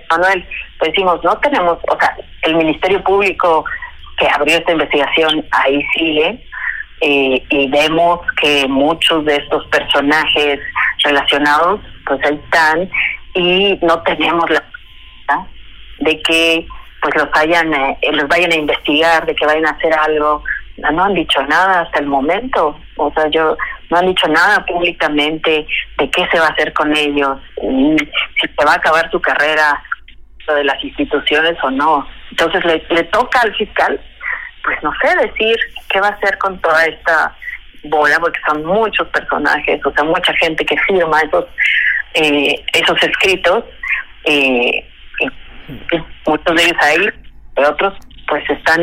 Manuel, 0.10 0.48
pues 0.80 0.92
decimos, 0.92 1.24
no 1.24 1.38
tenemos, 1.40 1.78
o 1.88 2.00
sea, 2.00 2.16
el 2.44 2.56
Ministerio 2.56 3.04
Público 3.04 3.66
que 4.18 4.28
abrió 4.28 4.58
esta 4.58 4.72
investigación 4.72 5.46
ahí 5.52 5.84
sigue 5.94 6.48
eh, 7.02 7.44
y 7.50 7.70
vemos 7.70 8.20
que 8.40 8.68
muchos 8.68 9.26
de 9.26 9.36
estos 9.36 9.66
personajes 9.68 10.60
relacionados 11.04 11.82
pues 12.06 12.24
ahí 12.24 12.40
están 12.44 12.90
y 13.34 13.80
no 13.82 14.02
tenemos 14.04 14.50
la 14.50 14.64
de 16.02 16.22
que 16.24 16.68
pues 17.02 17.16
los 17.16 17.32
vayan 17.32 17.74
eh, 17.74 17.98
los 18.12 18.28
vayan 18.28 18.52
a 18.52 18.56
investigar 18.56 19.26
de 19.26 19.36
que 19.36 19.46
vayan 19.46 19.68
a 19.68 19.72
hacer 19.72 19.94
algo. 19.94 20.44
No 20.78 21.04
han 21.04 21.14
dicho 21.14 21.42
nada 21.44 21.82
hasta 21.82 22.00
el 22.00 22.08
momento. 22.08 22.78
O 22.98 23.12
sea 23.14 23.28
yo 23.30 23.58
no 23.90 23.98
han 23.98 24.08
dicho 24.08 24.28
nada 24.28 24.66
públicamente 24.66 25.66
de 25.98 26.10
qué 26.10 26.28
se 26.32 26.40
va 26.40 26.48
a 26.48 26.52
hacer 26.52 26.74
con 26.74 26.96
ellos 26.96 27.38
si 27.60 28.48
se 28.48 28.66
va 28.66 28.74
a 28.74 28.76
acabar 28.76 29.10
su 29.12 29.20
carrera 29.20 29.84
de 30.48 30.64
las 30.64 30.84
instituciones 30.84 31.58
o 31.64 31.72
no. 31.72 32.08
Entonces 32.32 32.64
le, 32.66 32.84
le 32.90 33.04
toca 33.06 33.40
al 33.42 33.56
fiscal 33.56 34.00
pues 34.64 34.78
no 34.84 34.92
sé 35.02 35.16
decir 35.16 35.58
qué 35.90 36.00
va 36.00 36.08
a 36.08 36.12
hacer 36.12 36.38
con 36.38 36.60
toda 36.62 36.86
esta 36.86 37.36
bola 37.84 38.20
porque 38.20 38.40
son 38.48 38.64
muchos 38.64 39.08
personajes 39.08 39.84
o 39.84 39.92
sea 39.92 40.04
mucha 40.04 40.34
gente 40.34 40.64
que 40.64 40.78
firma 40.88 41.20
esos 41.22 41.46
eh, 42.14 42.64
esos 42.74 43.02
escritos 43.02 43.64
eh, 44.26 44.86
muchos 46.26 46.56
de 46.56 46.64
ellos 46.64 46.78
ahí 46.82 47.10
otros 47.68 47.94
pues 48.28 48.50
están 48.50 48.82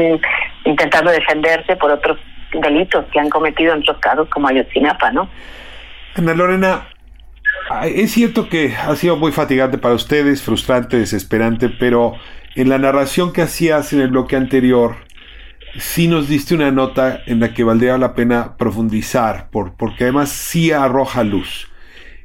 intentando 0.64 1.10
defenderse 1.10 1.76
por 1.76 1.90
otros 1.90 2.18
delitos 2.52 3.04
que 3.12 3.20
han 3.20 3.30
cometido 3.30 3.72
en 3.74 3.80
otros 3.80 3.98
casos 3.98 4.28
como 4.28 4.48
Ayotzinapa, 4.48 5.10
¿no? 5.10 5.28
Ana 6.14 6.34
Lorena, 6.34 6.88
es 7.84 8.12
cierto 8.12 8.48
que 8.48 8.74
ha 8.74 8.94
sido 8.96 9.16
muy 9.16 9.32
fatigante 9.32 9.78
para 9.78 9.94
ustedes, 9.94 10.42
frustrante, 10.42 10.98
desesperante, 10.98 11.68
pero 11.68 12.14
en 12.54 12.68
la 12.68 12.78
narración 12.78 13.32
que 13.32 13.42
hacías 13.42 13.92
en 13.92 14.00
el 14.00 14.08
bloque 14.08 14.36
anterior, 14.36 14.96
sí 15.76 16.08
nos 16.08 16.28
diste 16.28 16.54
una 16.54 16.70
nota 16.70 17.22
en 17.26 17.40
la 17.40 17.54
que 17.54 17.64
valdría 17.64 17.98
la 17.98 18.14
pena 18.14 18.56
profundizar, 18.56 19.48
por, 19.50 19.74
porque 19.76 20.04
además 20.04 20.30
sí 20.30 20.72
arroja 20.72 21.22
luz. 21.24 21.67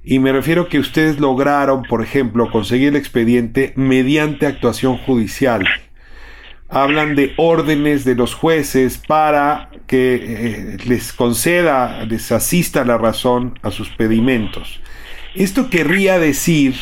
Y 0.04 0.20
me 0.20 0.34
refiero 0.34 0.68
que 0.68 0.80
ustedes 0.80 1.20
lograron, 1.20 1.84
por 1.84 2.04
ejemplo, 2.04 2.51
conseguir 2.51 2.89
el 2.89 2.95
expediente 2.97 3.72
mediante 3.78 4.45
actuación 4.45 4.97
judicial. 4.97 5.66
Hablan 6.68 7.16
de 7.16 7.34
órdenes 7.38 8.04
de 8.04 8.16
los 8.16 8.34
jueces 8.34 8.97
para 8.97 9.70
que 9.88 10.16
eh, 10.16 10.78
les 10.86 11.14
conceda, 11.14 12.04
les 12.06 12.32
asista 12.32 12.84
la 12.84 12.97
razón 12.97 13.58
a 13.62 13.72
sus 13.72 13.89
pedimentos. 13.89 14.82
Esto 15.36 15.70
querría 15.70 16.20
decir 16.20 16.76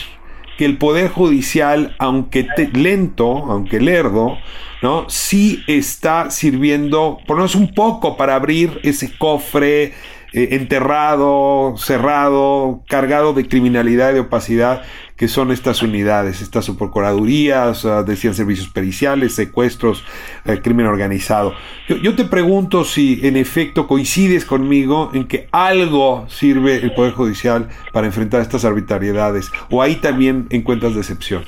que 0.58 0.66
el 0.66 0.78
Poder 0.78 1.10
Judicial, 1.10 1.96
aunque 2.00 2.48
lento, 2.74 3.30
aunque 3.52 3.80
lerdo, 3.80 4.38
¿no? 4.82 5.10
Sí 5.10 5.64
está 5.68 6.32
sirviendo, 6.32 7.20
por 7.28 7.38
lo 7.38 7.44
menos 7.44 7.56
un 7.56 7.74
poco, 7.74 8.18
para 8.18 8.36
abrir 8.36 8.80
ese 8.84 9.16
cofre 9.18 9.94
eh, 10.34 10.50
enterrado, 10.52 11.76
cerrado, 11.78 12.84
cargado 12.88 13.34
de 13.34 13.48
criminalidad 13.48 14.12
y 14.12 14.14
de 14.16 14.20
opacidad 14.22 14.84
que 15.22 15.28
son 15.28 15.52
estas 15.52 15.84
unidades, 15.84 16.42
estas 16.42 16.66
subprocuradurías, 16.66 17.86
decían 18.08 18.34
servicios 18.34 18.70
periciales, 18.70 19.36
secuestros, 19.36 20.04
eh, 20.46 20.62
crimen 20.64 20.88
organizado. 20.88 21.54
Yo, 21.88 21.98
yo, 21.98 22.16
te 22.16 22.26
pregunto 22.26 22.84
si 22.86 23.20
en 23.28 23.38
efecto 23.38 23.86
coincides 23.86 24.46
conmigo 24.46 25.12
en 25.14 25.28
que 25.28 25.48
algo 25.52 26.26
sirve 26.28 26.78
el 26.78 26.94
Poder 26.94 27.14
Judicial 27.14 27.70
para 27.94 28.08
enfrentar 28.08 28.42
estas 28.42 28.66
arbitrariedades, 28.66 29.52
o 29.70 29.84
ahí 29.84 29.98
también 29.98 30.48
encuentras 30.50 30.96
decepción. 30.96 31.46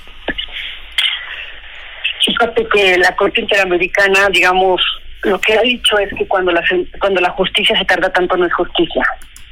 Fíjate 2.23 2.67
que 2.71 2.97
la 2.99 3.15
Corte 3.15 3.41
Interamericana, 3.41 4.29
digamos, 4.31 4.81
lo 5.23 5.39
que 5.39 5.53
ha 5.53 5.61
dicho 5.61 5.97
es 5.97 6.13
que 6.13 6.27
cuando 6.27 6.51
la, 6.51 6.63
cuando 6.99 7.21
la 7.21 7.29
justicia 7.31 7.77
se 7.77 7.85
tarda 7.85 8.11
tanto 8.11 8.35
no 8.37 8.45
es 8.45 8.53
justicia. 8.53 9.03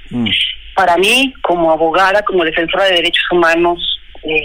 Mm. 0.10 0.28
Para 0.76 0.98
mí, 0.98 1.34
como 1.42 1.72
abogada, 1.72 2.22
como 2.24 2.44
defensora 2.44 2.86
de 2.86 2.96
derechos 2.96 3.26
humanos, 3.32 4.00
eh, 4.24 4.42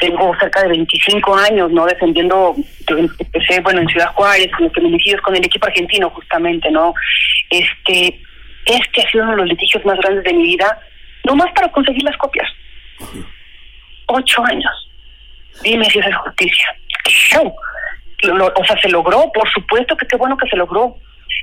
tengo 0.00 0.34
cerca 0.38 0.62
de 0.62 0.68
25 0.68 1.34
años, 1.36 1.70
¿no? 1.70 1.86
Defendiendo, 1.86 2.56
empecé, 2.88 3.60
bueno, 3.60 3.80
en 3.80 3.88
Ciudad 3.88 4.12
Juárez, 4.14 4.50
con 4.52 4.64
los 4.64 4.72
feminicidios, 4.72 5.20
con 5.20 5.36
el 5.36 5.44
equipo 5.44 5.66
argentino, 5.66 6.10
justamente, 6.10 6.70
¿no? 6.70 6.94
Este, 7.50 8.20
este 8.66 9.02
ha 9.02 9.10
sido 9.10 9.24
uno 9.24 9.32
de 9.32 9.38
los 9.38 9.48
litigios 9.48 9.84
más 9.84 9.98
grandes 9.98 10.24
de 10.24 10.32
mi 10.32 10.42
vida, 10.42 10.80
no 11.24 11.36
más 11.36 11.52
para 11.52 11.70
conseguir 11.70 12.02
las 12.02 12.16
copias. 12.16 12.48
Ocho 14.06 14.44
años. 14.44 14.90
Dime 15.62 15.84
si 15.90 15.98
es 15.98 16.16
justicia. 16.16 16.66
¡Qué 17.04 17.10
show! 17.10 17.54
O 18.28 18.64
sea, 18.64 18.76
se 18.80 18.88
logró, 18.88 19.30
por 19.32 19.50
supuesto 19.50 19.96
que 19.96 20.06
qué 20.06 20.16
bueno 20.16 20.36
que 20.36 20.48
se 20.48 20.56
logró, 20.56 20.96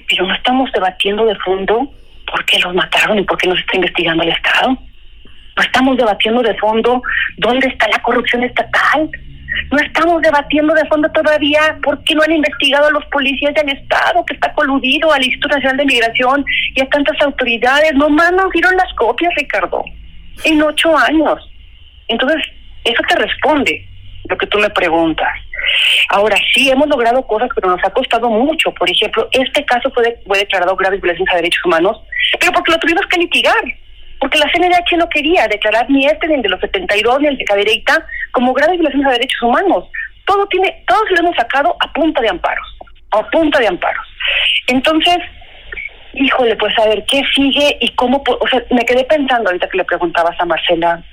pero 0.08 0.26
no 0.26 0.34
estamos 0.34 0.72
debatiendo 0.72 1.26
de 1.26 1.36
fondo 1.38 1.92
por 2.26 2.46
qué 2.46 2.60
los 2.60 2.74
mataron 2.74 3.20
y 3.20 3.24
por 3.24 3.38
qué 3.38 3.48
no 3.48 3.56
se 3.56 3.62
está 3.62 3.76
investigando 3.78 4.24
el 4.24 4.30
Estado. 4.30 4.70
No 4.70 5.64
estamos 5.64 5.98
debatiendo 5.98 6.42
de 6.44 6.56
fondo 6.56 7.02
dónde 7.38 7.68
está 7.68 7.88
la 7.90 8.02
corrupción 8.02 8.44
estatal. 8.44 9.10
No 9.72 9.80
estamos 9.80 10.22
debatiendo 10.22 10.74
de 10.74 10.86
fondo 10.86 11.10
todavía 11.12 11.80
por 11.82 12.04
qué 12.04 12.14
no 12.14 12.22
han 12.22 12.34
investigado 12.34 12.88
a 12.88 12.92
los 12.92 13.06
policías 13.06 13.56
del 13.56 13.70
Estado 13.70 14.24
que 14.26 14.36
está 14.36 14.54
coludido 14.54 15.12
al 15.12 15.24
Instituto 15.24 15.56
Nacional 15.56 15.78
de 15.78 15.86
Migración 15.86 16.46
y 16.76 16.82
a 16.82 16.90
tantas 16.90 17.20
autoridades. 17.22 17.94
No 17.96 18.10
más 18.10 18.32
nos 18.34 18.52
dieron 18.52 18.76
las 18.76 18.94
copias, 18.94 19.34
Ricardo, 19.36 19.84
en 20.44 20.62
ocho 20.62 20.96
años. 20.96 21.40
Entonces, 22.08 22.44
eso 22.84 23.02
te 23.08 23.16
responde 23.16 23.88
lo 24.30 24.38
que 24.38 24.48
tú 24.48 24.60
me 24.60 24.70
preguntas. 24.70 25.30
Ahora 26.10 26.38
sí, 26.54 26.70
hemos 26.70 26.88
logrado 26.88 27.26
cosas, 27.26 27.50
pero 27.54 27.70
nos 27.70 27.84
ha 27.84 27.90
costado 27.90 28.30
mucho. 28.30 28.72
Por 28.74 28.90
ejemplo, 28.90 29.28
este 29.32 29.66
caso 29.66 29.92
fue, 29.92 30.20
fue 30.26 30.40
declarado 30.40 30.76
grave 30.76 30.98
violación 30.98 31.28
a 31.30 31.36
derechos 31.36 31.64
humanos, 31.66 32.02
pero 32.40 32.52
porque 32.52 32.72
lo 32.72 32.80
tuvimos 32.80 33.06
que 33.08 33.20
litigar. 33.20 33.64
Porque 34.20 34.40
la 34.40 34.50
CNDH 34.52 34.98
no 34.98 35.10
quería 35.10 35.48
declarar 35.48 35.90
ni 35.90 36.06
este, 36.08 36.28
ni 36.28 36.36
el 36.36 36.42
de 36.42 36.50
los 36.50 36.60
72, 36.60 37.20
ni 37.22 37.28
el 37.28 37.38
de 37.38 37.46
Cadereyta 37.46 38.06
como 38.32 38.54
grave 38.54 38.74
violación 38.74 39.06
a 39.06 39.12
derechos 39.12 39.42
humanos. 39.44 39.86
Todo 40.26 40.48
tiene, 40.48 40.84
todos 40.88 41.10
lo 41.12 41.20
hemos 41.20 41.36
sacado 41.36 41.76
a 41.80 41.94
punta 41.94 42.22
de 42.22 42.30
amparos, 42.30 42.68
a 43.12 43.24
punta 43.30 43.60
de 43.60 43.68
amparos. 43.68 44.06
Entonces, 44.68 45.18
híjole, 46.14 46.56
pues 46.56 46.78
a 46.80 46.88
ver, 46.88 47.06
¿qué 47.06 47.22
sigue 47.36 47.78
y 47.80 47.90
cómo? 47.90 48.24
O 48.28 48.48
sea, 48.48 48.64
me 48.72 48.86
quedé 48.86 49.04
pensando 49.04 49.50
ahorita 49.50 49.70
que 49.70 49.78
le 49.78 49.86
preguntabas 49.86 50.36
a 50.40 50.46
Marcela 50.46 51.04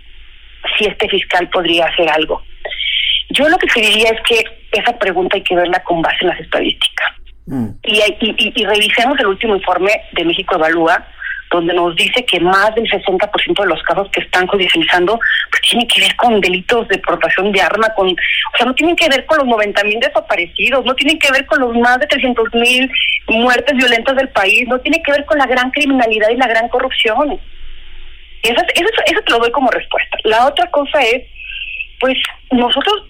si 0.79 0.87
este 0.87 1.09
fiscal 1.09 1.49
podría 1.51 1.87
hacer 1.87 2.09
algo. 2.09 2.43
Yo 3.31 3.49
lo 3.49 3.59
que 3.59 3.67
te 3.69 3.81
diría 3.81 4.11
es 4.11 4.21
que 4.29 4.45
esa 4.73 4.99
pregunta 4.99 5.37
hay 5.37 5.43
que 5.43 5.57
verla 5.57 5.83
con 5.85 6.03
base 6.03 6.19
en 6.23 6.29
las 6.29 6.41
estadísticas. 6.41 7.09
Mm. 7.47 7.69
Y, 7.83 7.99
y, 8.21 8.53
y, 8.57 8.65
revisemos 8.65 9.19
el 9.21 9.27
último 9.27 9.57
informe 9.57 9.93
de 10.13 10.25
México 10.25 10.55
Evalúa, 10.55 11.07
donde 11.51 11.75
nos 11.75 11.95
dice 11.95 12.25
que 12.25 12.41
más 12.41 12.75
del 12.75 12.91
60% 12.91 13.63
de 13.63 13.69
los 13.69 13.83
casos 13.83 14.09
que 14.11 14.21
están 14.21 14.47
judicializando 14.47 15.19
pues 15.51 15.63
tienen 15.63 15.87
que 15.87 16.01
ver 16.01 16.17
con 16.17 16.41
delitos 16.41 16.89
de 16.89 16.99
portación 16.99 17.53
de 17.53 17.61
arma, 17.61 17.89
con, 17.95 18.09
o 18.09 18.57
sea, 18.57 18.67
no 18.67 18.75
tienen 18.75 18.97
que 18.97 19.09
ver 19.09 19.25
con 19.27 19.39
los 19.39 19.47
90 19.47 19.85
mil 19.85 20.01
desaparecidos, 20.01 20.85
no 20.85 20.95
tienen 20.95 21.19
que 21.19 21.31
ver 21.31 21.47
con 21.47 21.61
los 21.61 21.77
más 21.77 22.01
de 22.01 22.07
300 22.07 22.55
mil 22.55 22.91
muertes 23.29 23.77
violentas 23.77 24.17
del 24.17 24.29
país, 24.31 24.67
no 24.67 24.81
tiene 24.81 25.03
que 25.03 25.13
ver 25.13 25.25
con 25.27 25.39
la 25.39 25.47
gran 25.47 25.71
criminalidad 25.71 26.31
y 26.31 26.37
la 26.37 26.49
gran 26.49 26.69
corrupción. 26.69 27.39
Eso, 28.43 28.61
eso, 28.75 28.89
eso 29.07 29.21
te 29.25 29.33
lo 29.33 29.39
doy 29.39 29.51
como 29.53 29.71
respuesta. 29.71 30.19
La 30.25 30.47
otra 30.47 30.69
cosa 30.71 31.01
es, 31.03 31.23
pues 32.01 32.17
nosotros 32.51 33.05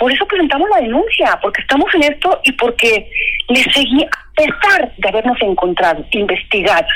por 0.00 0.10
eso 0.10 0.26
presentamos 0.26 0.66
la 0.70 0.80
denuncia, 0.80 1.38
porque 1.42 1.60
estamos 1.60 1.94
en 1.94 2.04
esto 2.04 2.40
y 2.44 2.52
porque 2.52 3.06
le 3.50 3.62
seguí, 3.64 4.02
a 4.02 4.34
pesar 4.34 4.90
de 4.96 5.08
habernos 5.10 5.36
encontrado 5.42 6.02
investigadas, 6.12 6.90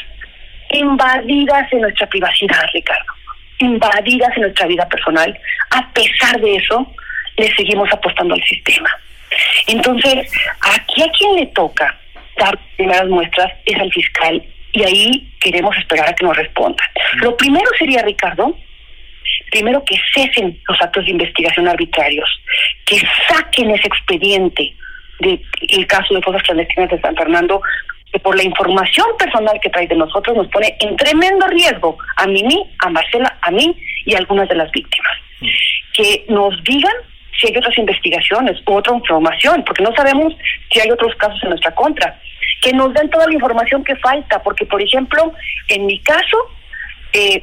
invadidas 0.71 1.71
en 1.71 1.83
nuestra 1.83 2.07
privacidad, 2.07 2.65
Ricardo, 2.73 3.13
invadidas 3.59 4.35
en 4.37 4.43
nuestra 4.45 4.67
vida 4.67 4.89
personal, 4.89 5.39
a 5.71 5.93
pesar 5.93 6.41
de 6.41 6.57
eso, 6.57 6.91
le 7.37 7.55
seguimos 7.55 7.93
apostando 7.93 8.35
al 8.35 8.43
sistema. 8.45 8.89
Entonces, 9.67 10.33
aquí 10.63 11.03
a 11.03 11.11
quien 11.13 11.37
le 11.37 11.47
toca 11.49 11.95
dar 12.39 12.59
primeras 12.77 13.07
muestras 13.09 13.53
es 13.67 13.79
al 13.79 13.93
fiscal 13.93 14.43
y 14.73 14.83
ahí 14.83 15.33
queremos 15.41 15.77
esperar 15.77 16.09
a 16.09 16.15
que 16.15 16.25
nos 16.25 16.37
responda. 16.39 16.83
Lo 17.17 17.37
primero 17.37 17.69
sería, 17.79 18.01
Ricardo, 18.01 18.57
primero 19.55 19.85
que 19.85 19.97
cesen 20.13 20.59
los 20.69 20.83
actos 20.83 21.05
de 21.05 21.13
investigación 21.13 21.69
arbitrarios, 21.69 22.29
que 22.85 22.99
saquen 23.29 23.71
ese 23.71 23.87
expediente 23.87 24.75
del 25.21 25.87
caso 25.87 26.13
de 26.13 26.23
fosas 26.23 26.43
clandestinas 26.43 26.91
de 26.91 27.01
San 27.01 27.15
Fernando, 27.15 27.63
que 28.13 28.19
por 28.19 28.37
la 28.37 28.43
información 28.43 29.07
personal 29.17 29.57
que 29.63 29.71
trae 29.71 29.87
de 29.87 29.95
nosotros 29.95 30.37
nos 30.37 30.49
pone 30.49 30.77
en 30.81 30.97
tremendo 30.97 31.47
riesgo 31.47 31.97
a 32.17 32.27
Mimi, 32.27 32.69
a 32.81 32.91
Marcela, 32.91 33.39
a 33.43 33.53
mí 33.53 33.77
y 34.05 34.15
a 34.15 34.19
algunas 34.19 34.49
de 34.49 34.57
las 34.57 34.73
víctimas. 34.73 35.13
Que 35.93 36.25
nos 36.29 36.61
digan 36.65 36.97
si 37.39 37.47
hay 37.47 37.57
otras 37.57 37.79
investigaciones 37.79 38.61
u 38.67 38.75
otra 38.75 38.97
información, 38.97 39.63
porque 39.65 39.85
no 39.85 39.95
sabemos 39.95 40.35
si 40.73 40.81
hay 40.81 40.91
otros 40.91 41.15
casos 41.15 41.41
en 41.45 41.51
nuestra 41.51 41.73
contra. 41.77 42.21
Que 42.61 42.73
nos 42.73 42.93
den 42.93 43.09
toda 43.09 43.29
la 43.29 43.35
información 43.35 43.85
que 43.85 43.95
falta, 43.97 44.43
porque, 44.43 44.67
por 44.67 44.83
ejemplo, 44.83 45.33
en 45.69 45.87
mi 45.87 46.01
caso, 46.01 46.39
eh, 47.13 47.41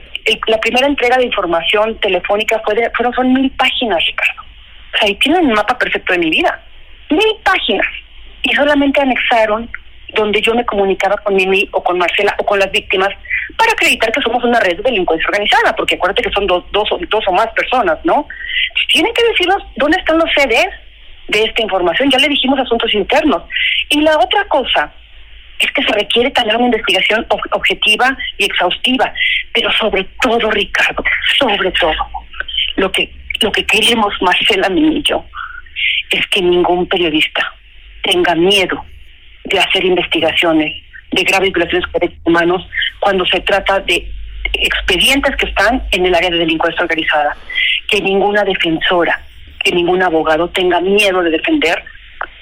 la 0.47 0.59
primera 0.59 0.87
entrega 0.87 1.17
de 1.17 1.25
información 1.25 1.97
telefónica 1.99 2.61
fue 2.65 2.75
de, 2.75 2.89
fueron 2.91 3.13
son 3.13 3.33
mil 3.33 3.49
páginas, 3.51 4.03
Ricardo. 4.05 4.41
O 4.41 4.97
sea, 4.97 5.07
ahí 5.07 5.15
tienen 5.15 5.45
un 5.47 5.53
mapa 5.53 5.77
perfecto 5.77 6.13
de 6.13 6.19
mi 6.19 6.29
vida. 6.29 6.61
Mil 7.09 7.35
páginas. 7.43 7.87
y 8.43 8.53
solamente 8.53 8.99
anexaron 9.01 9.69
donde 10.15 10.41
yo 10.41 10.53
me 10.53 10.65
comunicaba 10.65 11.15
con 11.17 11.35
Mimi 11.35 11.67
o 11.71 11.83
con 11.83 11.97
Marcela 11.97 12.35
o 12.39 12.45
con 12.45 12.59
las 12.59 12.71
víctimas 12.71 13.09
para 13.57 13.71
acreditar 13.71 14.11
que 14.11 14.21
somos 14.21 14.43
una 14.43 14.59
red 14.59 14.77
de 14.77 14.83
delincuencia 14.83 15.27
organizada, 15.27 15.75
porque 15.75 15.95
acuérdate 15.95 16.23
que 16.23 16.31
son 16.31 16.47
dos, 16.47 16.63
dos, 16.71 16.89
o 16.91 17.31
más 17.33 17.47
personas, 17.47 17.97
¿no? 18.03 18.27
Tienen 18.91 19.13
que 19.13 19.23
decirnos 19.23 19.63
dónde 19.75 19.97
están 19.97 20.17
los 20.17 20.29
CDs 20.35 20.69
de 21.27 21.43
esta 21.43 21.61
información, 21.61 22.09
ya 22.09 22.17
le 22.19 22.29
dijimos 22.29 22.59
asuntos 22.59 22.93
internos. 22.93 23.43
Y 23.89 24.01
la 24.01 24.17
otra 24.17 24.45
cosa 24.45 24.91
es 25.61 25.71
que 25.71 25.83
se 25.83 25.93
requiere 25.93 26.31
tener 26.31 26.55
una 26.55 26.65
investigación 26.65 27.25
objetiva 27.51 28.17
y 28.37 28.45
exhaustiva, 28.45 29.13
pero 29.53 29.71
sobre 29.73 30.03
todo, 30.21 30.49
Ricardo, 30.49 31.03
sobre 31.37 31.71
todo, 31.71 31.93
lo 32.77 32.91
que, 32.91 33.11
lo 33.41 33.51
que 33.51 33.65
queremos 33.65 34.13
Marcela 34.21 34.69
Mimi 34.69 34.97
y 34.97 35.03
yo 35.03 35.23
es 36.09 36.25
que 36.27 36.41
ningún 36.41 36.87
periodista 36.87 37.53
tenga 38.03 38.35
miedo 38.35 38.83
de 39.45 39.59
hacer 39.59 39.85
investigaciones 39.85 40.83
de 41.11 41.23
graves 41.23 41.51
violaciones 41.51 41.91
de 41.91 41.99
derechos 41.99 42.21
humanos 42.25 42.67
cuando 42.99 43.25
se 43.25 43.39
trata 43.41 43.79
de 43.81 44.09
expedientes 44.53 45.35
que 45.35 45.47
están 45.47 45.83
en 45.91 46.05
el 46.05 46.15
área 46.15 46.29
de 46.29 46.37
delincuencia 46.37 46.81
organizada. 46.81 47.35
Que 47.87 48.01
ninguna 48.01 48.43
defensora, 48.43 49.21
que 49.63 49.71
ningún 49.71 50.01
abogado 50.01 50.49
tenga 50.49 50.79
miedo 50.79 51.21
de 51.21 51.31
defender 51.31 51.83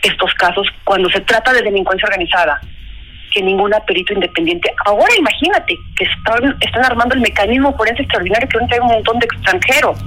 estos 0.01 0.33
casos 0.35 0.67
cuando 0.83 1.09
se 1.09 1.21
trata 1.21 1.51
de 1.53 1.61
delincuencia 1.61 2.07
organizada. 2.07 2.61
Que 3.31 3.41
ninguna 3.41 3.79
perito 3.81 4.13
independiente. 4.13 4.73
Ahora 4.85 5.13
imagínate 5.17 5.77
que 5.95 6.03
están, 6.03 6.57
están 6.61 6.85
armando 6.85 7.15
el 7.15 7.21
mecanismo 7.21 7.75
forense 7.75 8.01
extraordinario 8.01 8.47
que 8.47 8.57
hay 8.57 8.79
un 8.79 8.87
montón 8.87 9.19
de 9.19 9.25
extranjeros. 9.25 9.99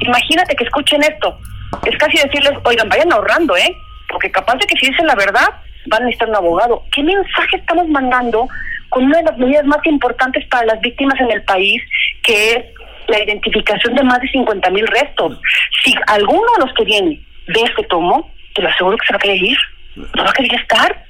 Imagínate 0.00 0.56
que 0.56 0.64
escuchen 0.64 1.02
esto. 1.02 1.38
Es 1.84 1.96
casi 1.98 2.18
decirles, 2.18 2.52
oigan, 2.64 2.88
vayan 2.88 3.12
ahorrando, 3.12 3.56
¿eh? 3.56 3.74
Porque 4.08 4.30
capaz 4.30 4.56
de 4.56 4.66
que 4.66 4.76
si 4.76 4.90
dicen 4.90 5.06
la 5.06 5.14
verdad, 5.14 5.48
van 5.86 6.02
a 6.02 6.04
necesitar 6.06 6.28
un 6.28 6.36
abogado. 6.36 6.82
¿Qué 6.92 7.02
mensaje 7.02 7.56
estamos 7.56 7.88
mandando 7.88 8.48
con 8.88 9.04
una 9.04 9.18
de 9.18 9.24
las 9.24 9.38
medidas 9.38 9.64
más 9.66 9.84
importantes 9.84 10.46
para 10.48 10.66
las 10.66 10.80
víctimas 10.80 11.18
en 11.20 11.30
el 11.30 11.42
país, 11.44 11.82
que 12.22 12.52
es 12.52 12.64
la 13.08 13.22
identificación 13.22 13.94
de 13.94 14.02
más 14.02 14.20
de 14.20 14.28
50 14.28 14.70
mil 14.70 14.86
restos? 14.86 15.38
Si 15.84 15.94
alguno 16.06 16.46
de 16.58 16.66
los 16.66 16.74
que 16.74 16.84
viene 16.84 17.20
ve 17.46 17.62
este 17.64 17.84
tomo, 17.84 18.30
te 18.54 18.62
lo 18.62 18.68
aseguro 18.68 18.96
que 18.96 19.06
se 19.06 19.12
va 19.12 19.16
a 19.16 19.20
querer 19.20 19.42
ir, 19.42 19.58
no 19.96 20.24
va 20.24 20.30
a 20.30 20.34
querer 20.34 20.54
estar. 20.54 21.04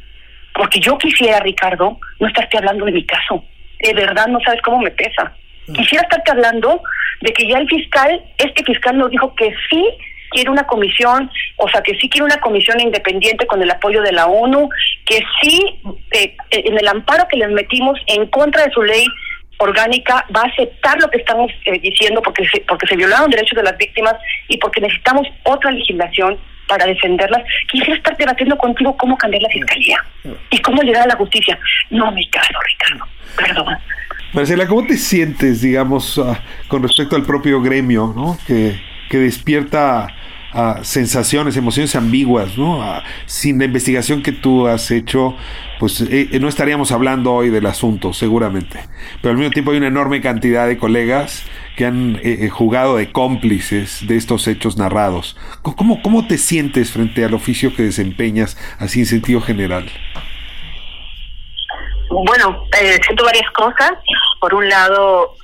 Porque 0.54 0.80
yo 0.80 0.98
quisiera, 0.98 1.40
Ricardo, 1.40 1.98
no 2.18 2.26
estarte 2.26 2.58
hablando 2.58 2.84
de 2.84 2.92
mi 2.92 3.04
caso. 3.04 3.44
De 3.80 3.94
verdad 3.94 4.26
no 4.28 4.40
sabes 4.40 4.60
cómo 4.62 4.80
me 4.80 4.90
pesa. 4.90 5.34
Quisiera 5.72 6.02
estarte 6.02 6.30
hablando 6.32 6.82
de 7.20 7.32
que 7.32 7.48
ya 7.48 7.58
el 7.58 7.68
fiscal, 7.68 8.22
este 8.38 8.64
fiscal 8.64 8.98
nos 8.98 9.10
dijo 9.10 9.34
que 9.34 9.54
sí 9.70 9.84
quiere 10.30 10.50
una 10.50 10.66
comisión, 10.66 11.30
o 11.56 11.68
sea, 11.68 11.82
que 11.82 11.94
sí 11.96 12.08
quiere 12.08 12.24
una 12.24 12.40
comisión 12.40 12.80
independiente 12.80 13.46
con 13.46 13.62
el 13.62 13.70
apoyo 13.70 14.00
de 14.02 14.12
la 14.12 14.26
ONU, 14.26 14.68
que 15.04 15.20
sí, 15.40 15.80
eh, 16.12 16.36
eh, 16.50 16.62
en 16.66 16.78
el 16.78 16.88
amparo 16.88 17.26
que 17.28 17.36
les 17.36 17.50
metimos 17.50 17.98
en 18.06 18.26
contra 18.26 18.64
de 18.64 18.72
su 18.72 18.82
ley 18.82 19.06
orgánica 19.58 20.24
va 20.34 20.42
a 20.42 20.46
aceptar 20.46 20.98
lo 21.00 21.10
que 21.10 21.18
estamos 21.18 21.50
eh, 21.66 21.78
diciendo 21.80 22.22
porque 22.22 22.48
se, 22.48 22.60
porque 22.62 22.86
se 22.86 22.96
violaron 22.96 23.30
derechos 23.30 23.56
de 23.56 23.62
las 23.62 23.76
víctimas 23.76 24.14
y 24.48 24.56
porque 24.56 24.80
necesitamos 24.80 25.26
otra 25.44 25.70
legislación 25.70 26.38
para 26.70 26.86
defenderlas. 26.86 27.42
Quisiera 27.70 27.96
estar 27.96 28.16
debatiendo 28.16 28.56
contigo 28.56 28.96
cómo 28.96 29.18
cambiar 29.18 29.42
la 29.42 29.48
fiscalía 29.48 29.98
y 30.50 30.58
cómo 30.60 30.80
llegar 30.82 31.02
a 31.02 31.08
la 31.08 31.16
justicia. 31.16 31.58
No 31.90 32.10
mi 32.12 32.26
caso, 32.30 32.54
Ricardo. 32.64 33.04
Perdón. 33.36 33.76
Marcela, 34.32 34.66
¿cómo 34.68 34.86
te 34.86 34.96
sientes, 34.96 35.60
digamos, 35.60 36.16
ah, 36.18 36.40
con 36.68 36.84
respecto 36.84 37.16
al 37.16 37.24
propio 37.24 37.60
gremio, 37.60 38.12
¿no? 38.14 38.38
que, 38.46 38.80
que 39.08 39.18
despierta 39.18 40.06
a 40.52 40.84
sensaciones, 40.84 41.56
emociones 41.56 41.96
ambiguas, 41.96 42.56
¿no? 42.56 42.80
sin 43.26 43.58
la 43.58 43.64
investigación 43.64 44.22
que 44.22 44.32
tú 44.32 44.66
has 44.68 44.90
hecho, 44.90 45.36
pues 45.78 46.00
eh, 46.00 46.28
eh, 46.32 46.40
no 46.40 46.48
estaríamos 46.48 46.92
hablando 46.92 47.32
hoy 47.32 47.50
del 47.50 47.66
asunto, 47.66 48.12
seguramente. 48.12 48.80
Pero 49.20 49.32
al 49.32 49.38
mismo 49.38 49.50
tiempo 49.52 49.72
hay 49.72 49.78
una 49.78 49.88
enorme 49.88 50.20
cantidad 50.20 50.66
de 50.68 50.78
colegas 50.78 51.44
que 51.76 51.86
han 51.86 52.20
eh, 52.22 52.48
jugado 52.48 52.96
de 52.96 53.10
cómplices 53.10 54.06
de 54.06 54.16
estos 54.16 54.46
hechos 54.48 54.76
narrados. 54.76 55.36
¿Cómo, 55.62 56.02
¿Cómo 56.02 56.26
te 56.26 56.38
sientes 56.38 56.92
frente 56.92 57.24
al 57.24 57.34
oficio 57.34 57.74
que 57.74 57.82
desempeñas 57.82 58.56
así 58.78 59.00
en 59.00 59.06
sentido 59.06 59.40
general? 59.40 59.90
Bueno, 62.10 62.64
siento 63.04 63.24
varias 63.24 63.50
cosas. 63.52 63.92
Por 64.40 64.54
un 64.54 64.68
lado, 64.68 65.34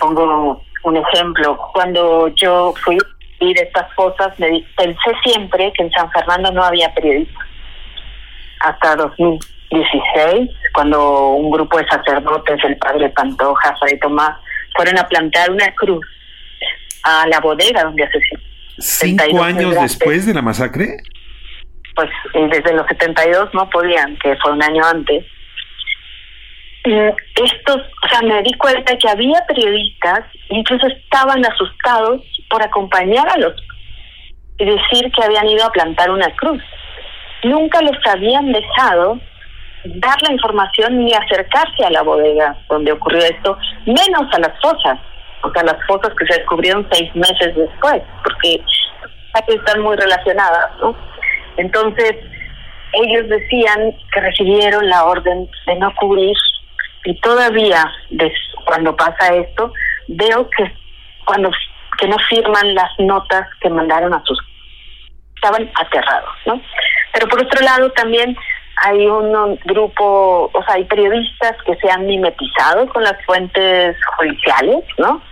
pongo 0.00 0.62
un 0.84 0.96
ejemplo. 0.96 1.58
Cuando 1.72 2.28
yo 2.28 2.72
fui 2.84 2.98
y 3.40 3.54
de 3.54 3.62
estas 3.62 3.92
cosas, 3.94 4.38
me 4.38 4.64
pensé 4.76 5.10
siempre 5.22 5.72
que 5.76 5.84
en 5.84 5.90
San 5.92 6.10
Fernando 6.10 6.50
no 6.50 6.64
había 6.64 6.92
periodistas. 6.94 7.46
Hasta 8.60 8.96
2016, 8.96 10.50
cuando 10.74 11.30
un 11.30 11.50
grupo 11.50 11.78
de 11.78 11.86
sacerdotes, 11.86 12.58
el 12.64 12.76
padre 12.78 13.08
Pantoja, 13.10 13.76
Fray 13.78 13.98
Tomás, 14.00 14.36
fueron 14.78 14.96
a 14.96 15.08
plantar 15.08 15.50
una 15.50 15.74
cruz 15.74 16.06
a 17.02 17.26
la 17.26 17.40
bodega 17.40 17.82
donde 17.82 18.04
asesinó. 18.04 18.40
¿Cinco 18.78 19.42
años 19.42 19.74
después 19.74 20.24
de 20.24 20.32
la 20.32 20.40
masacre? 20.40 20.98
Pues 21.96 22.08
eh, 22.34 22.48
desde 22.48 22.74
los 22.74 22.86
72 22.86 23.52
no 23.54 23.68
podían, 23.70 24.16
que 24.18 24.36
fue 24.36 24.52
un 24.52 24.62
año 24.62 24.84
antes. 24.84 25.24
Estos, 26.84 27.76
o 28.04 28.08
sea, 28.08 28.22
me 28.22 28.40
di 28.44 28.52
cuenta 28.54 28.96
que 28.96 29.08
había 29.08 29.44
periodistas, 29.48 30.20
incluso 30.48 30.86
estaban 30.86 31.44
asustados 31.44 32.22
por 32.48 32.62
acompañar 32.62 33.28
a 33.28 33.36
los 33.36 33.54
y 34.58 34.64
decir 34.64 35.10
que 35.10 35.24
habían 35.24 35.48
ido 35.48 35.64
a 35.66 35.72
plantar 35.72 36.08
una 36.12 36.30
cruz. 36.36 36.62
Nunca 37.42 37.82
les 37.82 38.06
habían 38.06 38.52
dejado 38.52 39.20
dar 39.96 40.20
la 40.22 40.32
información 40.32 41.04
ni 41.04 41.12
acercarse 41.14 41.84
a 41.84 41.90
la 41.90 42.02
bodega 42.02 42.56
donde 42.68 42.92
ocurrió 42.92 43.20
esto, 43.24 43.58
menos 43.86 44.32
a 44.32 44.38
las 44.38 44.60
fosas, 44.60 44.98
o 45.42 45.50
sea, 45.52 45.62
las 45.62 45.76
fosas 45.86 46.12
que 46.18 46.26
se 46.26 46.38
descubrieron 46.38 46.86
seis 46.92 47.14
meses 47.14 47.54
después, 47.56 48.02
porque 48.22 48.62
están 49.46 49.80
muy 49.80 49.96
relacionadas, 49.96 50.76
¿no? 50.80 50.96
Entonces, 51.56 52.16
ellos 52.92 53.28
decían 53.28 53.94
que 54.12 54.20
recibieron 54.20 54.88
la 54.88 55.04
orden 55.04 55.48
de 55.66 55.74
no 55.76 55.94
cubrir 55.96 56.36
y 57.04 57.18
todavía 57.20 57.84
cuando 58.64 58.96
pasa 58.96 59.34
esto, 59.34 59.72
veo 60.08 60.48
que 60.50 60.72
cuando 61.24 61.50
que 61.98 62.08
no 62.08 62.16
firman 62.28 62.74
las 62.74 62.90
notas 62.98 63.48
que 63.60 63.68
mandaron 63.68 64.14
a 64.14 64.22
sus 64.24 64.38
estaban 65.34 65.70
aterrados, 65.74 66.34
¿no? 66.46 66.60
Pero 67.12 67.28
por 67.28 67.42
otro 67.42 67.60
lado 67.62 67.90
también 67.92 68.36
hay 68.82 69.06
un 69.06 69.56
grupo, 69.64 70.50
o 70.52 70.62
sea, 70.64 70.74
hay 70.74 70.84
periodistas 70.84 71.56
que 71.64 71.74
se 71.76 71.90
han 71.90 72.06
mimetizado 72.06 72.88
con 72.88 73.02
las 73.02 73.16
fuentes 73.24 73.96
judiciales, 74.16 74.84
¿no? 74.98 75.22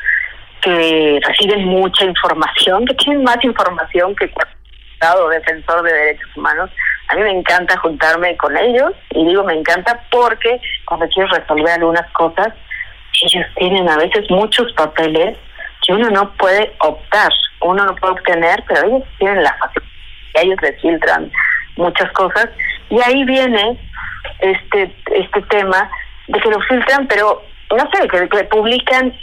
Que 0.63 1.21
reciben 1.25 1.65
mucha 1.67 2.05
información, 2.05 2.87
que 2.87 2.95
tienen 2.95 3.23
más 3.23 3.43
información 3.45 4.15
que 4.17 4.31
Estado 4.97 5.29
defensor 5.29 5.83
de 5.83 5.93
derechos 5.93 6.37
humanos. 6.37 6.71
A 7.09 7.15
mí 7.15 7.23
me 7.23 7.31
encanta 7.31 7.79
juntarme 7.79 8.35
con 8.39 8.57
ellos 8.57 8.93
y 9.11 9.27
digo 9.27 9.45
me 9.45 9.53
encanta 9.53 10.01
porque 10.11 10.59
cuando 10.87 11.07
quieres 11.09 11.31
resolver 11.33 11.69
algunas 11.69 12.11
cosas, 12.13 12.49
ellos 13.23 13.47
tienen 13.57 13.89
a 13.89 13.99
veces 13.99 14.25
muchos 14.31 14.73
papeles 14.73 15.37
que 15.87 15.93
uno 15.93 16.09
no 16.11 16.33
puede 16.37 16.75
optar, 16.79 17.31
uno 17.61 17.85
no 17.85 17.95
puede 17.95 18.15
obtener, 18.15 18.65
pero 18.67 18.87
ellos 18.87 19.03
tienen 19.19 19.43
la 19.43 19.55
facilidad, 19.59 20.43
ellos 20.43 20.63
les 20.63 20.81
filtran 20.81 21.31
muchas 21.77 22.11
cosas. 22.13 22.49
Y 22.91 23.01
ahí 23.03 23.25
viene 23.25 23.79
este 24.41 24.95
este 25.13 25.43
tema 25.43 25.91
de 26.29 26.41
que 26.41 26.51
lo 26.51 26.61
filtran, 26.63 27.07
pero 27.07 27.43
no 27.71 27.91
sé, 27.93 28.09
que, 28.09 28.45
publican 28.45 29.15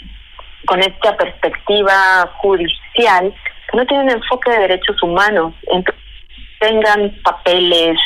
con 0.66 0.80
esta 0.80 1.16
perspectiva 1.18 2.30
judicial, 2.38 3.34
no 3.74 3.86
tienen 3.86 4.12
enfoque 4.12 4.51
de 4.51 4.60
derechos 4.60 5.01
humanos, 5.01 5.54
tengan 6.60 7.12
papeles, 7.24 7.97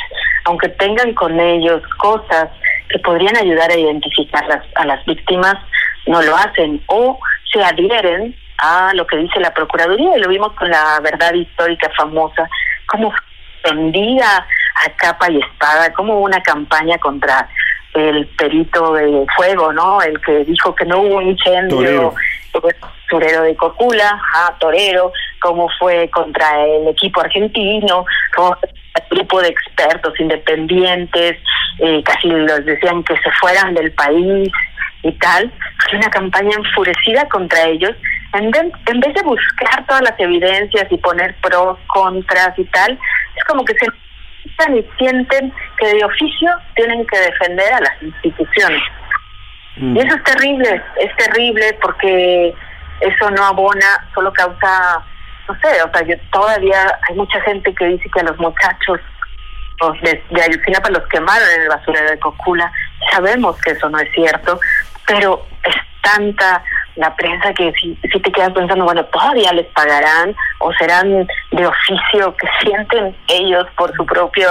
aunque 0.46 0.70
tengan 0.70 1.14
con 1.14 1.40
ellos 1.40 1.82
cosas 1.98 2.50
que 2.90 3.00
podrían 3.00 3.36
ayudar 3.38 3.70
a 3.70 3.78
identificar 3.78 4.64
a 4.76 4.86
las 4.86 5.06
víctimas, 5.06 5.56
no 6.08 6.22
lo 6.22 6.36
hacen. 6.36 6.82
O 6.88 7.20
se 7.52 7.64
adhieren 7.64 8.36
a 8.58 8.94
lo 8.94 9.06
que 9.06 9.18
dice 9.18 9.40
la 9.40 9.54
Procuraduría 9.54 10.18
y 10.18 10.22
lo 10.22 10.30
vimos 10.30 10.54
con 10.54 10.70
la 10.70 11.00
verdad 11.04 11.34
histórica 11.34 11.90
famosa, 11.96 12.50
como 12.88 13.14
tendida 13.68 14.46
a 14.86 14.90
capa 14.96 15.30
y 15.32 15.40
espada, 15.40 15.92
como 15.94 16.20
una 16.20 16.42
campaña 16.42 16.98
contra 16.98 17.48
el 17.94 18.28
perito 18.38 18.94
de 18.94 19.26
fuego, 19.36 19.74
¿no? 19.74 20.02
El 20.02 20.20
que 20.22 20.46
dijo 20.46 20.76
que 20.76 20.86
no 20.86 21.00
hubo 21.00 21.22
incendio, 21.22 22.14
torero, 23.10 23.44
de 23.44 23.56
Cocula, 23.56 24.22
a 24.36 24.54
torero, 24.60 25.12
como 25.40 25.68
fue 25.80 26.10
contra 26.10 26.66
el 26.66 26.88
equipo 26.90 27.22
argentino, 27.22 28.06
como 28.36 28.56
el 28.62 29.18
grupo 29.18 29.42
de 29.42 29.50
expertos 29.50 30.20
independientes, 30.20 31.38
eh, 31.80 32.04
casi 32.04 32.28
los 32.28 32.66
decían 32.66 33.04
que 33.04 33.16
se 33.16 33.32
fueran 33.40 33.74
del 33.74 33.92
país 33.94 34.52
y 35.04 35.12
tal, 35.14 35.52
fue 35.90 36.00
una 36.00 36.10
campaña 36.10 36.52
enfurecida 36.56 37.28
contra 37.30 37.64
ellos. 37.66 37.96
En 38.34 38.52
vez, 38.52 38.66
en 38.88 39.00
vez 39.00 39.14
de 39.14 39.24
buscar 39.24 39.86
todas 39.88 40.02
las 40.02 40.20
evidencias 40.20 40.92
y 40.92 40.98
poner 40.98 41.36
pros, 41.42 41.78
contras 41.88 42.58
y 42.60 42.66
tal, 42.66 43.00
es 43.38 43.44
como 43.46 43.64
que 43.64 43.74
se 43.76 43.88
y 44.76 44.86
sienten 44.98 45.54
que 45.78 45.88
de 45.88 46.04
oficio 46.04 46.50
tienen 46.76 47.06
que 47.06 47.20
defender 47.20 47.74
a 47.74 47.80
las 47.82 48.02
instituciones. 48.02 48.82
Mm. 49.76 49.96
Y 49.96 50.00
eso 50.00 50.16
es 50.16 50.24
terrible, 50.24 50.84
es 50.98 51.16
terrible 51.18 51.78
porque 51.82 52.54
eso 53.02 53.32
no 53.32 53.44
abona, 53.44 54.10
solo 54.14 54.34
causa, 54.34 55.04
no 55.48 55.56
sé, 55.62 55.82
o 55.84 55.92
sea, 55.92 56.02
yo, 56.08 56.16
todavía 56.32 57.00
hay 57.08 57.16
mucha 57.16 57.40
gente 57.42 57.74
que 57.76 57.86
dice 57.86 58.10
que 58.12 58.20
a 58.22 58.24
los 58.24 58.38
muchachos 58.40 59.00
de, 60.02 60.24
de 60.32 60.42
Ayucinapa 60.42 60.90
los 60.90 61.08
quemaron 61.08 61.48
en 61.56 61.62
el 61.62 61.70
basurero 61.70 62.10
de 62.10 62.20
Cocula. 62.20 62.72
Sabemos 63.12 63.56
que 63.62 63.72
eso 63.72 63.88
no 63.90 64.00
es 64.00 64.12
cierto, 64.12 64.60
pero 65.06 65.46
es 65.64 65.76
tanta 66.08 66.64
la 66.96 67.16
prensa 67.16 67.54
que 67.54 67.72
si, 67.80 67.98
si 68.12 68.20
te 68.20 68.32
quedas 68.32 68.52
pensando, 68.52 68.86
bueno, 68.86 69.06
todavía 69.06 69.52
les 69.54 69.68
pagarán 69.68 70.36
o 70.60 70.74
serán 70.74 71.28
de 71.52 71.68
oficio 71.68 72.36
que 72.38 72.48
sienten 72.62 73.16
ellos 73.28 73.68
por 73.78 73.96
su 73.96 74.06
propio 74.06 74.48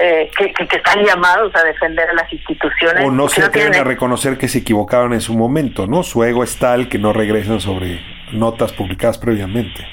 eh, 0.00 0.30
que, 0.36 0.52
que, 0.52 0.76
están 0.76 1.04
llamados 1.04 1.54
a 1.54 1.64
defender 1.64 2.08
a 2.08 2.14
las 2.14 2.32
instituciones. 2.32 3.04
O 3.04 3.10
no 3.10 3.28
se 3.28 3.42
atreven 3.42 3.74
a 3.74 3.84
reconocer 3.84 4.38
que 4.38 4.48
se 4.48 4.58
equivocaron 4.58 5.12
en 5.12 5.20
su 5.20 5.34
momento, 5.34 5.86
¿no? 5.86 6.02
Su 6.02 6.22
ego 6.24 6.44
es 6.44 6.58
tal 6.58 6.88
que 6.88 6.98
no 6.98 7.12
regresan 7.12 7.60
sobre 7.60 8.00
notas 8.32 8.72
publicadas 8.72 9.18
previamente. 9.18 9.86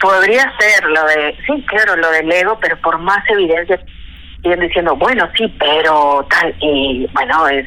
Podría 0.00 0.52
ser 0.58 0.84
lo 0.84 1.04
de, 1.06 1.36
sí, 1.46 1.64
claro, 1.66 1.96
lo 1.96 2.10
del 2.10 2.30
ego, 2.30 2.58
pero 2.60 2.78
por 2.80 2.98
más 2.98 3.22
evidencia 3.28 3.80
siguen 4.42 4.60
diciendo, 4.60 4.96
bueno, 4.96 5.28
sí, 5.36 5.52
pero 5.58 6.26
tal, 6.30 6.54
y 6.60 7.06
bueno, 7.12 7.48
es 7.48 7.66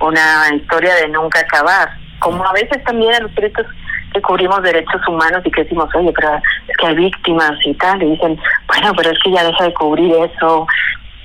una 0.00 0.54
historia 0.54 0.94
de 0.96 1.08
nunca 1.08 1.40
acabar. 1.40 1.88
Como 2.20 2.46
a 2.46 2.52
veces 2.52 2.82
también 2.84 3.14
en 3.14 3.22
los 3.24 3.32
periodistas 3.32 3.66
que 4.12 4.22
cubrimos 4.22 4.62
derechos 4.62 5.06
humanos 5.08 5.42
y 5.44 5.50
que 5.50 5.64
decimos, 5.64 5.88
oye, 5.94 6.12
pero 6.14 6.36
es 6.68 6.76
que 6.76 6.86
hay 6.86 6.94
víctimas 6.94 7.52
y 7.64 7.74
tal, 7.74 8.02
y 8.02 8.10
dicen, 8.12 8.38
bueno, 8.68 8.92
pero 8.96 9.10
es 9.10 9.18
que 9.22 9.32
ya 9.32 9.44
deja 9.44 9.64
de 9.64 9.74
cubrir 9.74 10.14
eso, 10.14 10.66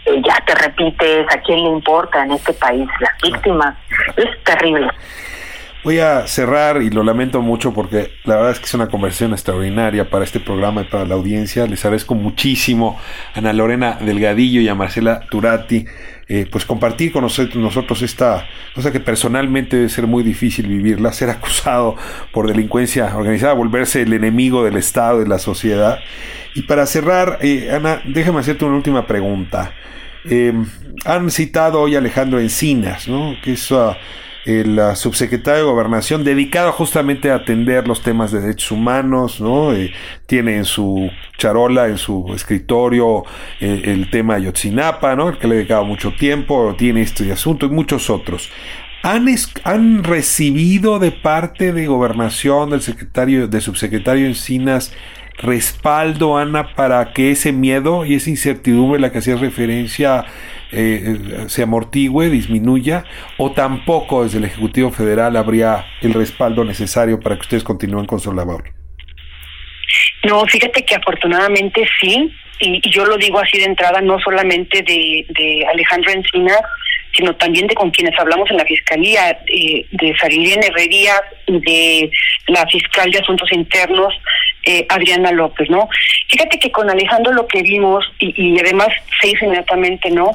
eh, 0.06 0.22
ya 0.26 0.36
te 0.46 0.56
repites, 0.56 1.28
¿a 1.30 1.40
quién 1.42 1.64
le 1.64 1.70
importa 1.70 2.24
en 2.24 2.32
este 2.32 2.54
país? 2.54 2.90
Las 3.00 3.14
víctimas, 3.22 3.76
es 4.18 4.44
terrible. 4.44 4.90
Voy 5.84 6.00
a 6.00 6.28
cerrar 6.28 6.82
y 6.82 6.90
lo 6.90 7.04
lamento 7.04 7.42
mucho 7.42 7.74
porque 7.74 8.12
la 8.26 8.36
verdad 8.36 8.52
es 8.52 8.60
que 8.60 8.66
es 8.66 8.74
una 8.74 8.90
conversación 8.90 9.32
extraordinaria 9.32 10.10
para 10.10 10.26
este 10.26 10.42
programa 10.42 10.82
y 10.82 10.86
para 10.86 11.06
la 11.06 11.16
audiencia. 11.16 11.66
Les 11.68 11.86
agradezco 11.86 12.16
muchísimo 12.16 13.00
a 13.34 13.40
Ana 13.40 13.54
Lorena 13.54 13.98
Delgadillo 14.02 14.60
y 14.60 14.68
a 14.68 14.76
Marcela 14.76 15.22
Turati 15.32 15.86
eh, 16.32 16.46
pues 16.52 16.64
compartir 16.64 17.12
con 17.12 17.24
nosotros 17.24 18.04
esta 18.04 18.46
cosa 18.76 18.92
que 18.92 19.00
personalmente 19.00 19.78
debe 19.78 19.90
ser 19.90 20.06
muy 20.06 20.22
difícil 20.22 20.68
vivirla, 20.68 21.12
ser 21.12 21.32
acusado 21.32 21.96
por 22.32 22.48
delincuencia 22.48 23.18
organizada, 23.18 23.54
volverse 23.54 24.04
el 24.04 24.14
enemigo 24.14 24.64
del 24.64 24.78
Estado, 24.78 25.22
de 25.22 25.28
la 25.28 25.40
sociedad. 25.40 25.98
Y 26.54 26.64
para 26.64 26.86
cerrar, 26.86 27.40
eh, 27.42 27.72
Ana, 27.72 28.04
déjame 28.06 28.42
hacerte 28.42 28.64
una 28.64 28.76
última 28.76 29.08
pregunta. 29.08 29.74
Eh, 30.30 30.54
han 31.04 31.32
citado 31.32 31.82
hoy 31.82 31.96
a 31.96 31.98
Alejandro 31.98 32.40
Encinas, 32.40 33.08
¿no? 33.08 33.34
que 33.42 33.54
es 33.54 33.74
el 34.46 34.80
subsecretario 34.96 35.66
de 35.66 35.72
Gobernación, 35.72 36.24
dedicado 36.24 36.72
justamente 36.72 37.32
a 37.32 37.36
atender 37.36 37.88
los 37.88 38.02
temas 38.02 38.32
de 38.32 38.42
derechos 38.42 38.72
humanos, 38.72 39.42
¿no? 39.42 39.74
Eh, 39.74 39.92
tiene 40.26 40.58
en 40.58 40.66
su 40.66 41.10
charola, 41.38 41.88
en 41.88 41.98
su 41.98 42.32
escritorio, 42.34 43.24
eh, 43.60 43.82
el 43.86 44.10
tema 44.10 44.36
de 44.36 44.44
Yotzinapa, 44.44 45.16
¿no? 45.16 45.30
El 45.30 45.38
que 45.38 45.48
le 45.48 45.56
ha 45.56 45.58
dedicado 45.58 45.86
mucho 45.86 46.14
tiempo, 46.14 46.76
tiene 46.78 47.02
este 47.02 47.32
asunto 47.32 47.66
y 47.66 47.70
muchos 47.70 48.10
otros. 48.10 48.50
¿Han, 49.02 49.28
¿Han 49.64 50.04
recibido 50.04 51.00
de 51.00 51.12
parte 51.12 51.72
de 51.72 51.88
Gobernación, 51.88 52.70
del 52.70 52.82
secretario, 52.82 53.48
del 53.48 53.62
subsecretario 53.62 54.26
Encinas, 54.28 54.94
respaldo, 55.40 56.38
Ana, 56.38 56.76
para 56.76 57.14
que 57.14 57.32
ese 57.32 57.52
miedo 57.52 58.06
y 58.06 58.16
esa 58.16 58.30
incertidumbre 58.30 59.00
a 59.00 59.02
la 59.02 59.12
que 59.12 59.20
hacía 59.20 59.36
referencia 59.36 60.26
eh, 60.72 61.46
se 61.48 61.64
amortigüe, 61.64 62.30
disminuya, 62.30 63.06
o 63.38 63.52
tampoco 63.52 64.24
desde 64.24 64.38
el 64.38 64.46
Ejecutivo 64.46 64.92
Federal 64.92 65.36
habría 65.36 65.86
el 66.02 66.14
respaldo 66.14 66.64
necesario 66.64 67.20
para 67.20 67.36
que 67.36 67.42
ustedes 67.42 67.64
continúen 67.64 68.06
con 68.06 68.20
su 68.20 68.34
labor? 68.34 68.66
No, 70.24 70.46
fíjate 70.46 70.84
que 70.84 70.96
afortunadamente 70.96 71.88
sí, 72.00 72.32
y, 72.60 72.82
yo 72.92 73.06
lo 73.06 73.18
digo 73.18 73.40
así 73.40 73.58
de 73.58 73.66
entrada, 73.66 74.02
no 74.02 74.20
solamente 74.20 74.84
de, 74.84 75.26
de 75.30 75.66
Alejandro 75.72 76.12
Encina, 76.12 76.56
sino 77.16 77.36
también 77.36 77.68
de 77.68 77.76
con 77.76 77.90
quienes 77.92 78.18
hablamos 78.20 78.50
en 78.52 78.58
la 78.58 78.66
Fiscalía, 78.66 79.40
eh, 79.48 79.86
de 79.92 80.16
Sarilene 80.20 80.68
Herrería, 80.68 81.14
de 81.48 82.12
la 82.48 82.68
Fiscal 82.68 83.10
de 83.12 83.20
Asuntos 83.20 83.52
Internos, 83.52 84.14
eh, 84.70 84.86
Adriana 84.88 85.32
López, 85.32 85.68
¿no? 85.70 85.90
Fíjate 86.28 86.60
que 86.60 86.72
con 86.72 86.88
Alejandro 86.90 87.34
lo 87.34 87.48
que 87.48 87.64
vimos, 87.64 88.06
y, 88.20 88.34
y 88.38 88.60
además 88.60 88.90
se 89.20 89.30
hizo 89.30 89.46
inmediatamente, 89.46 90.12
¿no? 90.12 90.32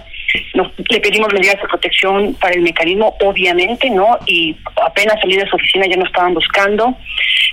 Nos, 0.55 0.73
le 0.91 1.01
pedimos 1.01 1.33
medidas 1.33 1.63
de 1.63 1.69
protección 1.69 2.35
para 2.35 2.55
el 2.55 2.63
mecanismo, 2.63 3.17
obviamente, 3.21 3.89
¿no? 3.91 4.19
Y 4.27 4.57
apenas 4.85 5.21
salí 5.21 5.37
de 5.37 5.47
su 5.47 5.55
oficina 5.55 5.87
ya 5.87 5.97
no 5.97 6.05
estaban 6.05 6.35
buscando. 6.35 6.97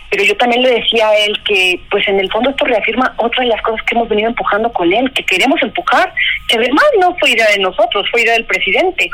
Pero 0.09 0.23
yo 0.23 0.35
también 0.37 0.63
le 0.63 0.71
decía 0.71 1.07
a 1.07 1.17
él 1.19 1.39
que, 1.45 1.79
pues 1.91 2.07
en 2.07 2.19
el 2.19 2.31
fondo 2.31 2.49
esto 2.49 2.65
reafirma 2.65 3.13
otra 3.17 3.43
de 3.43 3.49
las 3.49 3.61
cosas 3.61 3.85
que 3.85 3.95
hemos 3.95 4.09
venido 4.09 4.29
empujando 4.29 4.71
con 4.73 4.91
él, 4.91 5.11
que 5.13 5.23
queremos 5.23 5.61
empujar, 5.61 6.11
que 6.47 6.57
además 6.57 6.85
no 6.99 7.15
fue 7.19 7.29
idea 7.29 7.49
de 7.51 7.59
nosotros, 7.59 8.07
fue 8.09 8.23
idea 8.23 8.33
del 8.33 8.45
presidente. 8.45 9.07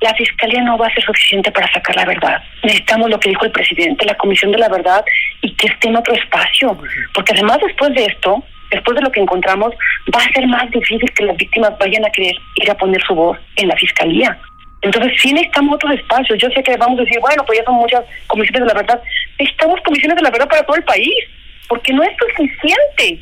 La 0.00 0.14
fiscalía 0.14 0.62
no 0.62 0.78
va 0.78 0.86
a 0.86 0.94
ser 0.94 1.02
suficiente 1.04 1.50
para 1.50 1.70
sacar 1.72 1.96
la 1.96 2.04
verdad. 2.04 2.42
Necesitamos 2.62 3.10
lo 3.10 3.18
que 3.18 3.30
dijo 3.30 3.44
el 3.44 3.50
presidente, 3.50 4.04
la 4.04 4.16
comisión 4.16 4.52
de 4.52 4.58
la 4.58 4.68
verdad, 4.68 5.04
y 5.42 5.54
que 5.54 5.66
esté 5.66 5.88
en 5.88 5.96
otro 5.96 6.14
espacio. 6.14 6.78
Porque 7.14 7.32
además 7.32 7.58
después 7.64 7.92
de 7.94 8.04
esto, 8.04 8.44
después 8.70 8.94
de 8.96 9.02
lo 9.02 9.10
que 9.10 9.20
encontramos, 9.20 9.74
va 10.14 10.20
a 10.20 10.32
ser 10.32 10.46
más 10.46 10.70
difícil 10.70 11.10
que 11.12 11.24
las 11.24 11.36
víctimas 11.36 11.76
vayan 11.78 12.04
a 12.04 12.10
querer 12.10 12.36
ir 12.56 12.70
a 12.70 12.76
poner 12.76 13.02
su 13.02 13.14
voz 13.14 13.38
en 13.56 13.68
la 13.68 13.76
fiscalía. 13.76 14.38
Entonces, 14.82 15.12
sí 15.20 15.32
necesitamos 15.32 15.74
otros 15.74 15.94
espacios. 15.94 16.38
Yo 16.38 16.48
sé 16.50 16.62
que 16.62 16.76
vamos 16.76 17.00
a 17.00 17.02
decir, 17.02 17.18
bueno, 17.20 17.44
pues 17.44 17.58
ya 17.58 17.64
son 17.64 17.74
muchas 17.74 18.04
comisiones 18.28 18.60
de 18.62 18.68
la 18.68 18.80
verdad. 18.80 19.02
Necesitamos 19.38 19.80
comisiones 19.80 20.16
de 20.16 20.22
la 20.22 20.30
verdad 20.30 20.48
para 20.48 20.62
todo 20.62 20.76
el 20.76 20.84
país, 20.84 21.24
porque 21.68 21.92
no 21.92 22.02
es 22.04 22.10
suficiente 22.16 23.20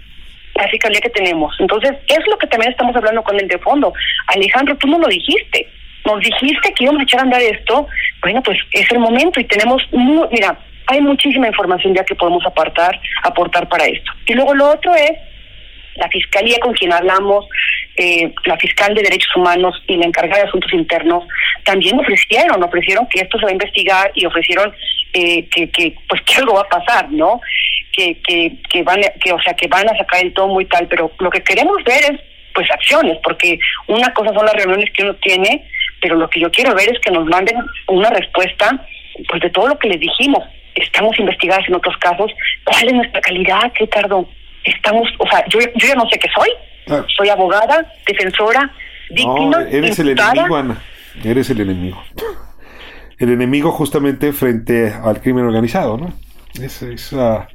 la 0.54 0.68
fiscalía 0.68 1.00
que 1.00 1.10
tenemos. 1.10 1.54
Entonces, 1.58 1.92
es 2.08 2.26
lo 2.28 2.36
que 2.38 2.46
también 2.46 2.72
estamos 2.72 2.94
hablando 2.94 3.22
con 3.22 3.38
el 3.40 3.48
de 3.48 3.58
fondo. 3.58 3.92
Alejandro, 4.26 4.76
tú 4.76 4.86
no 4.86 4.98
lo 4.98 5.08
dijiste. 5.08 5.66
Nos 6.06 6.20
dijiste 6.20 6.72
que 6.72 6.84
íbamos 6.84 7.00
a 7.00 7.02
echar 7.02 7.20
a 7.20 7.24
andar 7.24 7.42
esto. 7.42 7.86
Bueno, 8.22 8.42
pues 8.42 8.58
es 8.70 8.90
el 8.92 9.00
momento 9.00 9.40
y 9.40 9.44
tenemos, 9.44 9.82
mira, 9.92 10.56
hay 10.86 11.00
muchísima 11.00 11.48
información 11.48 11.94
ya 11.94 12.04
que 12.04 12.14
podemos 12.14 12.44
apartar, 12.46 12.98
aportar 13.24 13.68
para 13.68 13.84
esto. 13.84 14.12
Y 14.26 14.34
luego 14.34 14.54
lo 14.54 14.70
otro 14.70 14.94
es 14.94 15.12
la 15.96 16.08
fiscalía 16.08 16.58
con 16.60 16.74
quien 16.74 16.92
hablamos, 16.92 17.46
eh, 17.96 18.32
la 18.44 18.56
fiscal 18.58 18.94
de 18.94 19.02
derechos 19.02 19.34
humanos 19.34 19.82
y 19.88 19.96
la 19.96 20.06
encargada 20.06 20.42
de 20.42 20.48
asuntos 20.48 20.72
internos 20.72 21.24
también 21.64 21.98
ofrecieron, 21.98 22.62
ofrecieron 22.62 23.08
que 23.08 23.20
esto 23.20 23.38
se 23.38 23.44
va 23.44 23.50
a 23.50 23.54
investigar 23.54 24.12
y 24.14 24.26
ofrecieron 24.26 24.72
eh, 25.12 25.48
que, 25.48 25.70
que 25.70 25.94
pues 26.08 26.20
que 26.22 26.34
algo 26.36 26.54
va 26.54 26.60
a 26.60 26.68
pasar, 26.68 27.10
¿no? 27.10 27.40
Que, 27.92 28.18
que, 28.20 28.52
que 28.70 28.82
van, 28.82 29.00
que 29.24 29.32
o 29.32 29.40
sea 29.40 29.54
que 29.54 29.66
van 29.66 29.88
a 29.88 29.96
sacar 29.96 30.22
el 30.22 30.34
tomo 30.34 30.60
y 30.60 30.66
tal, 30.66 30.86
pero 30.86 31.10
lo 31.18 31.30
que 31.30 31.42
queremos 31.42 31.82
ver 31.84 32.02
es 32.12 32.20
pues 32.54 32.70
acciones, 32.70 33.18
porque 33.22 33.58
una 33.86 34.12
cosa 34.14 34.32
son 34.34 34.46
las 34.46 34.54
reuniones 34.54 34.90
que 34.92 35.02
uno 35.02 35.14
tiene, 35.16 35.64
pero 36.06 36.20
lo 36.20 36.30
que 36.30 36.38
yo 36.38 36.48
quiero 36.52 36.72
ver 36.72 36.88
es 36.88 37.00
que 37.00 37.10
nos 37.10 37.26
manden 37.26 37.56
una 37.88 38.10
respuesta 38.10 38.86
pues 39.28 39.42
de 39.42 39.50
todo 39.50 39.66
lo 39.66 39.76
que 39.76 39.88
les 39.88 39.98
dijimos. 39.98 40.44
Estamos 40.76 41.18
investigadas 41.18 41.66
en 41.66 41.74
otros 41.74 41.96
casos. 41.96 42.30
¿Cuál 42.64 42.86
es 42.86 42.92
nuestra 42.92 43.20
calidad? 43.20 43.72
¿Qué 43.76 43.88
tardó? 43.88 44.28
estamos, 44.66 45.08
o 45.18 45.26
sea, 45.28 45.44
yo, 45.48 45.58
yo 45.60 45.88
ya 45.88 45.94
no 45.94 46.08
sé 46.08 46.18
qué 46.18 46.28
soy. 46.34 46.50
Ah. 46.88 47.04
Soy 47.16 47.28
abogada, 47.28 47.92
defensora, 48.06 48.72
víctima. 49.10 49.50
No, 49.50 49.60
eres 49.60 49.98
el 49.98 50.10
enemigo, 50.10 50.56
Ana. 50.56 50.82
Eres 51.24 51.50
el 51.50 51.60
enemigo. 51.60 52.02
El 53.18 53.30
enemigo 53.30 53.72
justamente 53.72 54.32
frente 54.32 54.92
al 54.92 55.20
crimen 55.20 55.44
organizado, 55.44 55.96
¿no? 55.96 56.12
Es, 56.62 57.12
ah, 57.14 57.48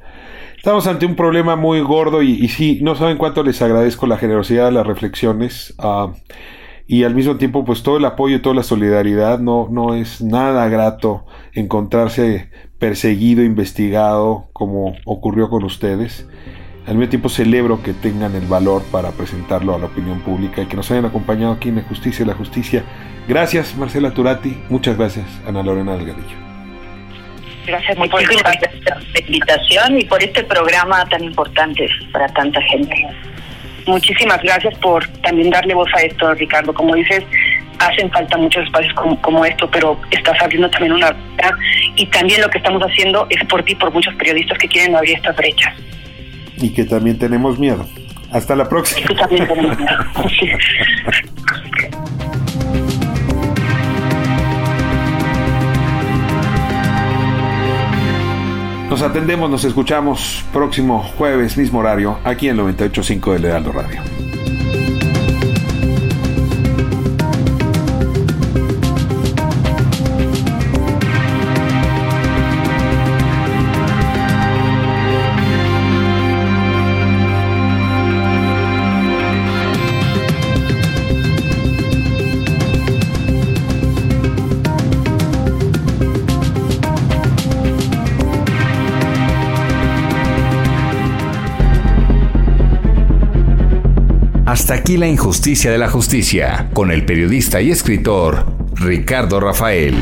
estamos 0.56 0.86
ante 0.86 1.06
un 1.06 1.16
problema 1.16 1.56
muy 1.56 1.80
gordo 1.80 2.22
y, 2.22 2.32
y, 2.32 2.48
sí, 2.48 2.80
no 2.82 2.94
saben 2.94 3.16
cuánto 3.16 3.42
les 3.42 3.62
agradezco 3.62 4.06
la 4.06 4.18
generosidad 4.18 4.66
de 4.66 4.72
las 4.72 4.86
reflexiones. 4.86 5.74
Uh, 5.78 6.12
y 6.86 7.04
al 7.04 7.14
mismo 7.14 7.36
tiempo 7.36 7.64
pues 7.64 7.82
todo 7.82 7.96
el 7.96 8.04
apoyo 8.04 8.36
y 8.36 8.42
toda 8.42 8.56
la 8.56 8.62
solidaridad 8.62 9.38
no, 9.38 9.68
no 9.70 9.94
es 9.94 10.20
nada 10.20 10.68
grato 10.68 11.24
encontrarse 11.52 12.50
perseguido, 12.78 13.44
investigado 13.44 14.48
como 14.52 14.96
ocurrió 15.04 15.48
con 15.48 15.64
ustedes. 15.64 16.28
Al 16.86 16.96
mismo 16.96 17.10
tiempo 17.10 17.28
celebro 17.28 17.82
que 17.82 17.92
tengan 17.92 18.34
el 18.34 18.46
valor 18.46 18.82
para 18.90 19.12
presentarlo 19.12 19.74
a 19.74 19.78
la 19.78 19.86
opinión 19.86 20.20
pública 20.20 20.62
y 20.62 20.66
que 20.66 20.76
nos 20.76 20.90
hayan 20.90 21.04
acompañado 21.04 21.52
aquí 21.52 21.68
en 21.68 21.76
la 21.76 21.82
Justicia 21.82 22.24
y 22.24 22.26
la 22.26 22.34
Justicia. 22.34 22.82
Gracias 23.28 23.76
Marcela 23.76 24.12
Turati, 24.12 24.60
muchas 24.68 24.98
gracias 24.98 25.26
Ana 25.46 25.62
Lorena 25.62 25.96
Delgadillo. 25.96 26.36
Gracias 27.66 27.96
por 27.96 28.20
la 28.20 29.20
invitación 29.28 29.98
y 29.98 30.04
por 30.04 30.20
este 30.20 30.42
programa 30.42 31.04
tan 31.08 31.22
importante 31.22 31.86
para 32.12 32.26
tanta 32.28 32.60
gente. 32.62 33.06
Muchísimas 33.86 34.40
gracias 34.42 34.76
por 34.78 35.06
también 35.22 35.50
darle 35.50 35.74
voz 35.74 35.88
a 35.96 36.02
esto, 36.02 36.32
Ricardo. 36.34 36.72
Como 36.72 36.94
dices, 36.94 37.24
hacen 37.78 38.10
falta 38.10 38.36
muchos 38.36 38.64
espacios 38.64 38.92
como, 38.94 39.20
como 39.20 39.44
esto, 39.44 39.68
pero 39.70 40.00
estás 40.10 40.40
abriendo 40.40 40.70
también 40.70 40.92
una 40.92 41.16
y 41.96 42.06
también 42.06 42.40
lo 42.40 42.48
que 42.48 42.58
estamos 42.58 42.82
haciendo 42.82 43.26
es 43.28 43.44
por 43.46 43.62
ti, 43.64 43.74
por 43.74 43.92
muchos 43.92 44.14
periodistas 44.14 44.56
que 44.58 44.68
quieren 44.68 44.96
abrir 44.96 45.16
estas 45.16 45.36
brechas 45.36 45.74
y 46.62 46.70
que 46.70 46.84
también 46.84 47.18
tenemos 47.18 47.58
miedo 47.58 47.86
Hasta 48.30 48.54
la 48.54 48.68
próxima. 48.68 49.06
Tú 49.06 49.14
también, 49.14 49.46
Sí. 50.38 50.48
Nos 58.92 59.00
atendemos, 59.00 59.48
nos 59.48 59.64
escuchamos 59.64 60.44
próximo 60.52 61.02
jueves, 61.16 61.56
mismo 61.56 61.78
horario, 61.78 62.18
aquí 62.24 62.50
en 62.50 62.58
98.5 62.58 63.32
del 63.32 63.46
Heraldo 63.46 63.72
Radio. 63.72 64.21
Aquí 94.82 94.96
la 94.96 95.06
injusticia 95.06 95.70
de 95.70 95.78
la 95.78 95.88
justicia, 95.88 96.68
con 96.72 96.90
el 96.90 97.06
periodista 97.06 97.60
y 97.60 97.70
escritor 97.70 98.44
Ricardo 98.74 99.38
Rafael. 99.38 99.94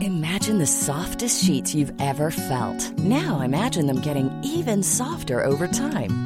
Imagine 0.00 0.58
the 0.58 0.66
softest 0.66 1.44
sheets 1.44 1.74
you've 1.74 1.92
ever 2.00 2.30
felt. 2.30 2.98
Now 2.98 3.42
imagine 3.42 3.86
them 3.86 4.00
getting 4.00 4.30
even 4.42 4.82
softer 4.82 5.44
over 5.44 5.68
time. 5.68 6.25